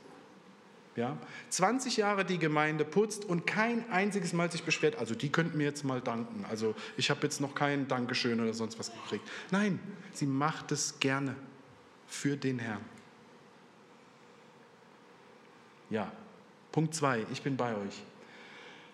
Ja? 0.97 1.17
20 1.51 1.97
Jahre 1.97 2.25
die 2.25 2.39
Gemeinde 2.39 2.85
putzt 2.85 3.25
und 3.25 3.47
kein 3.47 3.89
einziges 3.91 4.33
Mal 4.33 4.51
sich 4.51 4.63
beschwert, 4.63 4.97
also 4.97 5.15
die 5.15 5.31
könnten 5.31 5.59
mir 5.59 5.65
jetzt 5.65 5.85
mal 5.85 6.01
danken. 6.01 6.45
Also 6.49 6.75
ich 6.97 7.11
habe 7.11 7.21
jetzt 7.23 7.41
noch 7.41 7.55
kein 7.55 7.89
Dankeschön 7.89 8.41
oder 8.41 8.53
sonst 8.53 8.79
was 8.79 8.93
gekriegt. 8.93 9.29
Nein, 9.51 9.79
sie 10.13 10.27
macht 10.27 10.73
es 10.73 10.99
gerne 11.01 11.35
für 12.07 12.37
den 12.37 12.59
Herrn. 12.59 12.85
Ja, 15.89 16.11
Punkt 16.73 16.95
2, 16.95 17.27
ich 17.33 17.43
bin 17.43 17.57
bei 17.57 17.75
euch. 17.75 18.03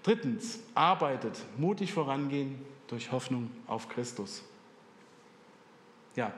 Drittens, 0.03 0.61
arbeitet, 0.75 1.37
mutig 1.59 1.93
vorangehen, 1.93 2.61
durch 2.89 3.13
Hoffnung 3.13 3.51
auf 3.67 3.89
Christus. 3.89 4.43
Ja, 6.17 6.33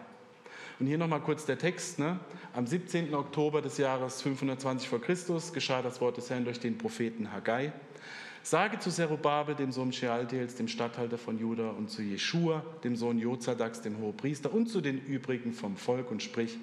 und 0.80 0.86
hier 0.86 0.96
nochmal 0.96 1.20
kurz 1.20 1.44
der 1.44 1.58
Text. 1.58 1.98
Ne? 1.98 2.18
Am 2.54 2.66
17. 2.66 3.14
Oktober 3.14 3.60
des 3.60 3.76
Jahres 3.76 4.22
520 4.22 4.88
vor 4.88 5.00
Christus 5.00 5.52
geschah 5.52 5.82
das 5.82 6.00
Wort 6.00 6.16
des 6.16 6.30
Herrn 6.30 6.44
durch 6.44 6.58
den 6.58 6.78
Propheten 6.78 7.30
Haggai. 7.30 7.72
Sage 8.42 8.78
zu 8.78 8.90
Zerubabel, 8.90 9.54
dem 9.54 9.72
Sohn 9.72 9.92
Shealtiels, 9.92 10.54
dem 10.54 10.68
Statthalter 10.68 11.18
von 11.18 11.38
Juda, 11.38 11.68
und 11.70 11.90
zu 11.90 12.00
Jeschua, 12.00 12.64
dem 12.82 12.96
Sohn 12.96 13.18
Jozadaks, 13.18 13.82
dem 13.82 13.98
Hohepriester, 13.98 14.50
und 14.50 14.68
zu 14.68 14.80
den 14.80 14.98
übrigen 14.98 15.52
vom 15.52 15.76
Volk 15.76 16.10
und 16.10 16.22
sprich, 16.22 16.56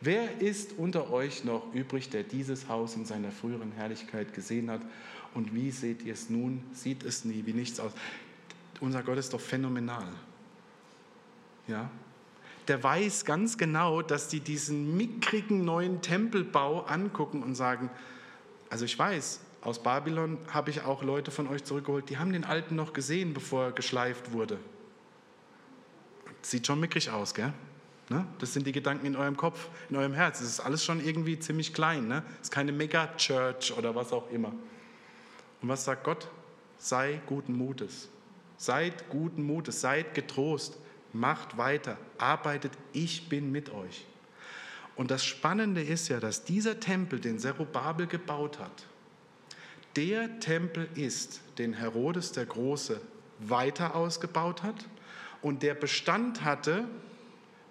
wer 0.00 0.40
ist 0.40 0.78
unter 0.78 1.10
euch 1.10 1.42
noch 1.42 1.74
übrig, 1.74 2.10
der 2.10 2.22
dieses 2.22 2.68
Haus 2.68 2.94
in 2.94 3.04
seiner 3.04 3.32
früheren 3.32 3.72
Herrlichkeit 3.72 4.32
gesehen 4.32 4.70
hat? 4.70 4.82
Und 5.34 5.52
wie 5.52 5.72
seht 5.72 6.02
ihr 6.02 6.12
es 6.12 6.30
nun? 6.30 6.62
Sieht 6.72 7.02
es 7.02 7.24
nie 7.24 7.44
wie 7.44 7.52
nichts 7.52 7.80
aus? 7.80 7.92
Unser 8.80 9.02
Gott 9.02 9.18
ist 9.18 9.32
doch 9.32 9.40
phänomenal. 9.40 10.08
Ja? 11.66 11.90
Der 12.68 12.82
weiß 12.82 13.24
ganz 13.24 13.56
genau, 13.56 14.02
dass 14.02 14.28
die 14.28 14.40
diesen 14.40 14.96
mickrigen 14.96 15.64
neuen 15.64 16.02
Tempelbau 16.02 16.82
angucken 16.82 17.42
und 17.42 17.54
sagen, 17.54 17.90
also 18.70 18.84
ich 18.84 18.98
weiß, 18.98 19.40
aus 19.62 19.82
Babylon 19.82 20.38
habe 20.52 20.70
ich 20.70 20.82
auch 20.82 21.02
Leute 21.02 21.30
von 21.30 21.48
euch 21.48 21.64
zurückgeholt, 21.64 22.10
die 22.10 22.18
haben 22.18 22.32
den 22.32 22.44
alten 22.44 22.76
noch 22.76 22.92
gesehen, 22.92 23.34
bevor 23.34 23.64
er 23.64 23.72
geschleift 23.72 24.32
wurde. 24.32 24.58
Sieht 26.42 26.66
schon 26.66 26.78
mickrig 26.78 27.10
aus, 27.10 27.34
gell? 27.34 27.52
Ne? 28.10 28.26
Das 28.38 28.52
sind 28.52 28.66
die 28.66 28.72
Gedanken 28.72 29.06
in 29.06 29.16
eurem 29.16 29.36
Kopf, 29.36 29.68
in 29.90 29.96
eurem 29.96 30.14
Herz. 30.14 30.40
Es 30.40 30.48
ist 30.48 30.60
alles 30.60 30.84
schon 30.84 31.04
irgendwie 31.04 31.38
ziemlich 31.38 31.74
klein. 31.74 32.08
Ne? 32.08 32.22
Es 32.36 32.48
ist 32.48 32.50
keine 32.50 32.72
Mega-Church 32.72 33.76
oder 33.76 33.94
was 33.94 34.12
auch 34.12 34.30
immer. 34.30 34.52
Und 35.60 35.68
was 35.68 35.84
sagt 35.84 36.04
Gott? 36.04 36.28
Sei 36.78 37.20
guten 37.26 37.52
Mutes. 37.52 38.08
Seid 38.58 39.08
guten 39.08 39.42
Mutes, 39.42 39.80
seid 39.80 40.14
getrost, 40.14 40.76
macht 41.12 41.56
weiter, 41.56 41.96
arbeitet, 42.18 42.72
ich 42.92 43.28
bin 43.28 43.50
mit 43.50 43.70
euch. 43.70 44.04
Und 44.96 45.10
das 45.10 45.24
Spannende 45.24 45.80
ist 45.80 46.08
ja, 46.08 46.20
dass 46.20 46.44
dieser 46.44 46.80
Tempel, 46.80 47.20
den 47.20 47.38
Zerubabel 47.38 48.06
gebaut 48.06 48.58
hat, 48.58 48.84
der 49.96 50.40
Tempel 50.40 50.88
ist, 50.94 51.40
den 51.58 51.72
Herodes 51.72 52.32
der 52.32 52.46
Große 52.46 53.00
weiter 53.38 53.94
ausgebaut 53.94 54.62
hat 54.62 54.86
und 55.40 55.62
der 55.62 55.74
Bestand 55.74 56.44
hatte 56.44 56.84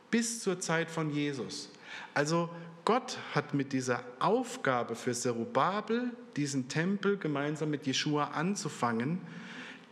bis 0.10 0.42
zur 0.42 0.60
Zeit 0.60 0.90
von 0.90 1.10
Jesus. 1.10 1.70
Also 2.14 2.50
Gott 2.86 3.18
hat 3.34 3.54
mit 3.54 3.74
dieser 3.74 4.04
Aufgabe 4.20 4.96
für 4.96 5.12
Zerubabel, 5.12 6.12
diesen 6.38 6.70
Tempel 6.70 7.18
gemeinsam 7.18 7.70
mit 7.70 7.86
Jeschua 7.86 8.26
anzufangen, 8.30 9.20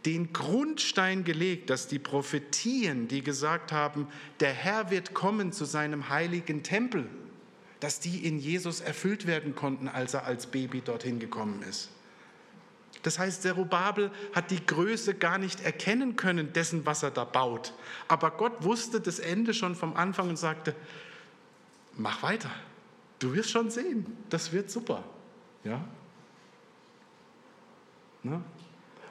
den 0.05 0.33
Grundstein 0.33 1.23
gelegt, 1.23 1.69
dass 1.69 1.87
die 1.87 1.99
Prophetien, 1.99 3.07
die 3.07 3.23
gesagt 3.23 3.71
haben, 3.71 4.07
der 4.39 4.53
Herr 4.53 4.91
wird 4.91 5.13
kommen 5.13 5.51
zu 5.51 5.65
seinem 5.65 6.09
heiligen 6.09 6.61
Tempel, 6.63 7.09
dass 7.79 7.99
die 7.99 8.25
in 8.25 8.37
Jesus 8.37 8.81
erfüllt 8.81 9.25
werden 9.25 9.55
konnten, 9.55 9.87
als 9.87 10.13
er 10.13 10.25
als 10.25 10.47
Baby 10.47 10.81
dorthin 10.81 11.19
gekommen 11.19 11.63
ist. 11.63 11.89
Das 13.03 13.19
heißt, 13.19 13.43
Zerubabel 13.43 14.11
hat 14.33 14.49
die 14.51 14.65
Größe 14.65 15.13
gar 15.13 15.37
nicht 15.37 15.61
erkennen 15.61 16.15
können 16.15 16.53
dessen, 16.53 16.85
was 16.85 17.03
er 17.03 17.11
da 17.11 17.23
baut. 17.23 17.73
Aber 18.07 18.31
Gott 18.31 18.63
wusste 18.63 18.99
das 18.99 19.19
Ende 19.19 19.53
schon 19.53 19.75
vom 19.75 19.95
Anfang 19.95 20.29
und 20.29 20.37
sagte, 20.37 20.75
mach 21.95 22.23
weiter. 22.23 22.49
Du 23.19 23.33
wirst 23.33 23.51
schon 23.51 23.69
sehen, 23.69 24.05
das 24.29 24.51
wird 24.51 24.71
super. 24.71 25.03
Ja? 25.63 25.83
Ne? 28.23 28.41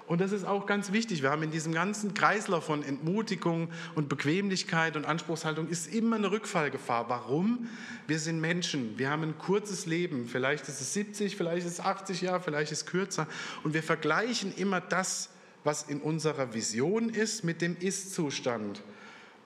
Und 0.07 0.21
das 0.21 0.33
ist 0.33 0.45
auch 0.45 0.67
ganz 0.67 0.93
wichtig. 0.93 1.23
Wir 1.23 1.31
haben 1.31 1.43
in 1.43 1.51
diesem 1.51 1.73
ganzen 1.73 2.13
Kreislauf 2.13 2.65
von 2.65 2.83
Entmutigung 2.83 3.71
und 3.95 4.11
Bequemlichkeit 4.11 4.97
und 4.97 5.07
Anspruchshaltung 5.07 5.69
ist 5.69 5.93
immer 5.95 6.17
eine 6.17 6.31
Rückfallgefahr. 6.31 7.09
Warum? 7.09 7.71
Wir 8.07 8.19
sind 8.19 8.39
Menschen. 8.39 8.99
Wir 8.99 9.09
haben 9.09 9.23
ein 9.23 9.39
kurzes 9.39 9.87
Leben. 9.87 10.29
Vielleicht 10.29 10.69
ist 10.69 10.83
es 10.83 10.93
70, 10.93 11.37
vielleicht 11.37 11.67
ist 11.67 11.73
es 11.73 11.81
80 11.81 12.21
Jahre, 12.21 12.41
vielleicht 12.41 12.71
ist 12.71 12.83
es 12.83 12.87
kürzer. 12.87 13.27
Und 13.63 13.73
wir 13.73 13.83
vergleichen 13.83 14.55
immer 14.55 14.83
das, 14.83 15.31
was 15.65 15.85
in 15.85 16.03
unserer 16.03 16.53
Vision 16.53 17.09
ist, 17.09 17.43
mit 17.43 17.63
dem 17.63 17.75
Ist-Zustand. 17.79 18.83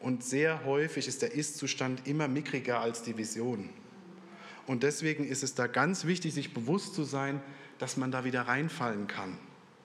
Und 0.01 0.25
sehr 0.25 0.65
häufig 0.65 1.07
ist 1.07 1.23
der 1.23 1.35
Ist-Zustand 1.35 2.09
immer 2.09 2.27
mickriger 2.27 2.81
als 2.81 3.03
die 3.03 3.17
Vision. 3.17 3.69
Und 4.67 4.83
deswegen 4.83 5.25
ist 5.25 5.45
es 5.45 5.55
da 5.55 5.69
ganz 5.69 6.05
wichtig, 6.05 6.35
sich 6.35 6.53
bewusst 6.53 6.97
zu 6.97 7.05
sein, 7.05 7.41
dass 7.79 7.97
man 7.97 8.11
da 8.11 8.25
wieder 8.25 8.43
reinfallen 8.43 9.07
kann 9.07 9.39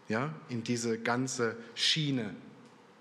ja, 0.08 0.34
in 0.49 0.64
diese 0.64 0.99
ganze 0.99 1.56
Schiene. 1.76 2.36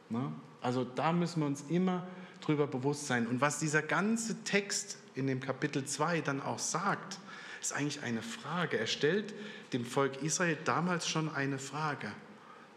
Ne? 0.09 0.33
Also 0.61 0.85
da 0.85 1.13
müssen 1.13 1.41
wir 1.41 1.47
uns 1.47 1.65
immer 1.69 2.07
drüber 2.41 2.67
bewusst 2.67 3.07
sein. 3.07 3.27
Und 3.27 3.41
was 3.41 3.59
dieser 3.59 3.83
ganze 3.83 4.43
Text 4.45 4.99
in 5.15 5.27
dem 5.27 5.41
Kapitel 5.41 5.85
2 5.85 6.21
dann 6.21 6.41
auch 6.41 6.59
sagt, 6.59 7.19
ist 7.61 7.73
eigentlich 7.73 8.03
eine 8.03 8.23
Frage. 8.23 8.79
Er 8.79 8.87
stellt 8.87 9.35
dem 9.73 9.85
Volk 9.85 10.23
Israel 10.23 10.59
damals 10.65 11.09
schon 11.09 11.33
eine 11.35 11.59
Frage. 11.59 12.13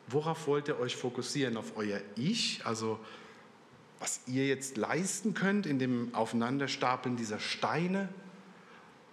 Worauf 0.08 0.48
wollt 0.48 0.68
ihr 0.68 0.80
euch 0.80 0.96
fokussieren? 0.96 1.58
Auf 1.58 1.76
euer 1.76 2.00
Ich, 2.16 2.62
also 2.66 3.00
was 4.00 4.22
ihr 4.28 4.46
jetzt 4.46 4.78
leisten 4.78 5.34
könnt 5.34 5.66
in 5.66 5.80
dem 5.80 6.14
Aufeinanderstapeln 6.14 7.16
dieser 7.16 7.40
Steine? 7.40 8.10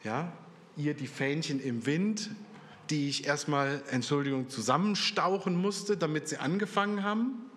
Ja, 0.05 0.33
ihr 0.77 0.95
die 0.95 1.07
Fähnchen 1.07 1.61
im 1.61 1.87
Wind, 1.87 2.31
die 2.91 3.09
ich 3.09 3.27
erstmal, 3.27 3.83
Entschuldigung, 3.91 4.49
zusammenstauchen 4.49 5.57
musste, 5.57 5.97
damit 5.97 6.29
sie 6.29 6.39
angefangen 6.39 7.03
haben? 7.03 7.51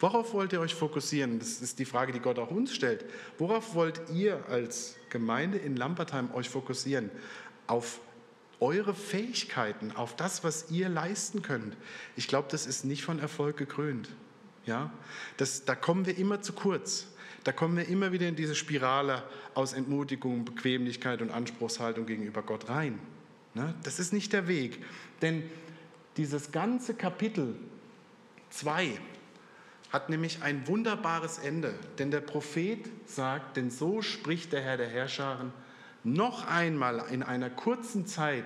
Worauf 0.00 0.34
wollt 0.34 0.52
ihr 0.52 0.60
euch 0.60 0.74
fokussieren? 0.74 1.38
Das 1.38 1.62
ist 1.62 1.78
die 1.78 1.84
Frage, 1.84 2.12
die 2.12 2.20
Gott 2.20 2.38
auch 2.38 2.50
uns 2.50 2.74
stellt. 2.74 3.04
Worauf 3.38 3.74
wollt 3.74 4.02
ihr 4.12 4.44
als 4.48 4.96
Gemeinde 5.08 5.58
in 5.58 5.76
Lampertheim 5.76 6.32
euch 6.34 6.48
fokussieren? 6.48 7.10
Auf 7.66 8.00
eure 8.60 8.94
Fähigkeiten, 8.94 9.92
auf 9.92 10.16
das, 10.16 10.44
was 10.44 10.70
ihr 10.70 10.88
leisten 10.88 11.42
könnt. 11.42 11.76
Ich 12.16 12.28
glaube, 12.28 12.48
das 12.50 12.66
ist 12.66 12.84
nicht 12.84 13.04
von 13.04 13.18
Erfolg 13.18 13.56
gekrönt. 13.56 14.10
Ja? 14.66 14.92
Das, 15.36 15.64
da 15.64 15.74
kommen 15.74 16.06
wir 16.06 16.18
immer 16.18 16.40
zu 16.42 16.52
kurz. 16.52 17.06
Da 17.44 17.52
kommen 17.52 17.76
wir 17.76 17.88
immer 17.88 18.12
wieder 18.12 18.26
in 18.26 18.36
diese 18.36 18.54
Spirale 18.54 19.22
aus 19.54 19.74
Entmutigung, 19.74 20.44
Bequemlichkeit 20.44 21.20
und 21.20 21.30
Anspruchshaltung 21.30 22.06
gegenüber 22.06 22.42
Gott 22.42 22.68
rein. 22.68 22.98
Ne? 23.54 23.74
Das 23.82 23.98
ist 23.98 24.12
nicht 24.12 24.32
der 24.32 24.48
Weg. 24.48 24.84
Denn 25.22 25.42
dieses 26.16 26.52
ganze 26.52 26.94
Kapitel 26.94 27.56
2 28.50 28.98
hat 29.90 30.10
nämlich 30.10 30.42
ein 30.42 30.66
wunderbares 30.66 31.38
Ende. 31.38 31.74
Denn 31.98 32.10
der 32.10 32.20
Prophet 32.20 32.80
sagt, 33.06 33.56
denn 33.56 33.70
so 33.70 34.02
spricht 34.02 34.52
der 34.52 34.62
Herr 34.62 34.76
der 34.76 34.88
Herrscharen, 34.88 35.52
noch 36.02 36.46
einmal 36.46 37.04
in 37.10 37.22
einer 37.22 37.48
kurzen 37.48 38.06
Zeit 38.06 38.44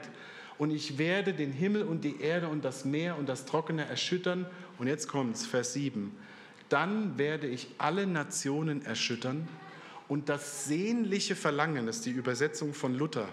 und 0.58 0.70
ich 0.70 0.98
werde 0.98 1.32
den 1.32 1.52
Himmel 1.52 1.84
und 1.84 2.02
die 2.02 2.20
Erde 2.20 2.48
und 2.48 2.64
das 2.64 2.84
Meer 2.84 3.16
und 3.16 3.28
das 3.28 3.46
Trockene 3.46 3.84
erschüttern. 3.86 4.46
Und 4.78 4.88
jetzt 4.88 5.08
kommt 5.08 5.36
es, 5.36 5.46
Vers 5.46 5.72
7. 5.72 6.12
Dann 6.68 7.16
werde 7.16 7.46
ich 7.46 7.68
alle 7.78 8.06
Nationen 8.06 8.84
erschüttern 8.84 9.48
und 10.08 10.28
das 10.28 10.66
sehnliche 10.66 11.36
Verlangen, 11.36 11.86
das 11.86 11.96
ist 11.96 12.06
die 12.06 12.10
Übersetzung 12.10 12.74
von 12.74 12.94
Luther, 12.94 13.28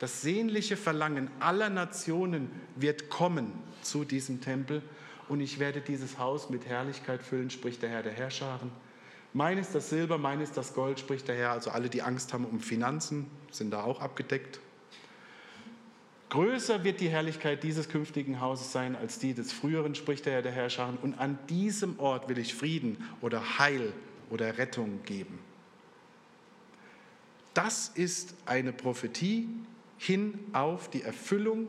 das 0.00 0.22
sehnliche 0.22 0.76
Verlangen 0.76 1.30
aller 1.40 1.68
Nationen 1.68 2.50
wird 2.74 3.10
kommen 3.10 3.52
zu 3.82 4.04
diesem 4.04 4.40
Tempel 4.40 4.82
und 5.28 5.40
ich 5.40 5.58
werde 5.58 5.82
dieses 5.82 6.18
Haus 6.18 6.48
mit 6.48 6.66
Herrlichkeit 6.66 7.22
füllen, 7.22 7.50
spricht 7.50 7.82
der 7.82 7.90
Herr 7.90 8.02
der 8.02 8.12
Herrscharen. 8.12 8.72
Mein 9.34 9.58
ist 9.58 9.74
das 9.74 9.90
Silber, 9.90 10.16
mein 10.16 10.40
ist 10.40 10.56
das 10.56 10.74
Gold, 10.74 10.98
spricht 10.98 11.28
der 11.28 11.36
Herr. 11.36 11.52
Also 11.52 11.70
alle, 11.70 11.90
die 11.90 12.02
Angst 12.02 12.32
haben 12.32 12.46
um 12.46 12.60
Finanzen, 12.60 13.30
sind 13.50 13.70
da 13.70 13.84
auch 13.84 14.00
abgedeckt. 14.00 14.58
Größer 16.30 16.82
wird 16.82 17.00
die 17.00 17.10
Herrlichkeit 17.10 17.62
dieses 17.62 17.88
künftigen 17.88 18.40
Hauses 18.40 18.72
sein 18.72 18.96
als 18.96 19.18
die 19.18 19.34
des 19.34 19.52
früheren, 19.52 19.94
spricht 19.94 20.24
der 20.24 20.32
Herr 20.32 20.42
der 20.42 20.52
Herrscharen. 20.52 20.96
Und 20.96 21.14
an 21.18 21.38
diesem 21.48 21.98
Ort 22.00 22.28
will 22.28 22.38
ich 22.38 22.54
Frieden 22.54 23.04
oder 23.20 23.58
Heil 23.58 23.92
oder 24.30 24.56
Rettung 24.56 25.02
geben. 25.04 25.38
Das 27.52 27.88
ist 27.88 28.34
eine 28.46 28.72
Prophetie, 28.72 29.48
hin 30.00 30.38
auf 30.54 30.88
die 30.88 31.02
Erfüllung 31.02 31.68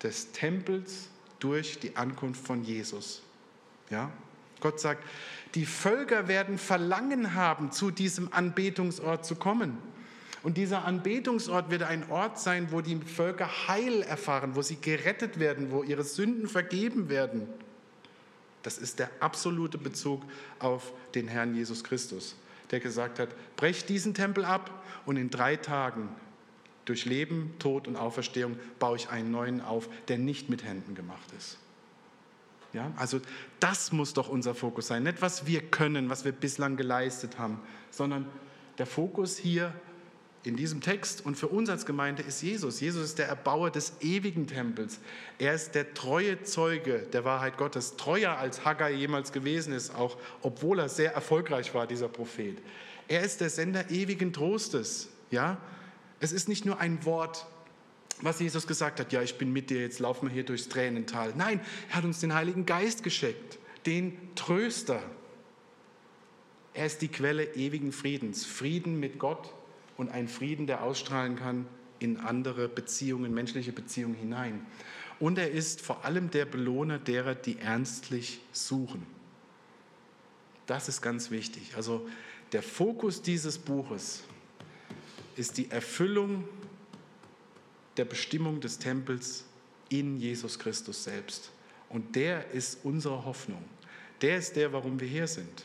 des 0.00 0.30
Tempels 0.30 1.08
durch 1.40 1.80
die 1.80 1.96
Ankunft 1.96 2.46
von 2.46 2.62
Jesus. 2.62 3.24
Ja? 3.90 4.12
Gott 4.60 4.78
sagt, 4.78 5.02
die 5.56 5.66
Völker 5.66 6.28
werden 6.28 6.56
Verlangen 6.56 7.34
haben, 7.34 7.72
zu 7.72 7.90
diesem 7.90 8.32
Anbetungsort 8.32 9.26
zu 9.26 9.34
kommen. 9.34 9.76
Und 10.44 10.56
dieser 10.56 10.84
Anbetungsort 10.84 11.68
wird 11.72 11.82
ein 11.82 12.08
Ort 12.10 12.38
sein, 12.38 12.70
wo 12.70 12.80
die 12.80 12.94
Völker 12.94 13.66
Heil 13.66 14.02
erfahren, 14.02 14.54
wo 14.54 14.62
sie 14.62 14.80
gerettet 14.80 15.40
werden, 15.40 15.72
wo 15.72 15.82
ihre 15.82 16.04
Sünden 16.04 16.46
vergeben 16.46 17.08
werden. 17.08 17.48
Das 18.62 18.78
ist 18.78 19.00
der 19.00 19.10
absolute 19.18 19.78
Bezug 19.78 20.22
auf 20.60 20.92
den 21.16 21.26
Herrn 21.26 21.56
Jesus 21.56 21.82
Christus, 21.82 22.36
der 22.70 22.78
gesagt 22.78 23.18
hat, 23.18 23.30
brecht 23.56 23.88
diesen 23.88 24.14
Tempel 24.14 24.44
ab 24.44 24.70
und 25.06 25.16
in 25.16 25.28
drei 25.28 25.56
Tagen 25.56 26.08
durch 26.88 27.04
Leben, 27.04 27.54
Tod 27.58 27.86
und 27.88 27.96
Auferstehung 27.96 28.56
baue 28.78 28.96
ich 28.96 29.10
einen 29.10 29.30
neuen 29.30 29.60
auf, 29.60 29.88
der 30.08 30.18
nicht 30.18 30.48
mit 30.48 30.64
Händen 30.64 30.94
gemacht 30.94 31.28
ist. 31.36 31.58
Ja, 32.72 32.92
also 32.96 33.20
das 33.60 33.92
muss 33.92 34.12
doch 34.12 34.28
unser 34.28 34.54
Fokus 34.54 34.88
sein. 34.88 35.02
Nicht, 35.02 35.22
was 35.22 35.46
wir 35.46 35.62
können, 35.62 36.10
was 36.10 36.24
wir 36.24 36.32
bislang 36.32 36.76
geleistet 36.76 37.38
haben, 37.38 37.60
sondern 37.90 38.26
der 38.76 38.86
Fokus 38.86 39.38
hier, 39.38 39.72
in 40.44 40.56
diesem 40.56 40.80
Text 40.80 41.26
und 41.26 41.36
für 41.36 41.48
uns 41.48 41.68
als 41.68 41.84
Gemeinde 41.84 42.22
ist 42.22 42.42
Jesus. 42.42 42.80
Jesus 42.80 43.04
ist 43.04 43.18
der 43.18 43.28
Erbauer 43.28 43.70
des 43.70 43.94
ewigen 44.00 44.46
Tempels. 44.46 45.00
Er 45.38 45.52
ist 45.52 45.74
der 45.74 45.94
treue 45.94 46.42
Zeuge 46.42 47.06
der 47.12 47.24
Wahrheit 47.24 47.56
Gottes, 47.58 47.96
treuer 47.96 48.36
als 48.38 48.64
Haggai 48.64 48.92
jemals 48.92 49.32
gewesen 49.32 49.72
ist, 49.72 49.94
auch 49.94 50.16
obwohl 50.40 50.78
er 50.78 50.88
sehr 50.88 51.12
erfolgreich 51.12 51.74
war, 51.74 51.86
dieser 51.86 52.08
Prophet. 52.08 52.56
Er 53.08 53.22
ist 53.22 53.40
der 53.40 53.50
Sender 53.50 53.90
ewigen 53.90 54.32
Trostes. 54.32 55.08
Ja? 55.30 55.58
Es 56.20 56.32
ist 56.32 56.48
nicht 56.48 56.64
nur 56.64 56.80
ein 56.80 57.04
Wort, 57.04 57.46
was 58.20 58.40
Jesus 58.40 58.66
gesagt 58.66 58.98
hat, 58.98 59.12
ja, 59.12 59.22
ich 59.22 59.38
bin 59.38 59.52
mit 59.52 59.70
dir, 59.70 59.80
jetzt 59.80 60.00
laufen 60.00 60.26
wir 60.28 60.32
hier 60.32 60.44
durchs 60.44 60.68
Tränental. 60.68 61.32
Nein, 61.36 61.60
er 61.90 61.96
hat 61.96 62.04
uns 62.04 62.20
den 62.20 62.34
Heiligen 62.34 62.66
Geist 62.66 63.02
geschenkt, 63.02 63.58
den 63.86 64.34
Tröster. 64.34 65.00
Er 66.74 66.86
ist 66.86 67.02
die 67.02 67.08
Quelle 67.08 67.54
ewigen 67.54 67.92
Friedens, 67.92 68.44
Frieden 68.44 68.98
mit 68.98 69.18
Gott 69.18 69.52
und 69.96 70.10
ein 70.10 70.28
Frieden, 70.28 70.66
der 70.66 70.82
ausstrahlen 70.82 71.36
kann 71.36 71.66
in 71.98 72.16
andere 72.18 72.68
Beziehungen, 72.68 73.32
menschliche 73.34 73.72
Beziehungen 73.72 74.14
hinein. 74.14 74.66
Und 75.20 75.38
er 75.38 75.50
ist 75.50 75.80
vor 75.80 76.04
allem 76.04 76.30
der 76.30 76.44
Belohner 76.44 76.98
derer, 76.98 77.34
die 77.34 77.58
ernstlich 77.58 78.40
suchen. 78.52 79.04
Das 80.66 80.88
ist 80.88 81.02
ganz 81.02 81.30
wichtig. 81.30 81.72
Also 81.76 82.08
der 82.52 82.62
Fokus 82.62 83.22
dieses 83.22 83.58
Buches 83.58 84.22
ist 85.38 85.56
die 85.56 85.70
Erfüllung 85.70 86.44
der 87.96 88.04
Bestimmung 88.04 88.60
des 88.60 88.78
Tempels 88.78 89.44
in 89.88 90.18
Jesus 90.18 90.58
Christus 90.58 91.04
selbst. 91.04 91.50
Und 91.88 92.16
der 92.16 92.50
ist 92.50 92.80
unsere 92.84 93.24
Hoffnung. 93.24 93.62
Der 94.20 94.36
ist 94.36 94.56
der, 94.56 94.72
warum 94.72 95.00
wir 95.00 95.08
hier 95.08 95.26
sind. 95.26 95.64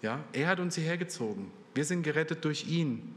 Ja, 0.00 0.22
er 0.32 0.46
hat 0.48 0.60
uns 0.60 0.76
hierher 0.76 0.96
gezogen. 0.96 1.50
Wir 1.74 1.84
sind 1.84 2.02
gerettet 2.02 2.44
durch 2.44 2.66
ihn. 2.66 3.14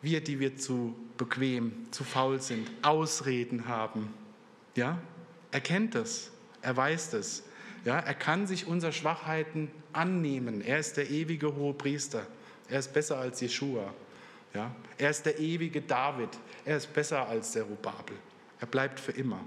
Wir, 0.00 0.22
die 0.22 0.38
wir 0.38 0.56
zu 0.56 0.94
bequem, 1.16 1.72
zu 1.90 2.04
faul 2.04 2.40
sind, 2.40 2.70
Ausreden 2.82 3.66
haben. 3.66 4.12
Ja? 4.76 5.00
Er 5.50 5.60
kennt 5.60 5.94
das, 5.94 6.30
er 6.62 6.76
weiß 6.76 7.10
das. 7.10 7.42
Ja? 7.84 7.98
Er 7.98 8.14
kann 8.14 8.46
sich 8.46 8.66
unserer 8.66 8.92
Schwachheiten 8.92 9.70
annehmen. 9.92 10.60
Er 10.60 10.78
ist 10.78 10.96
der 10.96 11.10
ewige 11.10 11.54
hohe 11.54 11.74
Priester. 11.74 12.26
Er 12.68 12.78
ist 12.78 12.92
besser 12.92 13.18
als 13.18 13.40
Jeshua. 13.40 13.92
Ja? 14.54 14.74
Er 14.98 15.10
ist 15.10 15.26
der 15.26 15.38
ewige 15.38 15.82
David. 15.82 16.30
Er 16.64 16.76
ist 16.76 16.92
besser 16.94 17.28
als 17.28 17.52
der 17.52 17.64
Rubabel. 17.64 18.16
Er 18.60 18.66
bleibt 18.66 19.00
für 19.00 19.12
immer. 19.12 19.40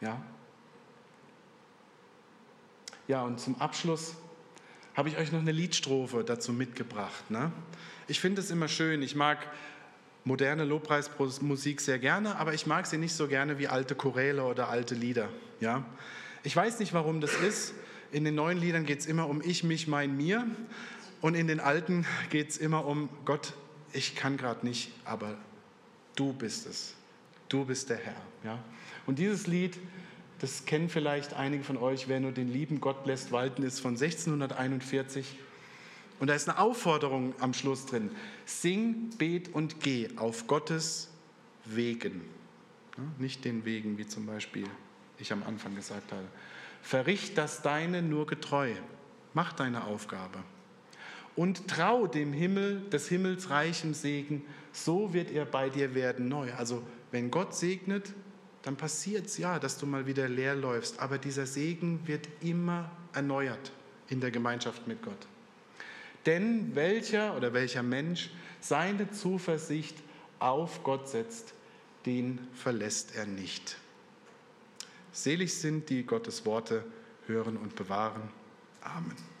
Ja? 0.00 0.22
Ja, 3.08 3.22
und 3.22 3.40
zum 3.40 3.60
Abschluss 3.60 4.14
habe 4.94 5.08
ich 5.08 5.16
euch 5.18 5.32
noch 5.32 5.40
eine 5.40 5.52
Liedstrophe 5.52 6.22
dazu 6.24 6.52
mitgebracht. 6.52 7.30
Ne? 7.30 7.50
Ich 8.06 8.20
finde 8.20 8.40
es 8.40 8.50
immer 8.50 8.68
schön. 8.68 9.02
Ich 9.02 9.14
mag 9.16 9.38
moderne 10.24 10.64
Lobpreismusik 10.64 11.80
sehr 11.80 11.98
gerne, 11.98 12.36
aber 12.36 12.54
ich 12.54 12.66
mag 12.66 12.86
sie 12.86 12.96
nicht 12.96 13.14
so 13.14 13.28
gerne 13.28 13.58
wie 13.58 13.68
alte 13.68 13.94
Choräle 13.94 14.44
oder 14.44 14.68
alte 14.68 14.94
Lieder. 14.94 15.28
Ja? 15.60 15.84
Ich 16.42 16.54
weiß 16.54 16.78
nicht, 16.78 16.92
warum 16.92 17.20
das 17.20 17.34
ist. 17.34 17.74
In 18.12 18.24
den 18.24 18.34
neuen 18.34 18.58
Liedern 18.58 18.86
geht 18.86 19.00
es 19.00 19.06
immer 19.06 19.28
um 19.28 19.42
ich, 19.42 19.64
mich, 19.64 19.88
mein, 19.88 20.16
mir. 20.16 20.46
Und 21.20 21.34
in 21.34 21.46
den 21.46 21.60
alten 21.60 22.06
geht 22.30 22.50
es 22.50 22.58
immer 22.58 22.86
um 22.86 23.08
Gott, 23.24 23.54
ich 23.94 24.14
kann 24.14 24.36
gerade 24.36 24.66
nicht, 24.66 24.90
aber 25.04 25.36
du 26.16 26.32
bist 26.32 26.66
es. 26.66 26.94
Du 27.48 27.64
bist 27.64 27.90
der 27.90 27.98
Herr. 27.98 28.20
Ja? 28.42 28.58
Und 29.06 29.18
dieses 29.18 29.46
Lied, 29.46 29.78
das 30.40 30.64
kennen 30.66 30.88
vielleicht 30.88 31.34
einige 31.34 31.62
von 31.64 31.76
euch, 31.76 32.08
wer 32.08 32.20
nur 32.20 32.32
den 32.32 32.52
lieben 32.52 32.80
Gott 32.80 33.06
lässt 33.06 33.32
walten, 33.32 33.62
ist 33.62 33.80
von 33.80 33.92
1641. 33.92 35.38
Und 36.20 36.28
da 36.28 36.34
ist 36.34 36.48
eine 36.48 36.58
Aufforderung 36.58 37.34
am 37.40 37.54
Schluss 37.54 37.86
drin. 37.86 38.10
Sing, 38.44 39.10
bet 39.18 39.54
und 39.54 39.80
geh 39.80 40.08
auf 40.16 40.46
Gottes 40.46 41.10
Wegen. 41.64 42.22
nicht 43.18 43.44
den 43.44 43.64
Wegen, 43.64 43.98
wie 43.98 44.06
zum 44.06 44.26
Beispiel 44.26 44.68
ich 45.18 45.32
am 45.32 45.42
Anfang 45.42 45.74
gesagt 45.74 46.12
habe. 46.12 46.26
Verricht 46.82 47.38
das 47.38 47.62
Deine 47.62 48.02
nur 48.02 48.26
getreu. 48.26 48.72
Mach 49.32 49.52
deine 49.52 49.84
Aufgabe. 49.84 50.38
Und 51.36 51.68
trau 51.68 52.06
dem 52.06 52.32
Himmel, 52.32 52.80
des 52.90 53.08
Himmels 53.08 53.50
reichem 53.50 53.92
Segen, 53.92 54.44
so 54.72 55.12
wird 55.12 55.30
er 55.30 55.44
bei 55.44 55.68
dir 55.68 55.94
werden 55.94 56.28
neu. 56.28 56.52
Also 56.54 56.82
wenn 57.10 57.30
Gott 57.30 57.54
segnet, 57.54 58.12
dann 58.62 58.76
passiert 58.76 59.26
es 59.26 59.38
ja, 59.38 59.58
dass 59.58 59.78
du 59.78 59.86
mal 59.86 60.06
wieder 60.06 60.28
leer 60.28 60.54
läufst. 60.54 61.00
Aber 61.00 61.18
dieser 61.18 61.46
Segen 61.46 62.00
wird 62.06 62.28
immer 62.40 62.90
erneuert 63.12 63.72
in 64.08 64.20
der 64.20 64.30
Gemeinschaft 64.30 64.86
mit 64.86 65.02
Gott. 65.02 65.26
Denn 66.26 66.74
welcher 66.74 67.36
oder 67.36 67.52
welcher 67.52 67.82
Mensch 67.82 68.30
seine 68.60 69.10
Zuversicht 69.10 69.96
auf 70.38 70.82
Gott 70.82 71.08
setzt, 71.08 71.52
den 72.06 72.38
verlässt 72.54 73.14
er 73.14 73.26
nicht. 73.26 73.76
Selig 75.12 75.54
sind 75.54 75.90
die 75.90 76.04
Gottes 76.04 76.44
Worte 76.46 76.84
hören 77.26 77.56
und 77.56 77.76
bewahren. 77.76 78.30
Amen. 78.80 79.33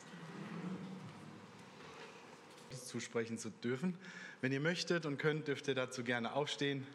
Zusprechen 2.94 3.38
zu 3.38 3.50
dürfen. 3.50 3.98
Wenn 4.40 4.52
ihr 4.52 4.60
möchtet 4.60 5.04
und 5.04 5.18
könnt, 5.18 5.48
dürft 5.48 5.66
ihr 5.66 5.74
dazu 5.74 6.04
gerne 6.04 6.32
aufstehen. 6.32 6.86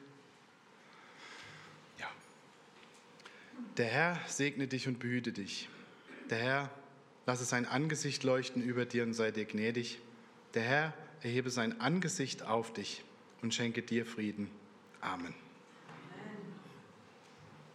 Ja. 1.99 2.09
Der 3.75 3.87
Herr 3.87 4.19
segne 4.27 4.67
dich 4.67 4.87
und 4.87 4.99
behüte 4.99 5.33
dich. 5.33 5.67
Der 6.29 6.37
Herr 6.37 6.69
Lasse 7.25 7.45
sein 7.45 7.67
Angesicht 7.67 8.23
leuchten 8.23 8.63
über 8.63 8.85
dir 8.85 9.03
und 9.03 9.13
sei 9.13 9.29
dir 9.29 9.45
gnädig. 9.45 9.99
Der 10.55 10.63
Herr 10.63 10.93
erhebe 11.21 11.51
sein 11.51 11.79
Angesicht 11.79 12.41
auf 12.43 12.73
dich 12.73 13.03
und 13.43 13.53
schenke 13.53 13.83
dir 13.83 14.03
Frieden. 14.03 14.49
Amen. 14.99 15.35